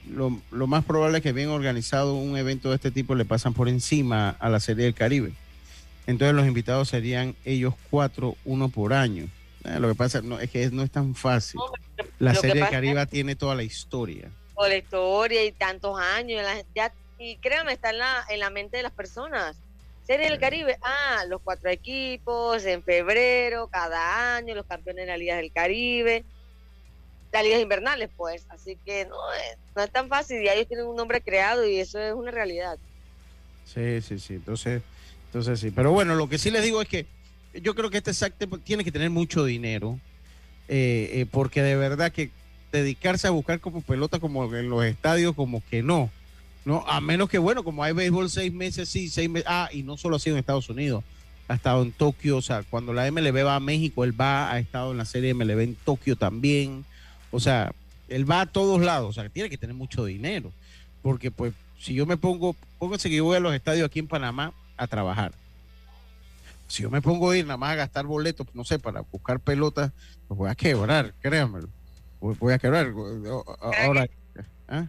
lo, 0.10 0.40
lo, 0.50 0.68
más 0.68 0.86
probable 0.86 1.18
es 1.18 1.24
que 1.24 1.34
bien 1.34 1.50
organizado 1.50 2.16
un 2.16 2.38
evento 2.38 2.70
de 2.70 2.76
este 2.76 2.90
tipo 2.90 3.16
le 3.16 3.26
pasan 3.26 3.54
por 3.54 3.70
encima 3.70 4.30
a 4.40 4.50
la 4.50 4.60
Serie 4.60 4.86
del 4.86 4.94
Caribe. 4.94 5.34
Entonces 6.08 6.36
los 6.36 6.48
invitados 6.48 6.88
serían 6.88 7.36
ellos 7.44 7.74
cuatro, 7.90 8.36
uno 8.46 8.70
por 8.70 8.94
año. 8.94 9.28
Eh, 9.66 9.80
lo 9.80 9.90
que 9.90 9.96
pasa 9.96 10.22
no, 10.22 10.40
es 10.40 10.50
que 10.50 10.70
no 10.72 10.84
es 10.84 10.92
tan 10.92 11.16
fácil. 11.16 11.60
La 12.20 12.36
Serie 12.36 12.62
del 12.62 12.70
Caribe 12.70 13.06
tiene 13.08 13.36
toda 13.36 13.56
la 13.56 13.64
historia. 13.64 14.30
Toda 14.56 14.70
la 14.70 14.78
historia 14.78 15.44
y 15.46 15.52
tantos 15.52 16.00
años. 16.00 16.44
ya 16.76 16.92
y 17.20 17.38
créame, 17.38 17.74
está 17.74 17.90
en 17.90 18.00
la, 18.00 18.26
en 18.30 18.40
la 18.40 18.50
mente 18.50 18.78
de 18.78 18.84
las 18.84 18.92
personas. 18.92 19.58
Serie 20.06 20.30
del 20.30 20.40
Caribe, 20.40 20.78
ah, 20.82 21.26
los 21.28 21.42
cuatro 21.42 21.70
equipos 21.70 22.64
en 22.66 22.82
febrero, 22.82 23.68
cada 23.68 24.38
año, 24.38 24.56
los 24.56 24.66
campeones 24.66 25.06
de 25.06 25.12
la 25.12 25.18
Liga 25.18 25.36
del 25.36 25.52
Caribe, 25.52 26.24
las 27.34 27.44
ligas 27.44 27.62
invernales, 27.62 28.10
pues. 28.16 28.46
Así 28.50 28.78
que 28.86 29.06
no, 29.06 29.18
es, 29.34 29.58
no 29.76 29.84
es 29.84 29.92
tan 29.92 30.08
fácil 30.08 30.42
y 30.42 30.48
ellos 30.48 30.68
tienen 30.68 30.86
un 30.86 30.96
nombre 30.96 31.22
creado 31.22 31.68
y 31.68 31.78
eso 31.80 32.00
es 32.00 32.14
una 32.14 32.32
realidad. 32.32 32.78
Sí, 33.66 34.02
sí, 34.02 34.20
sí. 34.20 34.36
Entonces, 34.36 34.82
entonces 35.26 35.60
sí. 35.60 35.72
Pero 35.72 35.92
bueno, 35.92 36.16
lo 36.16 36.30
que 36.30 36.38
sí 36.38 36.52
les 36.52 36.64
digo 36.64 36.82
es 36.82 36.88
que 36.88 37.06
yo 37.54 37.76
creo 37.76 37.90
que 37.90 37.98
este 37.98 38.14
SAC 38.14 38.36
tiene 38.64 38.84
que 38.84 38.92
tener 38.92 39.10
mucho 39.10 39.44
dinero, 39.44 40.00
eh, 40.68 41.10
eh, 41.14 41.26
porque 41.30 41.62
de 41.62 41.76
verdad 41.76 42.12
que 42.12 42.32
dedicarse 42.72 43.28
a 43.28 43.32
buscar 43.32 43.60
como 43.60 43.82
pelota 43.82 44.20
como 44.20 44.54
en 44.56 44.70
los 44.70 44.84
estadios, 44.86 45.36
como 45.36 45.64
que 45.70 45.84
no. 45.84 46.10
No, 46.66 46.84
a 46.86 47.00
menos 47.00 47.30
que, 47.30 47.38
bueno, 47.38 47.64
como 47.64 47.84
hay 47.84 47.94
béisbol 47.94 48.30
seis 48.30 48.52
meses, 48.52 48.90
sí, 48.90 49.08
seis 49.08 49.30
meses. 49.30 49.48
Ah, 49.50 49.70
y 49.72 49.84
no 49.84 49.96
solo 49.96 50.18
ha 50.18 50.20
sido 50.20 50.36
en 50.36 50.40
Estados 50.40 50.70
Unidos, 50.70 51.04
ha 51.48 51.56
estado 51.56 51.82
en 51.82 51.94
Tokio. 51.94 52.38
O 52.38 52.42
sea, 52.42 52.64
cuando 52.64 52.92
la 52.92 53.10
MLB 53.10 53.46
va 53.46 53.56
a 53.56 53.62
México, 53.62 54.04
él 54.04 54.20
va, 54.20 54.52
ha 54.52 54.60
estado 54.60 54.92
en 54.92 54.98
la 54.98 55.06
serie 55.06 55.34
MLB 55.34 55.62
en 55.62 55.76
Tokio 55.76 56.18
también. 56.18 56.84
O 57.32 57.40
sea, 57.40 57.72
él 58.10 58.30
va 58.30 58.42
a 58.42 58.46
todos 58.48 58.82
lados. 58.82 59.10
O 59.10 59.14
sea, 59.14 59.30
tiene 59.30 59.50
que 59.50 59.58
tener 59.58 59.76
mucho 59.76 60.04
dinero. 60.04 60.52
Porque, 61.02 61.32
pues, 61.32 61.54
si 61.80 61.94
yo 61.94 62.06
me 62.06 62.18
pongo, 62.18 62.54
pónganse 62.80 63.10
que 63.10 63.16
yo 63.16 63.24
voy 63.24 63.38
a 63.38 63.40
los 63.40 63.54
estadios 63.54 63.86
aquí 63.86 64.00
en 64.00 64.08
Panamá 64.08 64.54
a 64.76 64.88
trabajar. 64.88 65.32
Si 66.68 66.84
yo 66.84 66.90
me 66.90 67.02
pongo 67.02 67.32
a 67.32 67.38
ir 67.38 67.46
nada 67.46 67.58
más 67.58 67.72
a 67.72 67.76
gastar 67.76 68.06
boletos, 68.06 68.48
no 68.54 68.64
sé, 68.64 68.80
para 68.80 69.02
buscar 69.02 69.40
pelotas, 69.40 69.92
pues 70.28 70.38
voy 70.38 70.50
a 70.50 70.56
quebrar, 70.56 71.14
créanme. 71.22 71.62
Voy 72.20 72.54
a 72.54 72.60
quebrar. 72.60 72.94
Ahora. 73.84 74.08
¿ah? 74.68 74.88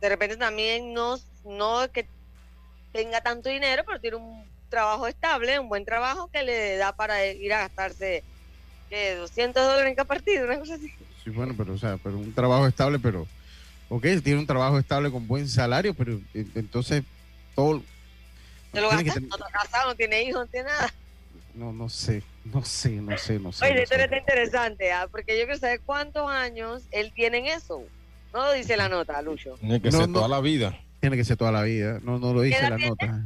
de 0.00 0.08
repente 0.08 0.36
también 0.36 0.92
no, 0.92 1.16
no 1.44 1.90
que 1.92 2.06
tenga 2.92 3.20
tanto 3.20 3.48
dinero, 3.48 3.82
pero 3.86 4.00
tiene 4.00 4.16
un 4.16 4.44
trabajo 4.68 5.06
estable, 5.06 5.58
un 5.58 5.68
buen 5.68 5.84
trabajo 5.84 6.28
que 6.32 6.42
le 6.42 6.76
da 6.76 6.94
para 6.94 7.26
ir 7.26 7.52
a 7.52 7.60
gastarse 7.60 8.22
¿qué? 8.88 9.14
200 9.16 9.62
dólares 9.62 9.90
en 9.90 9.94
cada 9.94 10.08
partido, 10.08 10.44
una 10.44 10.58
cosa 10.58 10.74
así. 10.74 10.92
Sí, 11.22 11.30
bueno, 11.30 11.54
pero, 11.56 11.74
o 11.74 11.78
sea, 11.78 11.98
pero 12.02 12.16
un 12.16 12.32
trabajo 12.32 12.66
estable, 12.66 12.98
pero, 12.98 13.26
ok, 13.88 14.02
tiene 14.22 14.38
un 14.38 14.46
trabajo 14.46 14.78
estable 14.78 15.10
con 15.10 15.26
buen 15.26 15.48
salario, 15.48 15.94
pero 15.94 16.20
entonces 16.34 17.02
todo... 17.54 17.82
Se 18.76 18.82
lo 18.82 18.90
gasta, 18.90 19.20
no 19.20 19.36
está 19.36 19.50
casado, 19.50 19.88
no 19.88 19.94
tiene 19.94 20.22
hijos, 20.24 20.44
no 20.44 20.50
tiene 20.50 20.68
nada. 20.68 20.92
No, 21.54 21.72
no 21.72 21.88
sé, 21.88 22.22
no 22.44 22.62
sé, 22.62 22.90
no 22.90 23.16
sé, 23.16 23.38
no 23.38 23.50
sé. 23.50 23.64
Oye, 23.64 23.84
esto 23.84 23.94
está 23.94 24.18
interesante, 24.18 24.92
¿ah? 24.92 25.08
porque 25.10 25.38
yo 25.38 25.46
quiero 25.46 25.58
saber 25.58 25.80
cuántos 25.80 26.30
años 26.30 26.82
él 26.90 27.10
tiene 27.14 27.38
en 27.38 27.46
eso. 27.46 27.82
No 28.34 28.52
dice 28.52 28.76
la 28.76 28.90
nota, 28.90 29.22
Lucho. 29.22 29.54
Tiene 29.60 29.80
que 29.80 29.90
ser 29.90 30.12
toda 30.12 30.28
la 30.28 30.40
vida. 30.40 30.78
Tiene 31.00 31.16
que 31.16 31.24
ser 31.24 31.38
toda 31.38 31.52
la 31.52 31.62
vida. 31.62 32.00
No, 32.02 32.18
no 32.18 32.34
lo 32.34 32.42
dice 32.42 32.68
la 32.68 32.76
nota. 32.76 33.22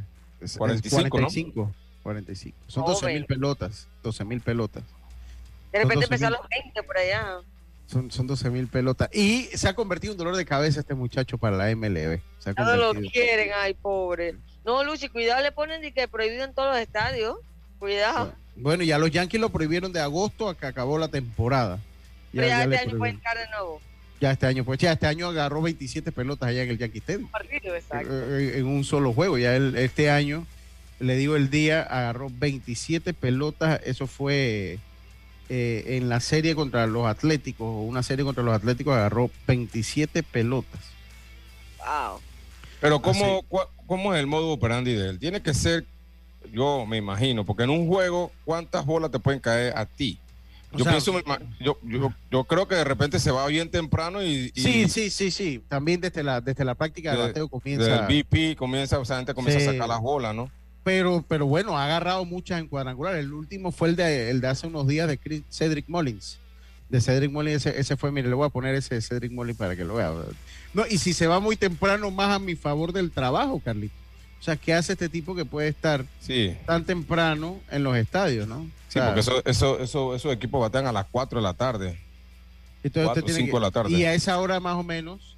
45, 0.57 1.09
45, 1.09 1.73
45. 2.01 2.57
Son 2.67 2.85
12 2.85 3.07
mil 3.07 3.25
pelotas. 3.25 3.89
12 4.03 4.23
mil 4.23 4.39
pelotas. 4.39 4.83
De 5.73 5.79
repente 5.79 6.05
empezó 6.05 6.27
a 6.27 6.29
los 6.29 6.47
20 6.47 6.83
por 6.83 6.97
allá. 6.97 7.41
Son, 7.87 8.09
son 8.09 8.25
12 8.25 8.49
mil 8.51 8.67
pelotas. 8.69 9.09
Y 9.13 9.49
se 9.53 9.67
ha 9.67 9.73
convertido 9.73 10.13
en 10.13 10.17
dolor 10.17 10.37
de 10.37 10.45
cabeza 10.45 10.79
este 10.79 10.93
muchacho 10.93 11.37
para 11.37 11.57
la 11.57 11.75
MLB. 11.75 12.21
no 12.57 12.75
lo 12.77 12.93
quieren, 12.93 13.49
ay, 13.53 13.73
pobre. 13.73 14.35
No, 14.63 14.83
Luchi, 14.83 15.09
cuidado, 15.09 15.41
le 15.41 15.51
ponen 15.51 15.81
de 15.81 15.91
que 15.91 16.07
prohibido 16.07 16.43
en 16.43 16.53
todos 16.53 16.69
los 16.69 16.79
estadios. 16.79 17.37
Cuidado. 17.79 18.33
Bueno, 18.55 18.83
ya 18.83 18.97
los 18.97 19.09
Yankees 19.09 19.41
lo 19.41 19.49
prohibieron 19.49 19.91
de 19.91 19.99
agosto 19.99 20.49
a 20.49 20.55
que 20.55 20.67
acabó 20.67 20.97
la 20.97 21.07
temporada. 21.07 21.79
Pero 22.31 22.47
ya, 22.47 22.57
ya 22.57 22.63
este 22.63 22.77
año 22.77 22.97
puede 22.97 23.11
entrar 23.13 23.37
de 23.37 23.49
nuevo. 23.49 23.81
Ya 24.19 24.31
este 24.31 24.45
año, 24.45 24.63
pues 24.63 24.79
ya 24.79 24.91
este 24.91 25.07
año 25.07 25.29
agarró 25.29 25.63
27 25.63 26.11
pelotas 26.11 26.49
allá 26.49 26.61
en 26.61 26.69
el 26.69 26.77
Yankee 26.77 26.99
Stadium. 26.99 27.27
Eh, 27.91 28.53
en 28.57 28.67
un 28.67 28.83
solo 28.83 29.13
juego. 29.13 29.39
Ya 29.39 29.55
este 29.55 30.11
año, 30.11 30.45
le 30.99 31.15
digo 31.15 31.35
el 31.35 31.49
día, 31.49 31.81
agarró 31.81 32.29
27 32.31 33.15
pelotas. 33.15 33.81
Eso 33.83 34.05
fue 34.05 34.77
eh, 35.49 35.97
en 35.97 36.07
la 36.07 36.19
serie 36.19 36.53
contra 36.53 36.85
los 36.85 37.07
Atléticos, 37.07 37.67
una 37.67 38.03
serie 38.03 38.23
contra 38.23 38.43
los 38.43 38.53
Atléticos, 38.53 38.95
agarró 38.95 39.31
27 39.47 40.21
pelotas. 40.21 40.81
Wow. 41.79 42.21
Pero 42.79 43.01
¿cómo, 43.01 43.43
¿cómo 43.91 44.13
es 44.13 44.21
el 44.21 44.27
modo 44.27 44.51
operandi 44.51 44.93
de 44.93 45.09
él? 45.09 45.19
Tiene 45.19 45.41
que 45.41 45.53
ser, 45.53 45.83
yo 46.53 46.85
me 46.85 46.95
imagino, 46.95 47.45
porque 47.45 47.63
en 47.63 47.71
un 47.71 47.89
juego, 47.89 48.31
¿cuántas 48.45 48.85
bolas 48.85 49.11
te 49.11 49.19
pueden 49.19 49.41
caer 49.41 49.73
a 49.75 49.85
ti? 49.85 50.17
Yo, 50.73 50.85
pienso, 50.85 51.13
yo, 51.59 51.77
yo, 52.31 52.43
creo 52.45 52.69
que 52.69 52.75
de 52.75 52.85
repente 52.85 53.19
se 53.19 53.31
va 53.31 53.45
bien 53.47 53.69
temprano 53.69 54.23
y, 54.23 54.49
sí, 54.55 54.87
sí, 54.87 55.09
sí, 55.09 55.29
sí. 55.29 55.61
También 55.67 55.99
desde 55.99 56.23
la, 56.23 56.39
desde 56.39 56.63
la 56.63 56.73
práctica 56.73 57.11
de, 57.11 57.17
bateo 57.17 57.49
comienza. 57.49 58.07
el 58.07 58.23
BP 58.23 58.57
comienza, 58.57 58.97
o 58.97 59.03
sea, 59.03 59.17
gente 59.17 59.33
comienza 59.33 59.69
a 59.69 59.73
sacar 59.73 59.89
las 59.89 59.99
bolas, 59.99 60.33
¿no? 60.33 60.49
Pero, 60.85 61.25
pero 61.27 61.45
bueno, 61.45 61.77
ha 61.77 61.83
agarrado 61.83 62.23
muchas 62.23 62.61
en 62.61 62.69
cuadrangular. 62.69 63.17
El 63.17 63.33
último 63.33 63.73
fue 63.73 63.89
el 63.89 63.97
de, 63.97 64.29
el 64.29 64.39
de 64.39 64.47
hace 64.47 64.67
unos 64.67 64.87
días 64.87 65.09
de 65.09 65.43
Cedric 65.49 65.89
Mullins. 65.89 66.39
De 66.87 67.01
Cedric 67.01 67.29
Mullins, 67.29 67.65
ese, 67.65 67.77
ese, 67.77 67.97
fue, 67.97 68.09
mire, 68.13 68.29
le 68.29 68.35
voy 68.35 68.47
a 68.47 68.49
poner 68.49 68.73
ese 68.73 68.95
de 68.95 69.01
Cedric 69.01 69.33
Mullins 69.33 69.57
para 69.57 69.75
que 69.75 69.83
lo 69.83 69.95
vea. 69.95 70.13
No, 70.73 70.85
y 70.89 70.97
si 70.97 71.13
se 71.13 71.27
va 71.27 71.39
muy 71.39 71.55
temprano, 71.55 72.11
más 72.11 72.35
a 72.35 72.39
mi 72.39 72.55
favor 72.55 72.93
del 72.93 73.11
trabajo, 73.11 73.61
Carlito. 73.63 73.93
O 74.39 74.43
sea, 74.43 74.55
¿qué 74.55 74.73
hace 74.73 74.93
este 74.93 75.07
tipo 75.07 75.35
que 75.35 75.45
puede 75.45 75.67
estar 75.67 76.03
tan 76.65 76.83
temprano 76.83 77.59
en 77.69 77.83
los 77.83 77.95
estadios, 77.95 78.47
no? 78.47 78.67
Sí, 78.87 78.99
porque 78.99 79.19
eso, 79.19 79.41
eso, 79.45 79.79
eso, 79.79 80.15
esos 80.15 80.33
equipos 80.33 80.59
batean 80.59 80.87
a 80.87 80.91
las 80.91 81.05
4 81.11 81.39
de 81.39 81.43
la 81.43 81.53
tarde. 81.53 81.99
Entonces 82.83 83.35
5 83.35 83.57
de 83.57 83.61
la 83.61 83.71
tarde. 83.71 83.91
Y 83.91 84.03
a 84.05 84.13
esa 84.13 84.39
hora 84.39 84.59
más 84.59 84.75
o 84.75 84.83
menos, 84.83 85.37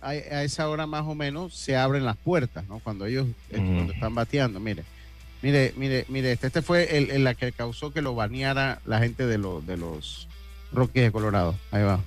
a, 0.00 0.14
esa 0.14 0.68
hora 0.68 0.86
más 0.86 1.04
o 1.06 1.14
menos 1.14 1.54
se 1.54 1.76
abren 1.76 2.04
las 2.04 2.16
puertas, 2.16 2.66
¿no? 2.68 2.78
Cuando 2.78 3.04
ellos 3.04 3.26
están 3.50 4.14
bateando, 4.14 4.60
mire. 4.60 4.84
Mire, 5.42 5.72
mire, 5.76 6.04
mire, 6.08 6.32
este, 6.32 6.48
este 6.48 6.62
fue 6.62 6.96
el, 6.96 7.22
la 7.22 7.34
que 7.34 7.52
causó 7.52 7.92
que 7.92 8.02
lo 8.02 8.14
baneara 8.14 8.80
la 8.86 8.98
gente 8.98 9.26
de, 9.26 9.38
los 9.38 9.64
de 9.66 9.76
los 9.76 10.26
Rockies 10.72 11.04
de 11.04 11.12
Colorado. 11.12 11.54
Ahí 11.70 11.82
va. 11.82 12.00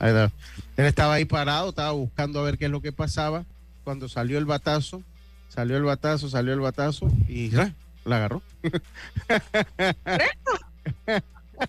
Él 0.00 0.30
estaba 0.76 1.14
ahí 1.14 1.24
parado, 1.24 1.70
estaba 1.70 1.92
buscando 1.92 2.40
a 2.40 2.42
ver 2.42 2.58
qué 2.58 2.66
es 2.66 2.70
lo 2.70 2.80
que 2.80 2.92
pasaba 2.92 3.44
cuando 3.84 4.08
salió 4.08 4.38
el 4.38 4.46
batazo, 4.46 5.02
salió 5.48 5.76
el 5.76 5.84
batazo, 5.84 6.28
salió 6.28 6.52
el 6.52 6.60
batazo 6.60 7.08
y 7.28 7.50
la 7.50 7.74
agarró. 8.04 8.42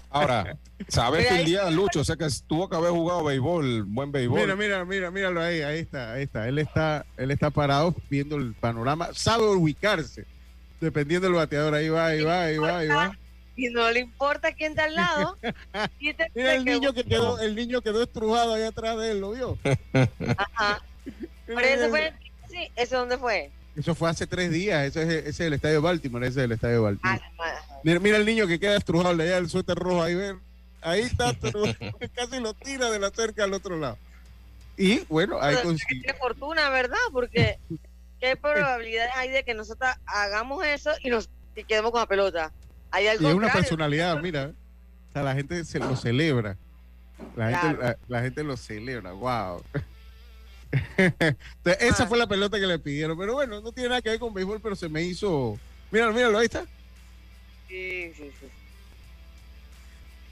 Ahora, 0.10 0.58
sabes 0.88 1.28
que 1.28 1.42
el 1.42 1.46
día 1.46 1.66
de 1.66 1.72
Lucho, 1.72 2.00
o 2.02 2.04
sea 2.04 2.16
que 2.16 2.28
tuvo 2.48 2.70
que 2.70 2.78
haber 2.78 2.92
jugado 2.92 3.26
béisbol, 3.26 3.84
buen 3.84 4.12
béisbol. 4.12 4.40
Mira, 4.40 4.56
mira, 4.56 4.86
mira, 4.86 5.12
míralo 5.12 5.42
ahí, 5.42 5.62
ahí 5.62 5.80
está, 5.80 6.14
ahí 6.14 6.24
está. 6.24 6.48
Él 6.48 6.60
está, 6.60 7.06
él 7.18 7.32
está 7.32 7.50
parado 7.50 7.94
viendo 8.10 8.38
el 8.38 8.54
panorama, 8.54 9.10
sabe 9.14 9.44
ubicarse. 9.44 10.26
Dependiendo 10.80 11.28
del 11.28 11.36
bateador, 11.36 11.74
ahí 11.76 11.90
va, 11.90 12.06
ahí 12.08 12.24
va, 12.24 12.44
ahí 12.44 12.58
va, 12.58 12.78
ahí 12.78 12.88
va. 12.88 13.18
Y 13.62 13.70
no 13.70 13.91
le 13.91 13.99
importa 13.99 14.53
quién 14.53 14.72
está 14.72 14.86
al 14.86 14.95
lado. 14.95 15.38
Mira 16.34 16.55
el 16.55 16.66
niño 16.66 16.93
que 16.93 17.03
quedó, 17.03 17.39
el 17.39 17.55
niño 17.55 17.82
quedó 17.82 18.01
estrujado 18.01 18.55
ahí 18.55 18.64
atrás 18.64 18.97
de 18.97 19.12
él, 19.12 19.22
¿lo 19.22 19.32
vio? 19.32 19.55
Ajá. 20.36 20.82
Pero 21.45 21.59
eso 21.59 21.89
fue, 21.89 22.12
sí, 22.49 22.72
¿eso 22.76 22.97
dónde 22.97 23.20
fue? 23.20 23.51
Eso 23.76 23.93
fue 23.93 24.09
hace 24.09 24.26
tres 24.26 24.49
días, 24.49 24.88
ese 24.88 25.03
es, 25.03 25.09
ese 25.09 25.30
es 25.30 25.39
el 25.41 25.53
estadio 25.53 25.82
Baltimore, 25.82 26.26
ese 26.26 26.39
es 26.39 26.45
el 26.45 26.53
estadio 26.53 26.82
Baltimore. 26.82 27.22
Mira, 27.84 27.99
mira 27.99 28.18
el 28.18 28.26
niño 28.26 28.47
que 28.47 28.59
queda 28.59 28.78
estrujado, 28.78 29.14
le 29.14 29.28
da 29.28 29.38
el 29.38 29.47
suéter 29.47 29.78
rojo 29.78 30.01
ahí, 30.01 30.16
ven. 30.16 30.39
Ahí 30.82 31.01
está, 31.01 31.36
casi 32.16 32.39
lo 32.39 32.55
tira 32.55 32.89
de 32.89 32.97
la 32.97 33.12
cerca 33.12 33.43
al 33.43 33.53
otro 33.53 33.78
lado. 33.78 33.99
Y 34.76 35.01
bueno, 35.01 35.39
ahí 35.39 35.55
consiguió. 35.62 36.01
Qué 36.03 36.14
fortuna, 36.16 36.70
¿verdad? 36.72 36.97
Porque 37.12 37.59
qué 38.20 38.36
probabilidades 38.36 39.12
hay 39.16 39.30
de 39.30 39.43
que 39.43 39.53
nosotros 39.53 39.91
hagamos 40.07 40.66
eso 40.66 40.89
y 41.03 41.09
nos 41.09 41.30
y 41.55 41.64
quedemos 41.64 41.91
con 41.91 41.99
la 41.99 42.07
pelota. 42.07 42.51
Hay 42.92 43.08
algo 43.08 43.24
y 43.24 43.32
es 43.32 43.36
una 43.36 43.52
personalidad, 43.52 44.22
mira. 44.22 44.52
O 45.10 45.14
sea, 45.14 45.24
la 45.24 45.34
gente 45.34 45.64
se 45.66 45.80
lo 45.80 45.96
celebra. 45.96 46.58
La, 47.36 47.58
gente, 47.58 47.98
la, 48.08 48.22
gente 48.22 48.44
lo 48.44 48.58
celebra, 48.58 49.12
wow. 49.12 49.62
Entonces, 50.98 51.78
esa 51.82 52.04
ah. 52.04 52.08
fue 52.08 52.18
la 52.18 52.28
pelota 52.28 52.60
que 52.60 52.66
le 52.66 52.80
pidieron. 52.80 53.18
Pero 53.18 53.34
bueno, 53.34 53.62
no 53.62 53.72
tiene 53.72 53.89
nada 53.89 54.02
que 54.02 54.10
ver 54.10 54.20
con 54.20 54.34
béisbol, 54.34 54.60
pero 54.62 54.76
se 54.76 54.89
me 54.89 55.04
hizo. 55.04 55.58
Míralo, 55.92 56.14
míralo, 56.14 56.39
ahí 56.39 56.46
está. 56.46 56.66
Sí, 57.68 58.12
sí, 58.16 58.32
sí. 58.39 58.48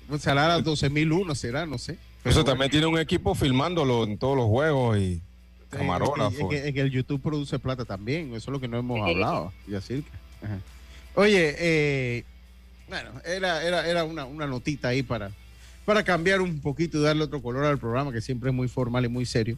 Pues 0.07 0.22
será 0.22 0.47
las 0.47 0.64
12.001, 0.64 1.36
será, 1.36 1.66
no 1.66 1.78
sé. 1.78 1.97
Eso 2.24 2.43
también 2.43 2.72
tiene 2.72 2.88
un 2.88 2.99
equipo 2.99 3.36
filmándolo 3.36 4.03
en 4.03 4.18
todos 4.18 4.36
los 4.36 4.47
juegos 4.47 4.97
y 4.97 5.22
camarógrafo. 5.70 6.51
Es 6.51 6.74
que, 6.74 6.82
el 6.82 6.91
YouTube 6.91 7.22
produce 7.22 7.60
plata 7.60 7.86
también, 7.86 8.34
eso 8.34 8.38
es 8.38 8.47
lo 8.47 8.60
que 8.60 8.68
no 8.68 8.78
hemos 8.78 9.07
hablado. 9.07 9.53
Y 9.68 9.76
así. 9.76 10.03
Oye, 11.16 11.55
eh, 11.57 12.26
bueno, 12.89 13.11
era, 13.23 13.63
era, 13.63 13.87
era 13.87 14.03
una, 14.03 14.25
una 14.25 14.47
notita 14.47 14.89
ahí 14.89 15.03
para, 15.03 15.31
para 15.85 16.03
cambiar 16.03 16.41
un 16.41 16.59
poquito 16.59 16.97
y 16.97 17.03
darle 17.03 17.23
otro 17.23 17.41
color 17.41 17.65
al 17.65 17.77
programa, 17.77 18.11
que 18.11 18.21
siempre 18.21 18.49
es 18.49 18.55
muy 18.55 18.67
formal 18.67 19.05
y 19.05 19.09
muy 19.09 19.25
serio. 19.25 19.57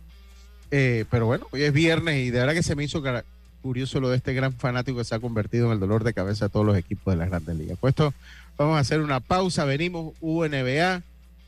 Eh, 0.69 1.05
pero 1.09 1.25
bueno, 1.25 1.47
hoy 1.51 1.63
es 1.63 1.73
viernes 1.73 2.17
y 2.17 2.29
de 2.29 2.39
verdad 2.39 2.53
que 2.53 2.63
se 2.63 2.75
me 2.75 2.83
hizo 2.83 3.01
curioso 3.61 3.99
lo 3.99 4.09
de 4.09 4.17
este 4.17 4.33
gran 4.33 4.53
fanático 4.53 4.97
que 4.97 5.03
se 5.03 5.15
ha 5.15 5.19
convertido 5.19 5.67
en 5.67 5.73
el 5.73 5.79
dolor 5.79 6.03
de 6.03 6.13
cabeza 6.13 6.45
de 6.45 6.49
todos 6.49 6.65
los 6.65 6.77
equipos 6.77 7.13
de 7.13 7.17
las 7.17 7.29
grandes 7.29 7.55
ligas. 7.55 7.77
Puesto, 7.77 8.13
vamos 8.57 8.77
a 8.77 8.79
hacer 8.79 9.01
una 9.01 9.19
pausa, 9.19 9.65
venimos, 9.65 10.13
UNBA, 10.19 11.03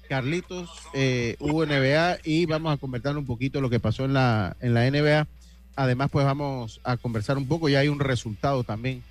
Carlitos, 0.08 0.70
eh, 0.94 1.36
UNBA 1.40 2.18
y 2.24 2.46
vamos 2.46 2.74
a 2.74 2.78
conversar 2.78 3.18
un 3.18 3.26
poquito 3.26 3.62
lo 3.62 3.70
que 3.70 3.80
pasó 3.80 4.06
en 4.06 4.14
la, 4.14 4.56
en 4.60 4.74
la 4.74 4.90
NBA. 4.90 5.28
Además, 5.76 6.10
pues 6.12 6.26
vamos 6.26 6.82
a 6.84 6.98
conversar 6.98 7.38
un 7.38 7.48
poco, 7.48 7.68
ya 7.68 7.80
hay 7.80 7.88
un 7.88 8.00
resultado 8.00 8.64
también 8.64 9.02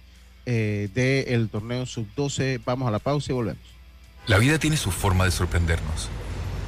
eh, 0.47 0.89
del 0.95 1.49
torneo 1.49 1.87
sub-12. 1.87 2.61
Vamos 2.65 2.89
a 2.89 2.91
la 2.91 2.99
pausa 2.99 3.33
y 3.33 3.35
volvemos. 3.35 3.63
La 4.27 4.39
vida 4.39 4.59
tiene 4.59 4.77
su 4.77 4.91
forma 4.91 5.25
de 5.25 5.31
sorprendernos 5.31 6.09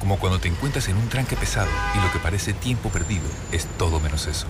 como 0.05 0.19
cuando 0.19 0.39
te 0.39 0.47
encuentras 0.47 0.87
en 0.87 0.97
un 0.97 1.09
tranque 1.09 1.35
pesado 1.35 1.71
y 1.95 1.97
lo 1.99 2.11
que 2.11 2.19
parece 2.19 2.53
tiempo 2.53 2.89
perdido 2.89 3.25
es 3.51 3.65
todo 3.79 3.99
menos 3.99 4.27
eso. 4.27 4.45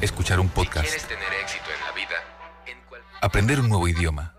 Escuchar 0.00 0.40
un 0.40 0.48
podcast. 0.48 0.88
tener 1.06 1.28
éxito 1.42 1.66
en 1.66 1.86
la 1.86 1.92
vida, 1.92 2.14
aprender 3.20 3.60
un 3.60 3.68
nuevo 3.68 3.86
idioma. 3.86 4.34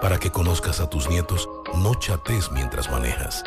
Para 0.00 0.18
que 0.18 0.30
conozcas 0.30 0.80
a 0.80 0.88
tus 0.88 1.08
nietos, 1.08 1.48
no 1.74 1.94
chates 1.96 2.52
mientras 2.52 2.88
manejas. 2.88 3.42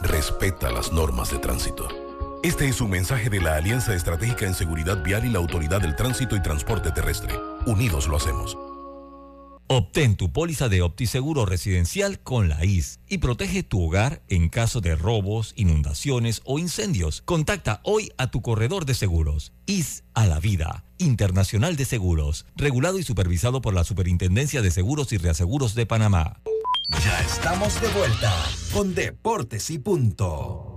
Respeta 0.00 0.72
las 0.72 0.92
normas 0.92 1.30
de 1.30 1.38
tránsito. 1.38 1.86
Este 2.42 2.66
es 2.66 2.80
un 2.80 2.90
mensaje 2.90 3.30
de 3.30 3.40
la 3.40 3.54
Alianza 3.54 3.94
Estratégica 3.94 4.44
en 4.44 4.54
Seguridad 4.54 5.00
Vial 5.04 5.24
y 5.24 5.30
la 5.30 5.38
Autoridad 5.38 5.80
del 5.80 5.94
Tránsito 5.94 6.34
y 6.34 6.42
Transporte 6.42 6.90
Terrestre. 6.90 7.38
Unidos 7.66 8.08
lo 8.08 8.16
hacemos. 8.16 8.58
Obtén 9.74 10.16
tu 10.16 10.30
póliza 10.30 10.68
de 10.68 10.82
OptiSeguro 10.82 11.46
residencial 11.46 12.20
con 12.20 12.50
la 12.50 12.62
IS 12.62 13.00
y 13.08 13.18
protege 13.18 13.62
tu 13.62 13.82
hogar 13.82 14.20
en 14.28 14.50
caso 14.50 14.82
de 14.82 14.94
robos, 14.96 15.54
inundaciones 15.56 16.42
o 16.44 16.58
incendios. 16.58 17.22
Contacta 17.24 17.80
hoy 17.82 18.12
a 18.18 18.30
tu 18.30 18.42
corredor 18.42 18.84
de 18.84 18.92
seguros. 18.92 19.54
IS 19.64 20.04
a 20.12 20.26
la 20.26 20.40
vida. 20.40 20.84
Internacional 20.98 21.76
de 21.76 21.86
Seguros. 21.86 22.44
Regulado 22.54 22.98
y 22.98 23.02
supervisado 23.02 23.62
por 23.62 23.72
la 23.72 23.84
Superintendencia 23.84 24.60
de 24.60 24.70
Seguros 24.70 25.10
y 25.14 25.16
Reaseguros 25.16 25.74
de 25.74 25.86
Panamá. 25.86 26.42
Ya 27.02 27.18
estamos 27.20 27.80
de 27.80 27.88
vuelta 27.88 28.30
con 28.74 28.94
Deportes 28.94 29.70
y 29.70 29.78
Punto. 29.78 30.71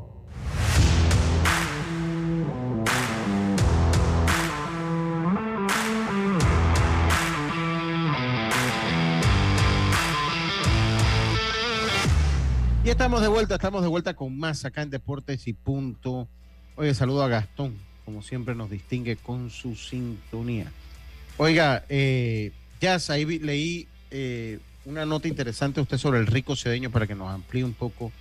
Y 12.85 12.89
estamos 12.89 13.19
de 13.19 13.27
vuelta, 13.27 13.55
estamos 13.55 13.81
de 13.81 13.87
vuelta 13.87 14.13
con 14.13 14.37
más 14.37 14.63
acá 14.63 14.83
en 14.83 14.91
Deportes 14.91 15.47
y 15.47 15.53
Punto. 15.53 16.27
Oye, 16.75 16.93
saludo 16.93 17.23
a 17.23 17.27
Gastón, 17.27 17.75
como 18.05 18.21
siempre 18.21 18.53
nos 18.53 18.69
distingue 18.69 19.15
con 19.15 19.49
su 19.49 19.75
sintonía. 19.75 20.71
Oiga, 21.37 21.83
eh, 21.89 22.51
ya 22.79 22.99
ahí 23.09 23.25
leí 23.39 23.87
eh, 24.11 24.59
una 24.85 25.03
nota 25.03 25.27
interesante 25.27 25.81
usted 25.81 25.97
sobre 25.97 26.19
el 26.19 26.27
Rico 26.27 26.55
Cedeño 26.55 26.91
para 26.91 27.07
que 27.07 27.15
nos 27.15 27.33
amplíe 27.33 27.63
un 27.63 27.73
poco 27.73 28.11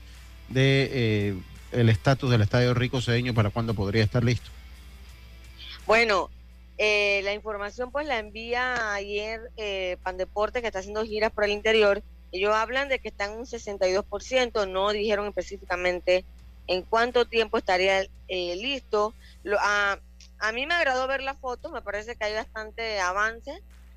de 0.48 0.88
eh, 0.90 1.34
el 1.72 1.90
estatus 1.90 2.30
del 2.30 2.40
Estadio 2.40 2.72
Rico 2.72 3.02
Cedeño 3.02 3.34
para 3.34 3.50
cuándo 3.50 3.74
podría 3.74 4.02
estar 4.02 4.24
listo. 4.24 4.50
Bueno, 5.86 6.30
Eh, 6.76 7.20
la 7.22 7.32
información 7.32 7.92
pues 7.92 8.04
la 8.08 8.18
envía 8.18 8.94
ayer 8.94 9.52
eh, 9.56 9.96
Pandeporte 10.02 10.60
que 10.60 10.66
está 10.66 10.80
haciendo 10.80 11.04
giras 11.04 11.30
por 11.30 11.44
el 11.44 11.52
interior. 11.52 12.02
Ellos 12.34 12.52
hablan 12.54 12.88
de 12.88 12.98
que 13.00 13.10
están 13.10 13.38
un 13.38 13.46
62%, 13.46 14.66
no 14.66 14.90
dijeron 14.90 15.28
específicamente 15.28 16.26
en 16.66 16.82
cuánto 16.84 17.26
tiempo 17.28 17.58
estaría 17.58 18.02
eh, 18.28 18.56
listo. 18.56 19.16
A, 19.60 20.00
a 20.40 20.52
mí 20.52 20.66
me 20.66 20.74
agradó 20.74 21.06
ver 21.06 21.22
la 21.22 21.36
foto, 21.38 21.70
me 21.70 21.82
parece 21.82 22.16
que 22.16 22.24
hay 22.26 22.34
bastante 22.34 22.98
avance, 22.98 23.52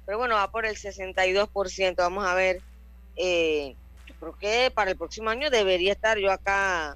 pero 0.05 0.19
bueno, 0.19 0.35
va 0.35 0.51
por 0.51 0.67
el 0.67 0.77
62%. 0.77 2.03
Vamos 2.03 2.25
a 2.27 2.35
ver, 2.35 2.63
eh, 3.15 3.75
yo 4.05 4.15
creo 4.19 4.38
que 4.38 4.71
para 4.75 4.91
el 4.91 4.97
próximo 4.97 5.31
año 5.31 5.49
debería 5.49 5.93
estar 5.93 6.19
yo 6.19 6.31
acá 6.31 6.95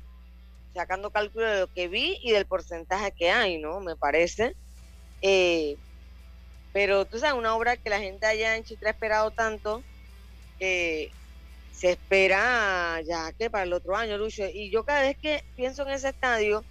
sacando 0.75 1.11
cálculo 1.11 1.47
de 1.47 1.59
lo 1.61 1.67
que 1.69 1.87
vi 1.87 2.19
y 2.21 2.31
del 2.33 2.45
porcentaje 2.47 3.13
que 3.17 3.31
hay, 3.31 3.59
¿no? 3.59 3.81
Me 3.81 3.95
parece. 3.97 4.55
Eh, 5.21 5.77
pero 6.71 7.05
tú 7.07 7.19
sabes, 7.19 7.35
una 7.37 7.55
obra 7.55 7.77
que 7.77 7.89
la 7.89 7.99
gente 7.99 8.27
allá 8.27 8.55
en 8.55 8.63
Chitre 8.63 8.89
ha 8.89 8.91
esperado 8.91 9.31
tanto, 9.31 9.85
que 10.59 11.15
se 11.81 11.93
espera 11.93 13.01
ya 13.01 13.33
que 13.33 13.49
para 13.49 13.63
el 13.63 13.73
otro 13.73 13.97
año, 13.97 14.15
Lucho. 14.15 14.43
Y 14.45 14.69
yo 14.69 14.85
cada 14.85 15.01
vez 15.01 15.17
que 15.17 15.43
pienso 15.55 15.81
en 15.81 15.89
ese 15.89 16.09
estadio, 16.09 16.63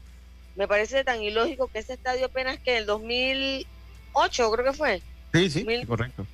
me 0.55 0.69
parece 0.69 1.03
tan 1.03 1.21
ilógico 1.21 1.67
que 1.67 1.81
ese 1.81 1.95
estadio 1.95 2.27
apenas 2.27 2.61
que 2.61 2.71
en 2.71 2.77
el 2.77 2.87
2008, 2.87 4.53
creo 4.53 4.65
que 4.65 4.73
fue. 4.73 5.03
Sí, 5.35 5.51
sí, 5.51 5.85
correcto. 5.85 6.25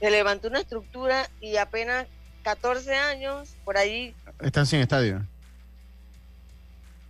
Se 0.00 0.10
levantó 0.10 0.48
una 0.48 0.60
estructura 0.60 1.28
y 1.42 1.58
apenas 1.58 2.06
14 2.44 2.94
años 2.94 3.50
por 3.62 3.76
ahí. 3.76 4.14
Están 4.40 4.64
sin 4.64 4.80
estadio 4.80 5.22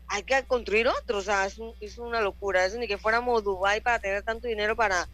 hay 0.09 0.23
que 0.23 0.41
construir 0.45 0.87
otro, 0.87 1.19
o 1.19 1.23
sea, 1.23 1.47
es, 1.47 1.59
es 1.81 1.99
una 1.99 2.21
locura, 2.21 2.65
es 2.65 2.77
ni 2.77 2.87
que 2.87 2.97
fuéramos 2.97 3.43
Dubai 3.43 3.81
para 3.81 3.99
tener 3.99 4.23
tanto 4.23 4.47
dinero 4.47 4.77
para 4.77 5.09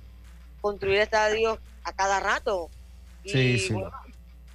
construir 0.61 0.98
estadios 1.00 1.59
a 1.82 1.92
cada 1.94 2.20
rato. 2.20 2.68
Y, 3.24 3.59
sí, 3.59 3.74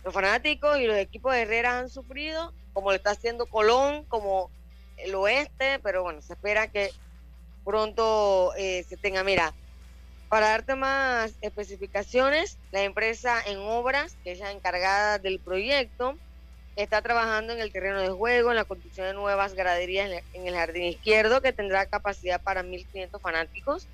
los 0.08 0.14
fanáticos 0.14 0.80
y 0.80 0.88
los 0.88 0.96
equipos 0.96 1.34
de 1.34 1.42
Herrera 1.42 1.80
han 1.80 1.90
sufrido, 1.90 2.54
como 2.72 2.92
le 2.92 2.96
está 2.96 3.12
haciendo 3.12 3.46
Colón, 3.46 4.06
como 4.06 4.50
el 4.96 5.14
oeste, 5.16 5.80
pero 5.84 6.02
bueno, 6.02 6.22
se 6.22 6.32
espera 6.32 6.70
que 6.70 6.92
pronto 7.66 8.54
eh, 8.56 8.86
se 8.88 8.96
tenga. 8.96 9.26
Mira, 9.26 9.54
para 10.30 10.48
darte 10.48 10.76
más 10.76 11.34
especificaciones, 11.42 12.58
la 12.72 12.84
empresa 12.84 13.36
en 13.48 13.58
obras, 13.58 14.16
que 14.24 14.32
es 14.32 14.40
la 14.40 14.52
encargada 14.52 15.20
del 15.20 15.42
proyecto, 15.42 16.16
está 16.78 17.02
trabajando 17.02 17.52
en 17.52 17.60
el 17.60 17.74
terreno 17.74 18.00
de 18.00 18.08
juego, 18.08 18.52
en 18.52 18.56
la 18.56 18.64
construcción 18.64 19.08
de 19.08 19.14
nuevas 19.14 19.56
graderías 19.56 20.24
en 20.32 20.48
el 20.48 20.56
jardín 20.56 20.84
izquierdo, 20.84 21.42
que 21.42 21.52
tendrá 21.52 21.86
capacidad 21.86 22.42
para 22.42 22.64
1.500 22.64 23.20
fanáticos 23.20 23.90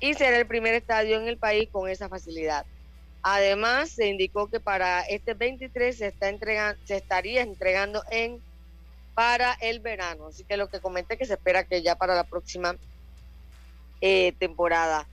y 0.00 0.14
será 0.14 0.36
el 0.36 0.48
primer 0.48 0.74
estadio 0.74 1.16
en 1.16 1.28
el 1.28 1.38
país 1.38 1.68
con 1.70 1.88
esa 1.88 2.08
facilidad. 2.08 2.66
Además, 3.26 3.88
se 3.88 4.08
indicó 4.08 4.50
que 4.50 4.60
para 4.60 5.00
este 5.00 5.32
23 5.32 5.96
se, 5.96 6.08
está 6.08 6.28
entregando, 6.28 6.78
se 6.84 6.98
estaría 6.98 7.40
entregando 7.40 8.04
en 8.10 8.42
para 9.14 9.54
el 9.62 9.80
verano. 9.80 10.26
Así 10.26 10.44
que 10.44 10.58
lo 10.58 10.68
que 10.68 10.80
comenté 10.80 11.16
que 11.16 11.24
se 11.24 11.32
espera 11.32 11.64
que 11.64 11.80
ya 11.80 11.96
para 11.96 12.14
la 12.14 12.24
próxima 12.24 12.76
eh, 14.02 14.34
temporada 14.38 15.08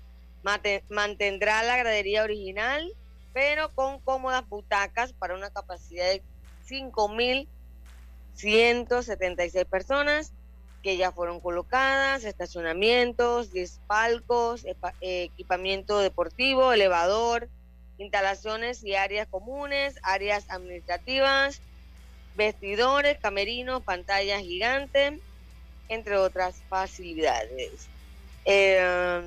mantendrá 0.90 1.64
la 1.64 1.78
gradería 1.78 2.24
original, 2.24 2.92
pero 3.32 3.74
con 3.74 4.02
cómodas 4.02 4.46
butacas 4.50 5.14
para 5.14 5.34
una 5.34 5.50
capacidad 5.50 6.08
de 6.08 6.22
5.176 6.68 9.66
personas 9.68 10.34
que 10.84 10.98
ya 10.98 11.14
fueron 11.14 11.40
colocadas, 11.40 12.26
estacionamientos, 12.26 13.54
10 13.54 13.80
palcos, 13.88 14.66
equipamiento 15.00 16.00
deportivo, 16.00 16.74
elevador, 16.74 17.48
instalaciones 18.02 18.84
y 18.84 18.96
áreas 18.96 19.28
comunes, 19.28 19.96
áreas 20.04 20.46
administrativas, 20.50 21.62
vestidores, 22.36 23.18
camerinos, 23.20 23.84
pantallas 23.84 24.42
gigantes, 24.42 25.14
entre 25.90 26.18
otras 26.18 26.62
facilidades. 26.70 27.88
Eh, 28.46 29.22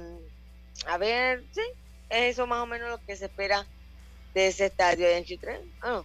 a 0.87 0.99
ver, 0.99 1.45
sí, 1.53 1.63
eso 2.11 2.47
más 2.47 2.61
o 2.61 2.67
menos 2.67 2.91
lo 2.91 2.99
que 3.07 3.17
se 3.17 3.27
espera 3.27 3.67
de 4.35 4.49
ese 4.49 4.67
estadio 4.67 5.09
en 5.09 5.25
Chitrén. 5.25 5.61
Ah, 5.81 6.03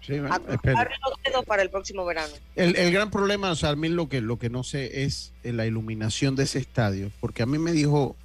para 1.48 1.64
el 1.64 1.72
próximo 1.72 2.06
verano. 2.06 2.34
El, 2.56 2.76
el, 2.76 2.92
gran 2.92 3.10
problema, 3.10 3.50
o 3.52 3.56
sea, 3.56 3.70
a 3.70 3.76
mí 3.76 3.90
lo 3.90 4.08
que, 4.08 4.22
lo 4.22 4.38
que 4.38 4.52
no 4.52 4.64
sé 4.64 5.04
es 5.04 5.34
eh, 5.44 5.52
la 5.52 5.66
iluminación 5.66 6.36
de 6.36 6.44
ese 6.44 6.60
estadio, 6.60 7.12
porque 7.20 7.42
a 7.42 7.48
mí 7.48 7.58
me 7.58 7.72
dijo 7.72 8.16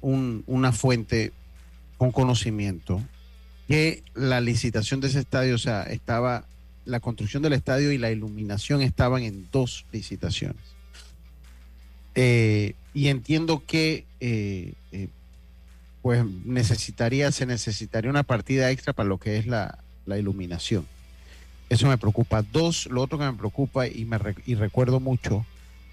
un, 0.00 0.42
una 0.46 0.72
fuente 0.72 1.32
con 1.98 2.12
conocimiento 2.12 3.02
que 3.70 4.02
la 4.14 4.40
licitación 4.40 4.98
de 4.98 5.06
ese 5.06 5.20
estadio, 5.20 5.54
o 5.54 5.58
sea, 5.58 5.84
estaba, 5.84 6.44
la 6.86 6.98
construcción 6.98 7.40
del 7.40 7.52
estadio 7.52 7.92
y 7.92 7.98
la 7.98 8.10
iluminación 8.10 8.82
estaban 8.82 9.22
en 9.22 9.46
dos 9.52 9.86
licitaciones. 9.92 10.60
Eh, 12.16 12.74
y 12.94 13.06
entiendo 13.06 13.62
que 13.64 14.06
eh, 14.18 14.72
pues 16.02 16.24
necesitaría, 16.44 17.30
se 17.30 17.46
necesitaría 17.46 18.10
una 18.10 18.24
partida 18.24 18.72
extra 18.72 18.92
para 18.92 19.08
lo 19.08 19.18
que 19.18 19.38
es 19.38 19.46
la, 19.46 19.78
iluminación. 20.08 20.84
Eso 21.68 21.86
me 21.86 21.96
preocupa. 21.96 22.42
Dos, 22.42 22.86
lo 22.86 23.02
otro 23.02 23.18
que 23.18 23.24
me 23.24 23.34
preocupa 23.34 23.86
y, 23.86 24.04
me 24.04 24.18
y 24.46 24.56
recuerdo 24.56 24.98
mucho 24.98 25.46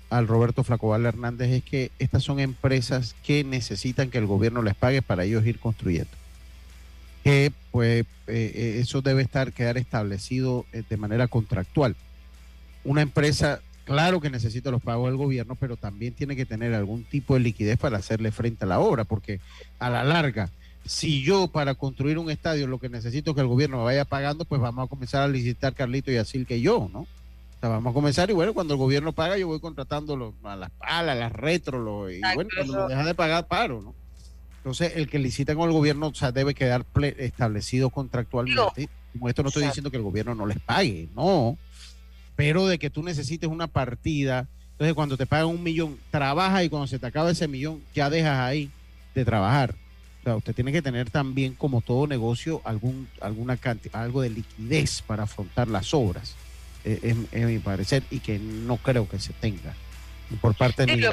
al 0.09 0.27
Roberto 0.27 0.63
Flacobal 0.63 1.05
Hernández 1.05 1.51
es 1.51 1.63
que 1.63 1.91
estas 1.99 2.23
son 2.23 2.39
empresas 2.39 3.15
que 3.23 3.43
necesitan 3.43 4.09
que 4.09 4.17
el 4.17 4.25
gobierno 4.25 4.63
les 4.63 4.73
pague 4.73 5.03
para 5.03 5.25
ellos 5.25 5.45
ir 5.45 5.59
construyendo. 5.59 6.09
Que 7.27 7.51
pues 7.71 8.05
eh, 8.27 8.51
eh, 8.55 8.77
eso 8.79 9.01
debe 9.01 9.21
estar, 9.21 9.51
quedar 9.51 9.77
establecido 9.77 10.65
eh, 10.71 10.83
de 10.89 10.95
manera 10.95 11.27
contractual. 11.27 11.93
Una 12.85 13.01
empresa 13.01 13.59
claro 13.83 14.21
que 14.21 14.29
necesita 14.29 14.71
los 14.71 14.81
pagos 14.81 15.09
del 15.09 15.17
gobierno, 15.17 15.55
pero 15.55 15.75
también 15.75 16.13
tiene 16.13 16.37
que 16.37 16.45
tener 16.45 16.73
algún 16.73 17.03
tipo 17.03 17.33
de 17.33 17.41
liquidez 17.41 17.77
para 17.77 17.97
hacerle 17.97 18.31
frente 18.31 18.63
a 18.63 18.67
la 18.69 18.79
obra, 18.79 19.03
porque 19.03 19.41
a 19.77 19.89
la 19.89 20.05
larga, 20.05 20.49
si 20.85 21.21
yo 21.21 21.49
para 21.49 21.75
construir 21.75 22.17
un 22.17 22.31
estadio 22.31 22.65
lo 22.65 22.79
que 22.79 22.87
necesito 22.87 23.31
es 23.31 23.35
que 23.35 23.41
el 23.41 23.47
gobierno 23.47 23.79
me 23.79 23.83
vaya 23.83 24.05
pagando, 24.05 24.45
pues 24.45 24.61
vamos 24.61 24.85
a 24.85 24.89
comenzar 24.89 25.23
a 25.23 25.27
licitar 25.27 25.73
Carlito 25.73 26.09
y 26.13 26.15
Asil 26.15 26.47
que 26.47 26.61
yo, 26.61 26.89
¿no? 26.93 27.01
O 27.01 27.59
sea, 27.59 27.67
vamos 27.67 27.91
a 27.91 27.93
comenzar 27.93 28.29
y 28.29 28.33
bueno, 28.33 28.53
cuando 28.53 28.73
el 28.73 28.79
gobierno 28.79 29.11
paga, 29.11 29.37
yo 29.37 29.47
voy 29.47 29.59
contratando 29.59 30.33
a 30.45 30.55
las 30.55 30.71
palas, 30.71 31.17
las 31.17 31.33
retro, 31.33 32.09
y 32.09 32.21
bueno, 32.35 32.49
cuando 32.55 32.87
me 32.87 32.93
deja 32.93 33.05
de 33.05 33.15
pagar, 33.15 33.47
paro, 33.47 33.81
¿no? 33.81 34.06
Entonces, 34.67 34.97
el 34.97 35.07
que 35.07 35.19
licita 35.19 35.55
con 35.55 35.69
el 35.69 35.73
gobierno, 35.73 36.07
o 36.07 36.13
sea, 36.13 36.31
debe 36.31 36.53
quedar 36.53 36.85
establecido 37.17 37.89
contractualmente. 37.89 38.89
Como 39.13 39.29
esto 39.29 39.41
no 39.41 39.49
estoy 39.49 39.63
diciendo 39.63 39.89
que 39.89 39.97
el 39.97 40.03
gobierno 40.03 40.35
no 40.35 40.45
les 40.45 40.59
pague, 40.59 41.07
no 41.15 41.57
pero 42.37 42.67
de 42.67 42.77
que 42.77 42.89
tú 42.89 43.03
necesites 43.03 43.49
una 43.49 43.67
partida. 43.67 44.47
Entonces, 44.73 44.93
cuando 44.93 45.17
te 45.17 45.25
pagan 45.25 45.47
un 45.47 45.63
millón, 45.63 45.97
trabaja 46.11 46.63
y 46.63 46.69
cuando 46.69 46.85
se 46.85 46.99
te 46.99 47.07
acaba 47.07 47.31
ese 47.31 47.47
millón, 47.47 47.81
ya 47.95 48.11
dejas 48.11 48.39
ahí 48.39 48.69
de 49.15 49.25
trabajar. 49.25 49.73
O 50.21 50.23
sea, 50.23 50.35
usted 50.35 50.53
tiene 50.53 50.71
que 50.71 50.83
tener 50.83 51.09
también, 51.09 51.55
como 51.55 51.81
todo 51.81 52.05
negocio, 52.05 52.61
algún, 52.63 53.07
alguna 53.21 53.57
cantidad, 53.57 54.03
algo 54.03 54.21
de 54.21 54.29
liquidez 54.29 55.01
para 55.01 55.23
afrontar 55.23 55.67
las 55.67 55.95
obras, 55.95 56.35
eh, 56.85 57.15
en, 57.31 57.47
mi 57.47 57.57
parecer, 57.57 58.03
y 58.11 58.19
que 58.19 58.37
no 58.37 58.77
creo 58.77 59.09
que 59.09 59.17
se 59.19 59.33
tenga 59.33 59.73
por 60.39 60.53
parte 60.53 60.85
de 60.85 61.11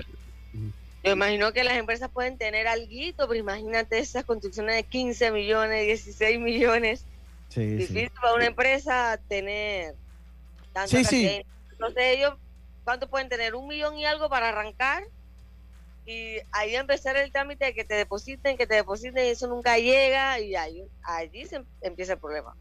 Yo, 1.04 1.12
imagino 1.12 1.52
que 1.52 1.64
las 1.64 1.76
empresas 1.76 2.10
pueden 2.10 2.38
tener 2.38 2.66
algo, 2.66 2.88
pero 3.16 3.34
imagínate 3.34 3.98
esas 3.98 4.24
construcciones 4.24 4.76
de 4.76 4.82
15 4.84 5.30
millones, 5.30 5.86
16 5.86 6.40
millones. 6.40 7.04
Difícil 7.54 8.10
para 8.20 8.34
una 8.34 8.46
empresa 8.46 9.20
tener 9.28 9.94
sí, 10.86 11.04
sí. 11.04 11.42
Entonces 11.72 12.02
ellos, 12.16 12.34
¿cuánto 12.84 13.08
pueden 13.08 13.28
tener? 13.28 13.54
Un 13.54 13.68
millón 13.68 13.96
y 13.96 14.04
algo 14.04 14.28
para 14.28 14.48
arrancar 14.48 15.04
y 16.06 16.36
ahí 16.52 16.76
empezar 16.76 17.16
el 17.16 17.32
trámite 17.32 17.66
de 17.66 17.74
que 17.74 17.84
te 17.84 17.94
depositen, 17.94 18.56
que 18.56 18.66
te 18.66 18.74
depositen 18.74 19.24
y 19.24 19.28
eso 19.28 19.46
nunca 19.48 19.78
llega 19.78 20.38
y 20.38 20.54
ahí, 20.54 20.84
allí 21.02 21.46
se 21.46 21.62
empieza 21.80 22.14
el 22.14 22.18
problema. 22.18 22.54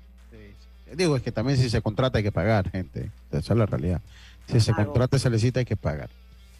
Digo, 0.94 1.16
es 1.16 1.24
que 1.24 1.32
también 1.32 1.58
si 1.58 1.70
se 1.70 1.82
contrata 1.82 2.20
hay 2.20 2.24
que 2.24 2.32
pagar, 2.32 2.70
gente. 2.70 3.10
Esa 3.32 3.54
es 3.54 3.60
la 3.60 3.66
realidad. 3.66 4.02
Si 4.48 4.60
se 4.60 4.74
contrata 4.74 5.18
se 5.18 5.30
necesita 5.30 5.60
hay 5.60 5.66
que 5.66 5.76
pagar. 5.76 6.10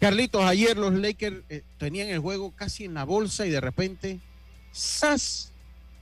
Carlitos, 0.00 0.44
ayer 0.44 0.76
los 0.76 0.92
Lakers 0.94 1.36
eh, 1.48 1.62
tenían 1.78 2.08
el 2.08 2.18
juego 2.18 2.52
casi 2.54 2.84
en 2.84 2.94
la 2.94 3.04
bolsa 3.04 3.46
y 3.46 3.50
de 3.50 3.60
repente, 3.60 4.20
¡zas! 4.74 5.50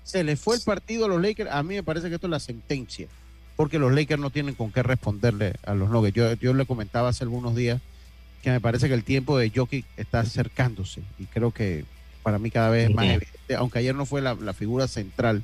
Se 0.03 0.25
le 0.25 0.37
fue 0.37 0.57
el 0.57 0.63
partido 0.63 1.05
a 1.05 1.09
los 1.09 1.21
Lakers. 1.23 1.51
A 1.51 1.63
mí 1.63 1.75
me 1.75 1.83
parece 1.83 2.09
que 2.09 2.17
esto 2.17 2.27
es 2.27 2.31
la 2.33 2.41
sentencia 2.41 3.09
porque 3.57 3.79
los 3.79 3.93
Lakers 3.93 4.21
no 4.21 4.31
tienen 4.31 4.55
con 4.55 4.73
qué 4.73 4.83
responderle 4.83 5.55
a 5.65 5.75
los 5.75 5.91
Nuggets. 5.91 6.17
Yo, 6.17 6.33
yo 6.35 6.55
le 6.55 6.67
comentaba 6.67 7.11
hace 7.11 7.25
algunos 7.25 7.55
días 7.55 7.81
que 8.43 8.51
me 8.51 8.61
parece 8.61 8.89
que 8.89 8.95
el 8.95 9.05
tiempo 9.05 9.39
de 9.39 9.51
Jokic 9.55 9.87
está 9.97 10.21
acercándose 10.21 11.03
y 11.19 11.27
creo 11.27 11.53
que 11.53 11.85
para 12.23 12.39
mí 12.39 12.51
cada 12.51 12.71
vez 12.71 12.89
es 12.89 12.95
más 12.95 13.07
evidente, 13.07 13.55
aunque 13.57 13.79
ayer 13.79 13.95
no 13.95 14.05
fue 14.05 14.21
la, 14.21 14.53
figura 14.53 14.89
central 14.89 15.43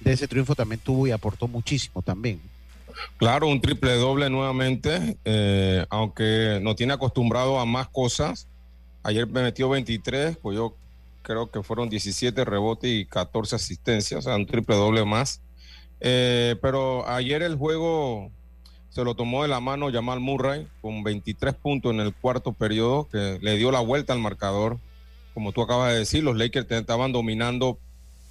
de 0.00 0.12
ese 0.12 0.28
triunfo, 0.28 0.54
también 0.54 0.80
tuvo 0.82 1.06
y 1.06 1.10
aportó 1.10 1.48
muchísimo 1.48 2.02
también. 2.02 2.40
Claro, 3.16 3.48
un 3.48 3.60
triple 3.60 3.96
doble 3.96 4.30
nuevamente, 4.30 5.18
eh, 5.24 5.84
aunque 5.90 6.60
no 6.62 6.74
tiene 6.74 6.92
acostumbrado 6.94 7.58
a 7.58 7.66
más 7.66 7.88
cosas. 7.88 8.48
Ayer 9.02 9.26
me 9.26 9.42
metió 9.42 9.68
23, 9.68 10.36
pues 10.36 10.56
yo 10.56 10.76
creo 11.22 11.50
que 11.50 11.62
fueron 11.62 11.88
17 11.88 12.44
rebotes 12.44 12.90
y 12.90 13.06
14 13.06 13.56
asistencias, 13.56 14.20
o 14.20 14.22
sea, 14.22 14.36
un 14.36 14.46
triple 14.46 14.76
doble 14.76 15.04
más. 15.04 15.40
Eh, 16.00 16.56
pero 16.62 17.08
ayer 17.08 17.42
el 17.42 17.56
juego 17.56 18.30
se 18.90 19.04
lo 19.04 19.14
tomó 19.14 19.42
de 19.42 19.48
la 19.48 19.60
mano 19.60 19.92
Jamal 19.92 20.20
Murray 20.20 20.66
con 20.80 21.02
23 21.02 21.54
puntos 21.54 21.92
en 21.92 22.00
el 22.00 22.14
cuarto 22.14 22.52
periodo, 22.52 23.08
que 23.08 23.38
le 23.40 23.56
dio 23.56 23.70
la 23.70 23.80
vuelta 23.80 24.12
al 24.12 24.20
marcador. 24.20 24.78
Como 25.34 25.52
tú 25.52 25.62
acabas 25.62 25.92
de 25.92 25.98
decir, 25.98 26.24
los 26.24 26.36
Lakers 26.36 26.70
estaban 26.70 27.12
dominando 27.12 27.78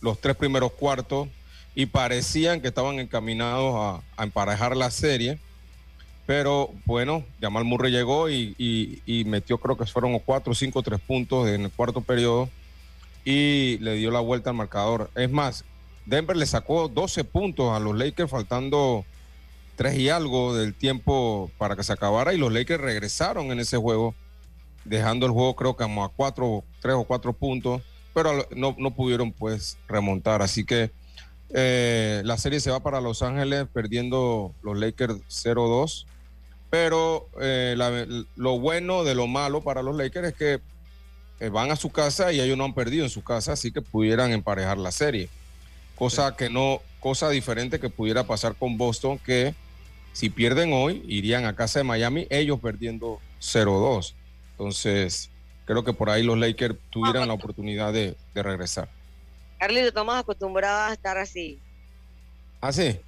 los 0.02 0.20
tres 0.20 0.36
primeros 0.36 0.72
cuartos 0.74 1.28
y 1.78 1.86
parecían 1.86 2.60
que 2.60 2.70
estaban 2.70 3.00
encaminados 3.00 4.02
a, 4.18 4.24
emparejar 4.24 4.76
la 4.76 4.90
serie. 4.90 5.38
Pero 6.26 6.72
bueno, 6.86 7.24
Jamal 7.40 7.66
Murray 7.66 7.92
llegó 7.92 8.32
y, 8.32 9.24
metió, 9.28 9.60
creo 9.60 9.78
que 9.78 9.86
fueron 9.86 10.18
cuatro 10.18 10.56
cinco 10.56 10.82
tres 10.82 11.00
puntos 11.00 11.48
en 11.48 11.66
el 11.66 11.72
cuarto 11.72 12.02
periodo 12.02 12.50
y 13.24 13.78
le 13.78 13.94
dio 13.94 14.10
la 14.10 14.22
vuelta 14.22 14.50
al 14.50 14.56
marcador. 14.56 15.12
Es 15.14 15.30
más, 15.30 15.66
Denver 16.08 16.36
le 16.36 16.48
sacó 16.48 16.88
12 16.88 17.24
puntos 17.26 17.72
a 17.72 17.80
los 17.80 17.96
Lakers 17.96 18.32
faltando 18.32 19.06
tres 19.76 20.00
y 20.00 20.10
algo 20.10 20.56
del 20.56 20.74
tiempo 20.74 21.52
para 21.60 21.76
que 21.76 21.84
se 21.84 21.94
acabara 21.94 22.34
y 22.34 22.40
los 22.40 22.52
Lakers 22.52 22.82
regresaron 22.82 23.52
en 23.52 23.60
ese 23.60 23.78
juego, 23.78 24.16
dejando 24.84 25.28
el 25.28 25.32
juego 25.32 25.56
creo 25.56 25.78
que 25.78 25.84
como 25.84 26.04
a 26.04 26.10
cuatro, 26.10 26.64
tres 26.82 26.96
o 26.96 27.04
cuatro 27.04 27.34
puntos, 27.34 27.84
pero 28.16 28.48
no, 28.56 28.76
no 28.80 28.96
pudieron 28.96 29.32
pues 29.32 29.78
remontar. 29.88 30.42
Así 30.42 30.66
que 30.66 30.90
eh, 31.50 32.22
la 32.26 32.38
serie 32.38 32.60
se 32.60 32.72
va 32.72 32.82
para 32.82 33.02
Los 33.02 33.22
Ángeles 33.22 33.68
perdiendo 33.72 34.54
los 34.62 34.78
Lakers 34.78 35.16
0-2. 35.30 36.06
Pero 36.70 37.30
eh, 37.40 37.76
la, 37.78 38.06
lo 38.36 38.60
bueno 38.60 39.04
de 39.04 39.16
lo 39.16 39.28
malo 39.28 39.62
para 39.62 39.82
los 39.82 39.96
Lakers 39.96 40.30
es 40.30 40.34
que 40.34 40.60
eh, 41.40 41.50
van 41.50 41.72
a 41.72 41.76
su 41.76 41.92
casa 41.92 42.34
y 42.34 42.42
ellos 42.42 42.58
no 42.58 42.66
han 42.66 42.74
perdido 42.74 43.06
en 43.06 43.10
su 43.10 43.24
casa, 43.24 43.54
así 43.54 43.72
que 43.72 43.82
pudieran 43.82 44.32
emparejar 44.32 44.78
la 44.78 44.92
serie. 44.92 45.30
Cosa 45.96 46.36
que 46.36 46.50
no, 46.50 46.82
cosa 47.00 47.30
diferente 47.30 47.80
que 47.80 47.90
pudiera 47.90 48.26
pasar 48.26 48.56
con 48.56 48.78
Boston, 48.78 49.18
que 49.18 49.56
si 50.14 50.30
pierden 50.30 50.74
hoy, 50.74 51.04
irían 51.08 51.46
a 51.46 51.56
casa 51.56 51.80
de 51.80 51.84
Miami, 51.84 52.28
ellos 52.30 52.60
perdiendo 52.60 53.20
0-2. 53.40 54.14
Entonces, 54.52 55.30
creo 55.66 55.84
que 55.84 55.94
por 55.94 56.10
ahí 56.10 56.24
los 56.24 56.38
Lakers 56.38 56.76
tuvieran 56.90 57.28
la 57.28 57.34
oportunidad 57.34 57.94
de, 57.94 58.16
de 58.34 58.44
regresar. 58.44 58.90
Carlito, 59.60 59.88
estamos 59.88 60.16
acostumbrados 60.16 60.92
a 60.92 60.94
estar 60.94 61.18
así. 61.18 61.60
¿Ah, 62.62 62.72
sí? 62.72 63.00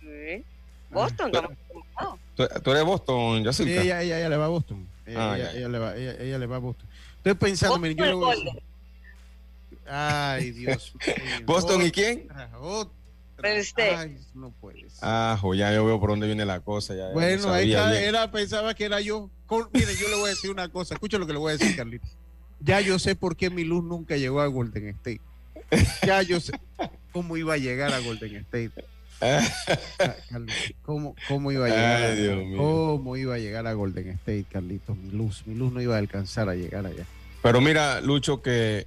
Sí. 0.00 0.44
Boston, 0.90 1.26
Ah, 1.34 1.36
estamos 1.38 1.52
acostumbrados. 1.52 2.18
¿Tú, 2.36 2.46
tú 2.62 2.70
eres 2.72 2.84
Boston, 2.84 3.38
Sí, 3.38 3.44
Jessica? 3.44 3.82
ella, 3.82 4.02
ella, 4.02 4.18
ella 4.18 4.28
le 4.28 4.36
va 4.36 4.44
a 4.46 4.48
Boston. 4.48 4.88
Ella, 5.06 5.32
Ah, 5.32 5.36
ella- 5.38 5.52
ella 5.52 5.68
le 5.68 5.78
va, 5.78 5.96
ella, 5.96 6.12
ella 6.18 6.38
le 6.38 6.46
va 6.46 6.56
a 6.56 6.58
Boston. 6.60 6.86
Estoy 7.18 7.34
pensando, 7.34 7.78
miren, 7.78 7.96
yo 7.96 8.04
le 8.06 8.14
voy 8.14 8.32
a 8.32 8.34
decir- 8.36 8.62
Ay, 9.86 10.50
Dios. 10.52 10.94
¿Boston 11.46 11.82
y 11.82 11.90
quién? 11.90 12.26
Otra, 12.30 12.58
otra. 12.58 12.92
Golden 13.36 13.56
State. 13.60 13.96
Ay, 13.96 14.18
no 14.34 14.50
puede 14.60 14.80
ser. 14.88 14.98
Ah, 15.02 15.38
ya 15.56 15.72
yo 15.74 15.84
veo 15.84 16.00
por 16.00 16.10
dónde 16.10 16.26
viene 16.26 16.44
la 16.46 16.60
cosa. 16.60 16.94
Ya, 16.94 17.08
ya 17.08 17.12
Bueno, 17.12 17.42
lo 17.48 17.52
ahí 17.52 17.72
era, 17.72 18.30
pensaba 18.30 18.72
que 18.74 18.84
era 18.84 19.00
yo. 19.00 19.28
Con- 19.46 19.68
miren, 19.72 19.94
yo 19.96 20.08
le 20.08 20.14
voy 20.16 20.26
a 20.26 20.28
decir 20.30 20.50
una 20.50 20.68
cosa. 20.68 20.94
Escucha 20.94 21.18
lo 21.18 21.26
que 21.26 21.32
le 21.34 21.38
voy 21.38 21.52
a 21.52 21.56
decir, 21.58 21.76
Carlito. 21.76 22.06
Ya 22.60 22.80
yo 22.80 22.98
sé 22.98 23.14
por 23.16 23.36
qué 23.36 23.50
mi 23.50 23.64
luz 23.64 23.84
nunca 23.84 24.16
llegó 24.16 24.40
a 24.40 24.46
Golden 24.46 24.88
State. 24.88 25.20
Ya 26.06 26.22
yo 26.22 26.40
sé 26.40 26.52
cómo 27.12 27.36
iba 27.36 27.54
a 27.54 27.58
llegar 27.58 27.92
a 27.92 27.98
Golden 28.00 28.36
State. 28.36 28.72
¿Cómo, 30.82 31.14
cómo 31.28 31.52
iba 31.52 31.66
a 31.66 31.68
llegar? 31.68 32.02
Ay, 32.02 32.28
a-. 32.28 32.56
¿Cómo 32.56 33.16
iba 33.16 33.34
a 33.34 33.38
llegar 33.38 33.66
a 33.66 33.72
Golden 33.72 34.08
State, 34.10 34.46
Carlitos? 34.50 34.96
Mi 34.96 35.10
luz, 35.10 35.42
mi 35.46 35.54
luz 35.54 35.72
no 35.72 35.80
iba 35.80 35.94
a 35.94 35.98
alcanzar 35.98 36.48
a 36.48 36.54
llegar 36.54 36.84
allá. 36.86 37.04
Pero 37.42 37.60
mira, 37.60 38.00
Lucho, 38.00 38.42
que, 38.42 38.86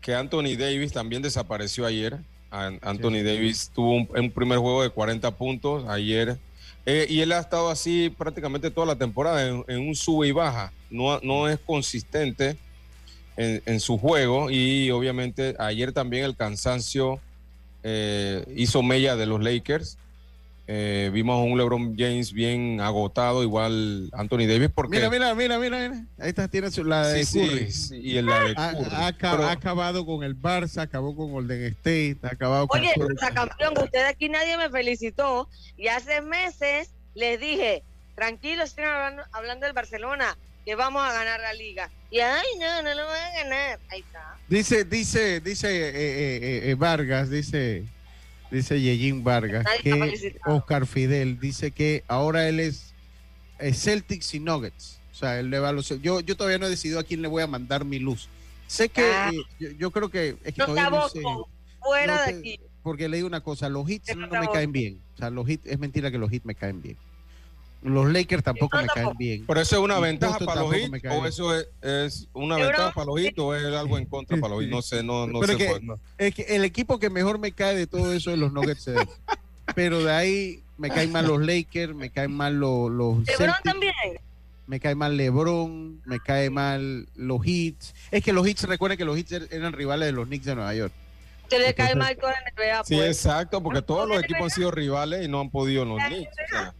que 0.00 0.14
Anthony 0.14 0.56
Davis 0.58 0.92
también 0.92 1.22
desapareció 1.22 1.86
ayer. 1.86 2.18
An- 2.50 2.78
Anthony 2.82 3.22
Davis 3.24 3.70
tuvo 3.74 3.92
un, 3.96 4.08
un 4.16 4.30
primer 4.30 4.58
juego 4.58 4.82
de 4.82 4.90
40 4.90 5.30
puntos 5.36 5.84
ayer. 5.88 6.38
Eh, 6.84 7.06
y 7.08 7.20
él 7.20 7.32
ha 7.32 7.40
estado 7.40 7.68
así 7.68 8.14
prácticamente 8.16 8.70
toda 8.70 8.86
la 8.86 8.96
temporada, 8.96 9.46
en, 9.48 9.64
en 9.66 9.88
un 9.88 9.94
sube 9.96 10.28
y 10.28 10.32
baja. 10.32 10.72
No, 10.90 11.18
no 11.20 11.48
es 11.48 11.58
consistente 11.58 12.56
en, 13.36 13.62
en 13.66 13.80
su 13.80 13.98
juego. 13.98 14.50
Y 14.50 14.90
obviamente 14.90 15.54
ayer 15.58 15.92
también 15.92 16.24
el 16.24 16.36
cansancio 16.36 17.20
eh, 17.82 18.44
hizo 18.56 18.82
mella 18.82 19.16
de 19.16 19.26
los 19.26 19.42
Lakers. 19.42 19.98
Eh, 20.68 21.10
vimos 21.12 21.34
a 21.34 21.44
un 21.44 21.56
LeBron 21.56 21.94
James 21.96 22.32
bien 22.32 22.80
agotado, 22.80 23.44
igual 23.44 24.10
Anthony 24.12 24.48
Davis, 24.48 24.68
porque 24.74 24.96
Mira, 24.96 25.08
mira, 25.10 25.32
mira, 25.36 25.58
mira, 25.60 25.78
mira. 25.78 26.04
Ahí 26.18 26.30
está, 26.30 26.48
tiene 26.48 26.72
su- 26.72 26.82
la 26.82 27.06
de 27.06 27.24
Sí, 27.24 27.38
Curry. 27.38 27.70
sí, 27.70 27.88
sí, 27.90 28.00
y 28.02 28.16
el 28.16 28.26
la 28.26 28.40
de 28.40 28.54
Ha, 28.56 28.72
Curry. 28.72 28.88
ha 28.90 29.06
aca- 29.06 29.30
Pero- 29.30 29.44
ha 29.46 29.52
acabado 29.52 30.04
con 30.04 30.24
el 30.24 30.34
Barça, 30.36 30.78
acabó 30.82 31.14
con 31.14 31.30
Golden 31.30 31.62
State, 31.66 32.18
ha 32.24 32.28
acabado 32.32 32.66
con 32.66 32.80
Oye, 32.80 32.90
todo. 32.96 33.06
campeón, 33.32 33.74
usted 33.80 34.06
aquí 34.06 34.28
nadie 34.28 34.56
me 34.56 34.68
felicitó 34.68 35.48
y 35.76 35.86
hace 35.86 36.20
meses 36.20 36.90
les 37.14 37.38
dije, 37.38 37.84
tranquilos, 38.16 38.70
estén 38.70 38.86
hablando, 38.86 39.22
hablando 39.30 39.66
del 39.66 39.72
Barcelona, 39.72 40.36
que 40.66 40.74
vamos 40.74 41.02
a 41.02 41.12
ganar 41.12 41.40
la 41.40 41.54
liga. 41.54 41.88
Y 42.10 42.18
ay, 42.18 42.44
no, 42.60 42.82
no 42.82 42.92
lo 42.94 43.06
van 43.06 43.24
a 43.24 43.42
ganar. 43.42 43.80
Ahí 43.88 44.00
está. 44.00 44.36
Dice, 44.48 44.84
dice, 44.84 45.40
dice 45.40 45.68
eh, 45.70 45.88
eh, 45.88 46.38
eh, 46.42 46.70
eh, 46.70 46.74
Vargas, 46.74 47.30
dice, 47.30 47.84
dice 48.50 48.80
Yejin 48.80 49.22
Vargas, 49.24 49.64
Nadie 49.64 50.20
que. 50.20 50.38
Oscar 50.44 50.86
Fidel 50.86 51.38
dice 51.38 51.70
que 51.70 52.02
ahora 52.08 52.48
él 52.48 52.60
es, 52.60 52.92
Celtics 53.72 54.34
y 54.34 54.40
Nuggets. 54.40 55.00
O 55.12 55.14
sea, 55.14 55.38
él 55.38 55.48
le 55.50 55.58
va 55.60 55.70
a 55.70 55.72
los. 55.72 55.88
Yo, 56.02 56.20
yo 56.20 56.36
todavía 56.36 56.58
no 56.58 56.66
he 56.66 56.70
decidido 56.70 56.98
a 56.98 57.04
quién 57.04 57.22
le 57.22 57.28
voy 57.28 57.42
a 57.42 57.46
mandar 57.46 57.84
mi 57.84 57.98
luz. 58.00 58.28
Sé 58.66 58.88
que 58.88 59.02
Ah. 59.02 59.30
eh, 59.32 59.38
yo, 59.60 59.70
yo 59.70 59.90
creo 59.92 60.10
que 60.10 60.36
es 60.44 60.52
que 60.54 60.58
No 60.58 60.66
está 60.66 60.90
no 60.90 61.08
sé. 61.08 61.22
Fuera 61.80 62.16
No 62.16 62.32
de 62.32 62.38
aquí. 62.38 62.60
Porque 62.82 63.08
le 63.08 63.16
digo 63.16 63.26
una 63.28 63.40
cosa, 63.40 63.68
los 63.68 63.88
hits 63.88 64.14
no 64.16 64.28
me 64.28 64.48
caen 64.48 64.72
bien. 64.72 65.00
O 65.14 65.18
sea, 65.18 65.30
los 65.30 65.48
hits, 65.48 65.64
es 65.66 65.78
mentira 65.78 66.10
que 66.10 66.18
los 66.18 66.32
hits 66.32 66.44
me 66.44 66.54
caen 66.54 66.82
bien. 66.82 66.96
Los 67.86 68.12
Lakers 68.12 68.42
tampoco 68.42 68.76
me 68.78 68.86
caen 68.86 69.16
bien. 69.16 69.44
Pero 69.46 69.60
eso 69.60 69.76
es 69.76 69.82
una 69.82 69.98
ventaja 70.00 70.38
para 70.40 70.62
los 70.62 70.70
cae 70.70 71.16
o 71.18 71.26
eso 71.26 71.54
es, 71.58 71.68
es 71.82 72.28
una 72.32 72.56
ventaja 72.56 72.92
para 72.92 73.06
los 73.06 73.20
hits 73.20 73.38
o 73.38 73.54
es 73.54 73.64
algo 73.74 73.96
en 73.98 74.06
contra 74.06 74.36
para 74.38 74.54
los 74.54 74.62
hits. 74.64 74.70
No 74.72 74.82
sé, 74.82 75.02
no, 75.02 75.26
no 75.26 75.40
Pero 75.40 75.52
sé. 75.52 75.58
que-. 75.58 75.80
Es 76.18 76.34
que 76.34 76.42
el 76.56 76.64
equipo 76.64 76.98
que 76.98 77.10
mejor 77.10 77.38
me 77.38 77.52
cae 77.52 77.76
de 77.76 77.86
todo 77.86 78.12
eso 78.12 78.30
es 78.32 78.38
los 78.38 78.52
Nuggets. 78.52 78.84
Denver. 78.86 79.08
Pero 79.74 80.02
de 80.02 80.12
ahí 80.12 80.62
me 80.78 80.90
caen 80.90 81.12
mal 81.12 81.26
los 81.26 81.40
Lakers, 81.40 81.94
me 81.94 82.10
caen 82.10 82.32
mal 82.32 82.54
los, 82.58 82.90
los 82.90 83.18
LeBron 83.18 83.36
Celtics, 83.36 83.62
también. 83.62 83.94
me 84.66 84.80
cae 84.80 84.94
mal 84.94 85.16
LeBron, 85.16 86.00
me 86.04 86.20
cae 86.20 86.50
mal 86.50 87.08
los 87.14 87.40
Hits. 87.46 87.94
Es 88.10 88.22
que 88.22 88.32
los 88.32 88.46
Hits, 88.48 88.64
recuerden 88.64 88.98
que 88.98 89.04
los 89.04 89.16
Hits 89.18 89.32
er- 89.32 89.48
eran 89.52 89.72
rivales 89.72 90.06
de 90.06 90.12
los 90.12 90.26
Knicks 90.26 90.44
de 90.46 90.54
Nueva 90.54 90.74
York. 90.74 90.92
Se 91.48 91.60
le 91.60 91.72
cae 91.74 91.94
mal 91.94 92.16
con 92.16 92.30
la 92.30 92.36
NBA, 92.56 92.84
Sí, 92.84 92.96
pues. 92.96 93.08
exacto, 93.16 93.62
porque 93.62 93.80
todos 93.80 94.08
los 94.08 94.20
equipos 94.20 94.42
han 94.42 94.50
sido 94.50 94.72
rivales 94.72 95.24
y 95.24 95.28
no 95.28 95.40
han 95.40 95.48
podido 95.50 95.84
los 95.84 96.02
Knicks. 96.02 96.32
o 96.32 96.48
sea. 96.50 96.74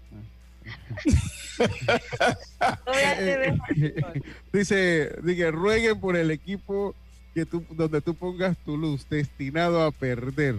Dice, 4.53 5.13
dice, 5.23 5.51
rueguen 5.51 6.01
por 6.01 6.17
el 6.17 6.31
equipo 6.31 6.95
que 7.35 7.45
tú, 7.47 7.65
donde 7.71 8.01
tú 8.01 8.15
pongas 8.15 8.57
tu 8.65 8.77
luz, 8.77 9.07
destinado 9.09 9.83
a 9.83 9.91
perder. 9.91 10.55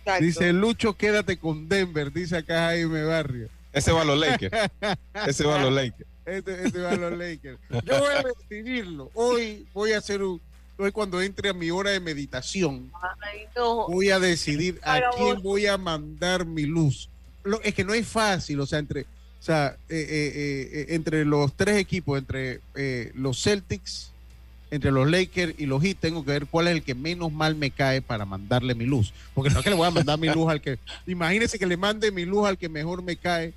Exacto. 0.00 0.24
Dice 0.24 0.52
Lucho, 0.52 0.96
quédate 0.96 1.36
con 1.36 1.68
Denver, 1.68 2.12
dice 2.12 2.36
acá 2.38 2.66
Jaime 2.66 3.04
Barrio. 3.04 3.48
Ese 3.72 3.92
va 3.92 4.02
a 4.02 4.04
los 4.04 4.18
Lakers. 4.18 4.70
Ese 5.26 5.44
va 5.44 5.60
a 5.60 5.62
los 5.62 5.72
Lakers. 5.72 6.08
Este, 6.26 6.64
este 6.64 6.80
va 6.80 6.90
a 6.90 6.96
los 6.96 7.16
Lakers. 7.18 7.58
Yo 7.84 7.98
voy 7.98 8.14
a 8.14 8.22
decidirlo. 8.22 9.10
Hoy 9.14 9.66
voy 9.72 9.92
a 9.92 9.98
hacer 9.98 10.22
un. 10.22 10.40
Hoy, 10.76 10.92
cuando 10.92 11.20
entre 11.20 11.50
a 11.50 11.52
mi 11.52 11.70
hora 11.70 11.90
de 11.90 12.00
meditación, 12.00 12.90
Ay, 13.20 13.40
no. 13.54 13.86
voy 13.88 14.10
a 14.10 14.18
decidir 14.18 14.80
a 14.82 14.98
quién 15.16 15.42
voy 15.42 15.66
a 15.66 15.76
mandar 15.76 16.46
mi 16.46 16.62
luz. 16.62 17.10
Lo- 17.44 17.60
es 17.62 17.74
que 17.74 17.84
no 17.84 17.92
es 17.92 18.06
fácil, 18.06 18.58
o 18.60 18.66
sea, 18.66 18.78
entre, 18.78 19.04
o 19.40 19.42
sea, 19.42 19.76
eh, 19.88 20.06
eh, 20.08 20.70
eh, 20.72 20.86
entre 20.90 21.24
los 21.24 21.54
tres 21.54 21.78
equipos, 21.78 22.18
entre 22.18 22.60
los 23.14 23.42
Celtics, 23.42 24.12
entre 24.70 24.90
los 24.90 25.10
Lakers 25.10 25.54
y 25.56 25.64
los 25.64 25.82
Heat, 25.82 25.96
tengo 25.98 26.24
que 26.24 26.32
ver 26.32 26.46
cuál 26.46 26.68
es 26.68 26.74
el 26.74 26.82
que 26.82 26.94
menos 26.94 27.32
mal 27.32 27.56
me 27.56 27.70
cae 27.70 28.02
para 28.02 28.26
mandarle 28.26 28.74
mi 28.74 28.84
luz. 28.84 29.14
Porque 29.32 29.48
no 29.48 29.60
es 29.60 29.64
que 29.64 29.70
le 29.70 29.76
voy 29.76 29.88
a 29.88 29.90
mandar 29.90 30.18
mi 30.18 30.28
luz 30.28 30.50
al 30.50 30.60
que. 30.60 30.78
Imagínese 31.06 31.58
que 31.58 31.66
le 31.66 31.78
mande 31.78 32.12
mi 32.12 32.26
luz 32.26 32.46
al 32.46 32.58
que 32.58 32.68
mejor 32.68 33.02
me 33.02 33.16
cae, 33.16 33.54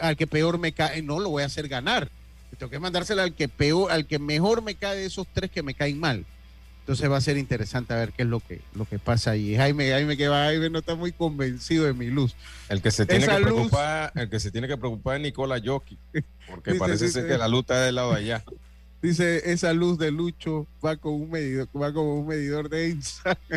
al 0.00 0.16
que 0.16 0.26
peor 0.26 0.58
me 0.58 0.72
cae, 0.72 1.00
no 1.00 1.20
lo 1.20 1.30
voy 1.30 1.44
a 1.44 1.46
hacer 1.46 1.68
ganar. 1.68 2.10
Tengo 2.58 2.70
que 2.70 2.80
mandársela 2.80 3.22
al 3.22 3.34
que 3.34 3.48
peor, 3.48 3.92
al 3.92 4.06
que 4.06 4.18
mejor 4.18 4.62
me 4.62 4.74
cae 4.74 4.96
de 4.96 5.06
esos 5.06 5.28
tres 5.32 5.48
que 5.48 5.62
me 5.62 5.74
caen 5.74 6.00
mal. 6.00 6.26
Entonces 6.84 7.10
va 7.10 7.16
a 7.16 7.20
ser 7.22 7.38
interesante 7.38 7.94
a 7.94 7.96
ver 7.96 8.12
qué 8.12 8.24
es 8.24 8.28
lo 8.28 8.40
que, 8.40 8.60
lo 8.74 8.84
que 8.84 8.98
pasa 8.98 9.30
ahí. 9.30 9.56
Jaime, 9.56 9.88
Jaime 9.90 10.18
que 10.18 10.28
va, 10.28 10.44
Jaime 10.44 10.68
no 10.68 10.80
está 10.80 10.94
muy 10.94 11.12
convencido 11.12 11.86
de 11.86 11.94
mi 11.94 12.08
luz. 12.08 12.36
El 12.68 12.82
que 12.82 12.90
se 12.90 13.06
tiene 13.06 13.24
Esa 13.24 13.36
que 13.36 13.40
luz- 13.40 13.52
preocupar, 13.54 14.12
el 14.14 14.28
que 14.28 14.38
se 14.38 14.50
tiene 14.50 14.68
que 14.68 14.76
preocupar 14.76 15.16
es 15.16 15.22
Nicola 15.22 15.58
Jockey, 15.64 15.96
porque 16.46 16.70
Dice, 16.72 16.78
parece 16.78 17.06
dice- 17.06 17.20
ser 17.22 17.30
que 17.30 17.38
la 17.38 17.48
luz 17.48 17.60
está 17.60 17.80
del 17.80 17.94
lado 17.94 18.12
de 18.12 18.18
allá. 18.18 18.44
Dice, 19.00 19.50
esa 19.52 19.72
luz 19.72 19.98
de 19.98 20.10
Lucho 20.10 20.66
va 20.84 20.96
con 20.96 21.14
un 21.14 21.30
medidor, 21.30 21.68
va 21.74 21.90
como 21.92 22.16
un 22.20 22.26
medidor 22.26 22.68
de 22.68 22.90
INSA. 22.90 23.38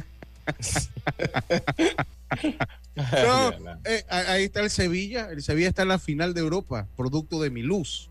No, 2.95 3.51
eh, 3.85 4.03
ahí 4.09 4.45
está 4.45 4.61
el 4.61 4.69
Sevilla. 4.71 5.29
El 5.31 5.43
Sevilla 5.43 5.69
está 5.69 5.83
en 5.83 5.89
la 5.89 5.99
final 5.99 6.33
de 6.33 6.41
Europa, 6.41 6.87
producto 6.97 7.39
de 7.41 7.49
mi 7.51 7.61
luz. 7.61 8.09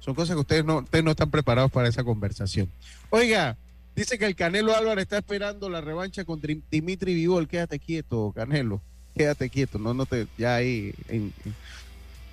Son 0.00 0.14
cosas 0.14 0.34
que 0.34 0.40
ustedes 0.40 0.64
no, 0.64 0.78
ustedes 0.78 1.04
no 1.04 1.12
están 1.12 1.30
preparados 1.30 1.70
para 1.70 1.88
esa 1.88 2.02
conversación. 2.02 2.68
Oiga, 3.10 3.56
Dice 3.94 4.18
que 4.18 4.26
el 4.26 4.34
Canelo 4.34 4.74
Álvarez 4.74 5.02
está 5.02 5.18
esperando 5.18 5.68
la 5.68 5.80
revancha 5.80 6.24
con 6.24 6.40
Dimitri 6.70 7.14
Vivol. 7.14 7.46
Quédate 7.48 7.78
quieto, 7.78 8.32
Canelo. 8.34 8.80
Quédate 9.14 9.48
quieto. 9.50 9.78
No, 9.78 9.94
no 9.94 10.06
te. 10.06 10.26
Ya 10.36 10.56
ahí. 10.56 10.92
En, 11.08 11.32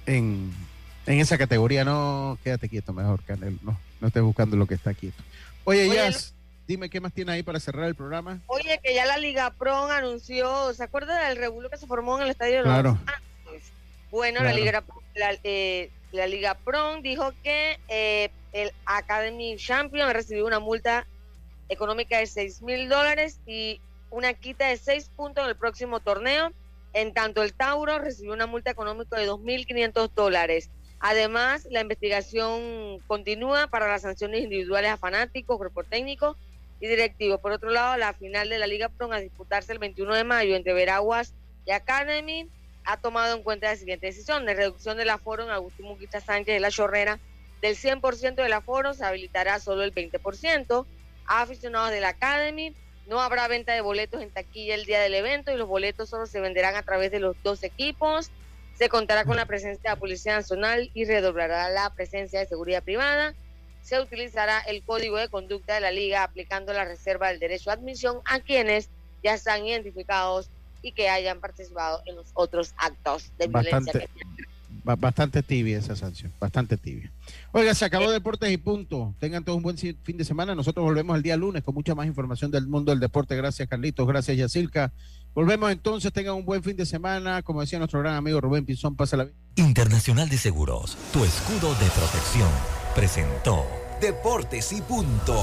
en, 0.05 0.51
en 1.05 1.19
esa 1.19 1.37
categoría, 1.37 1.83
no. 1.83 2.39
Quédate 2.43 2.67
quieto, 2.67 2.93
mejor, 2.93 3.23
Canelo. 3.23 3.57
No, 3.61 3.79
no 3.99 4.07
estés 4.07 4.23
buscando 4.23 4.57
lo 4.57 4.65
que 4.65 4.73
está 4.73 4.93
quieto. 4.93 5.21
Oye, 5.63 5.87
ya. 5.93 6.11
Dime 6.67 6.89
qué 6.89 7.01
más 7.01 7.11
tiene 7.11 7.33
ahí 7.33 7.43
para 7.43 7.59
cerrar 7.59 7.85
el 7.85 7.95
programa. 7.95 8.39
Oye, 8.47 8.79
que 8.81 8.93
ya 8.95 9.05
la 9.05 9.17
Liga 9.17 9.51
Pro 9.51 9.87
anunció, 9.87 10.73
¿se 10.73 10.83
acuerda 10.83 11.27
del 11.27 11.37
revuelo 11.37 11.69
que 11.69 11.75
se 11.75 11.85
formó 11.85 12.17
en 12.17 12.23
el 12.23 12.29
estadio? 12.29 12.63
Claro. 12.63 12.97
Bueno, 14.09 14.41
la 14.41 14.53
Liga 14.53 14.83
la, 15.15 15.37
eh, 15.43 15.89
la 16.13 16.27
Liga 16.27 16.55
Pro 16.55 17.01
dijo 17.01 17.33
que 17.43 17.77
eh, 17.89 18.31
el 18.53 18.71
Academy 18.85 19.57
Champion 19.57 20.13
recibió 20.13 20.45
una 20.45 20.59
multa 20.59 21.05
económica 21.71 22.19
de 22.19 22.27
6 22.27 22.61
mil 22.61 22.89
dólares 22.89 23.39
y 23.45 23.81
una 24.09 24.33
quita 24.33 24.67
de 24.67 24.77
6 24.77 25.09
puntos 25.15 25.43
en 25.43 25.49
el 25.49 25.55
próximo 25.55 25.99
torneo. 25.99 26.51
En 26.93 27.13
tanto, 27.13 27.41
el 27.41 27.53
Tauro 27.53 27.97
recibió 27.99 28.33
una 28.33 28.45
multa 28.45 28.71
económica 28.71 29.17
de 29.17 29.29
2.500 29.29 30.11
dólares. 30.13 30.69
Además, 30.99 31.67
la 31.71 31.81
investigación 31.81 32.99
continúa 33.07 33.67
para 33.67 33.87
las 33.87 34.01
sanciones 34.03 34.41
individuales 34.41 34.91
a 34.91 34.97
fanáticos, 34.97 35.57
cuerpo 35.57 35.83
técnico 35.83 36.35
y 36.79 36.87
directivos. 36.87 37.39
Por 37.39 37.53
otro 37.53 37.69
lado, 37.69 37.97
la 37.97 38.13
final 38.13 38.49
de 38.49 38.59
la 38.59 38.67
Liga 38.67 38.89
Pro 38.89 39.11
a 39.11 39.19
disputarse 39.19 39.71
el 39.71 39.79
21 39.79 40.13
de 40.13 40.23
mayo 40.25 40.55
entre 40.55 40.73
Veraguas 40.73 41.33
y 41.65 41.71
Academy 41.71 42.49
ha 42.83 42.97
tomado 42.97 43.35
en 43.35 43.43
cuenta 43.43 43.67
la 43.67 43.75
siguiente 43.77 44.07
decisión, 44.07 44.45
de 44.45 44.55
reducción 44.55 44.97
del 44.97 45.09
aforo 45.09 45.43
en 45.43 45.51
Agustín 45.51 45.85
Muquita 45.85 46.19
Sánchez 46.19 46.55
de 46.55 46.59
la 46.59 46.71
Chorrera 46.71 47.19
del 47.61 47.75
100% 47.75 48.35
del 48.35 48.53
aforo 48.53 48.93
se 48.93 49.05
habilitará 49.05 49.59
solo 49.59 49.83
el 49.83 49.93
20%. 49.93 50.85
Aficionados 51.39 51.91
de 51.91 52.01
la 52.01 52.09
Academy 52.09 52.75
no 53.07 53.21
habrá 53.21 53.47
venta 53.47 53.73
de 53.73 53.81
boletos 53.81 54.21
en 54.21 54.31
taquilla 54.31 54.75
el 54.75 54.85
día 54.85 54.99
del 54.99 55.13
evento 55.13 55.51
y 55.51 55.57
los 55.57 55.67
boletos 55.67 56.09
solo 56.09 56.25
se 56.25 56.41
venderán 56.41 56.75
a 56.75 56.83
través 56.83 57.09
de 57.11 57.19
los 57.19 57.35
dos 57.41 57.63
equipos. 57.63 58.31
Se 58.73 58.89
contará 58.89 59.23
con 59.23 59.37
la 59.37 59.45
presencia 59.45 59.91
de 59.91 59.95
la 59.95 59.99
Policía 59.99 60.35
Nacional 60.35 60.91
y 60.93 61.05
redoblará 61.05 61.69
la 61.69 61.93
presencia 61.93 62.39
de 62.39 62.47
seguridad 62.47 62.83
privada. 62.83 63.33
Se 63.81 63.99
utilizará 63.99 64.59
el 64.59 64.83
código 64.83 65.17
de 65.17 65.29
conducta 65.29 65.75
de 65.75 65.81
la 65.81 65.91
liga 65.91 66.23
aplicando 66.23 66.73
la 66.73 66.85
reserva 66.85 67.29
del 67.29 67.39
derecho 67.39 67.69
a 67.69 67.73
admisión 67.73 68.21
a 68.25 68.41
quienes 68.41 68.89
ya 69.23 69.33
están 69.33 69.65
identificados 69.65 70.49
y 70.81 70.91
que 70.91 71.09
hayan 71.09 71.39
participado 71.39 72.01
en 72.05 72.17
los 72.17 72.31
otros 72.33 72.73
actos 72.77 73.31
de 73.37 73.47
violencia. 73.47 73.93
Bastante 74.83 75.43
tibia 75.43 75.77
esa 75.77 75.95
sanción, 75.95 76.33
bastante 76.39 76.75
tibia. 76.75 77.11
Oiga, 77.51 77.75
se 77.75 77.85
acabó 77.85 78.09
Deportes 78.09 78.51
y 78.51 78.57
punto. 78.57 79.15
Tengan 79.19 79.43
todos 79.43 79.57
un 79.57 79.63
buen 79.63 79.77
fin 79.77 80.17
de 80.17 80.25
semana. 80.25 80.55
Nosotros 80.55 80.83
volvemos 80.83 81.15
el 81.15 81.21
día 81.21 81.37
lunes 81.37 81.63
con 81.63 81.75
mucha 81.75 81.93
más 81.93 82.07
información 82.07 82.49
del 82.49 82.67
mundo 82.67 82.91
del 82.91 82.99
deporte. 82.99 83.35
Gracias, 83.35 83.67
Carlitos. 83.67 84.07
Gracias, 84.07 84.37
Yacilca. 84.37 84.91
Volvemos 85.35 85.71
entonces. 85.71 86.11
Tengan 86.11 86.35
un 86.35 86.45
buen 86.45 86.63
fin 86.63 86.75
de 86.75 86.85
semana. 86.85 87.43
Como 87.43 87.61
decía 87.61 87.77
nuestro 87.77 87.99
gran 87.99 88.15
amigo 88.15 88.41
Rubén 88.41 88.65
Pinzón, 88.65 88.95
pasa 88.95 89.17
vida. 89.17 89.35
Internacional 89.55 90.29
de 90.29 90.37
Seguros, 90.37 90.97
tu 91.13 91.23
escudo 91.23 91.73
de 91.75 91.87
protección, 91.89 92.49
presentó 92.95 93.65
Deportes 94.01 94.71
y 94.73 94.81
punto. 94.81 95.39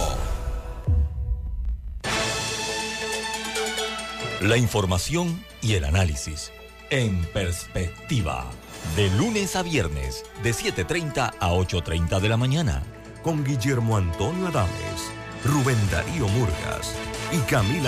La 4.40 4.56
información 4.56 5.44
y 5.62 5.74
el 5.74 5.84
análisis 5.84 6.52
en 6.90 7.22
perspectiva. 7.32 8.44
De 8.96 9.10
lunes 9.10 9.56
a 9.56 9.62
viernes, 9.62 10.24
de 10.42 10.50
7.30 10.50 11.34
a 11.38 11.50
8.30 11.50 12.20
de 12.20 12.28
la 12.28 12.36
mañana. 12.36 12.82
Con 13.22 13.44
Guillermo 13.44 13.96
Antonio 13.96 14.48
Adames, 14.48 15.10
Rubén 15.44 15.78
Darío 15.90 16.28
Murgas 16.28 16.94
y 17.32 17.38
Camila. 17.50 17.86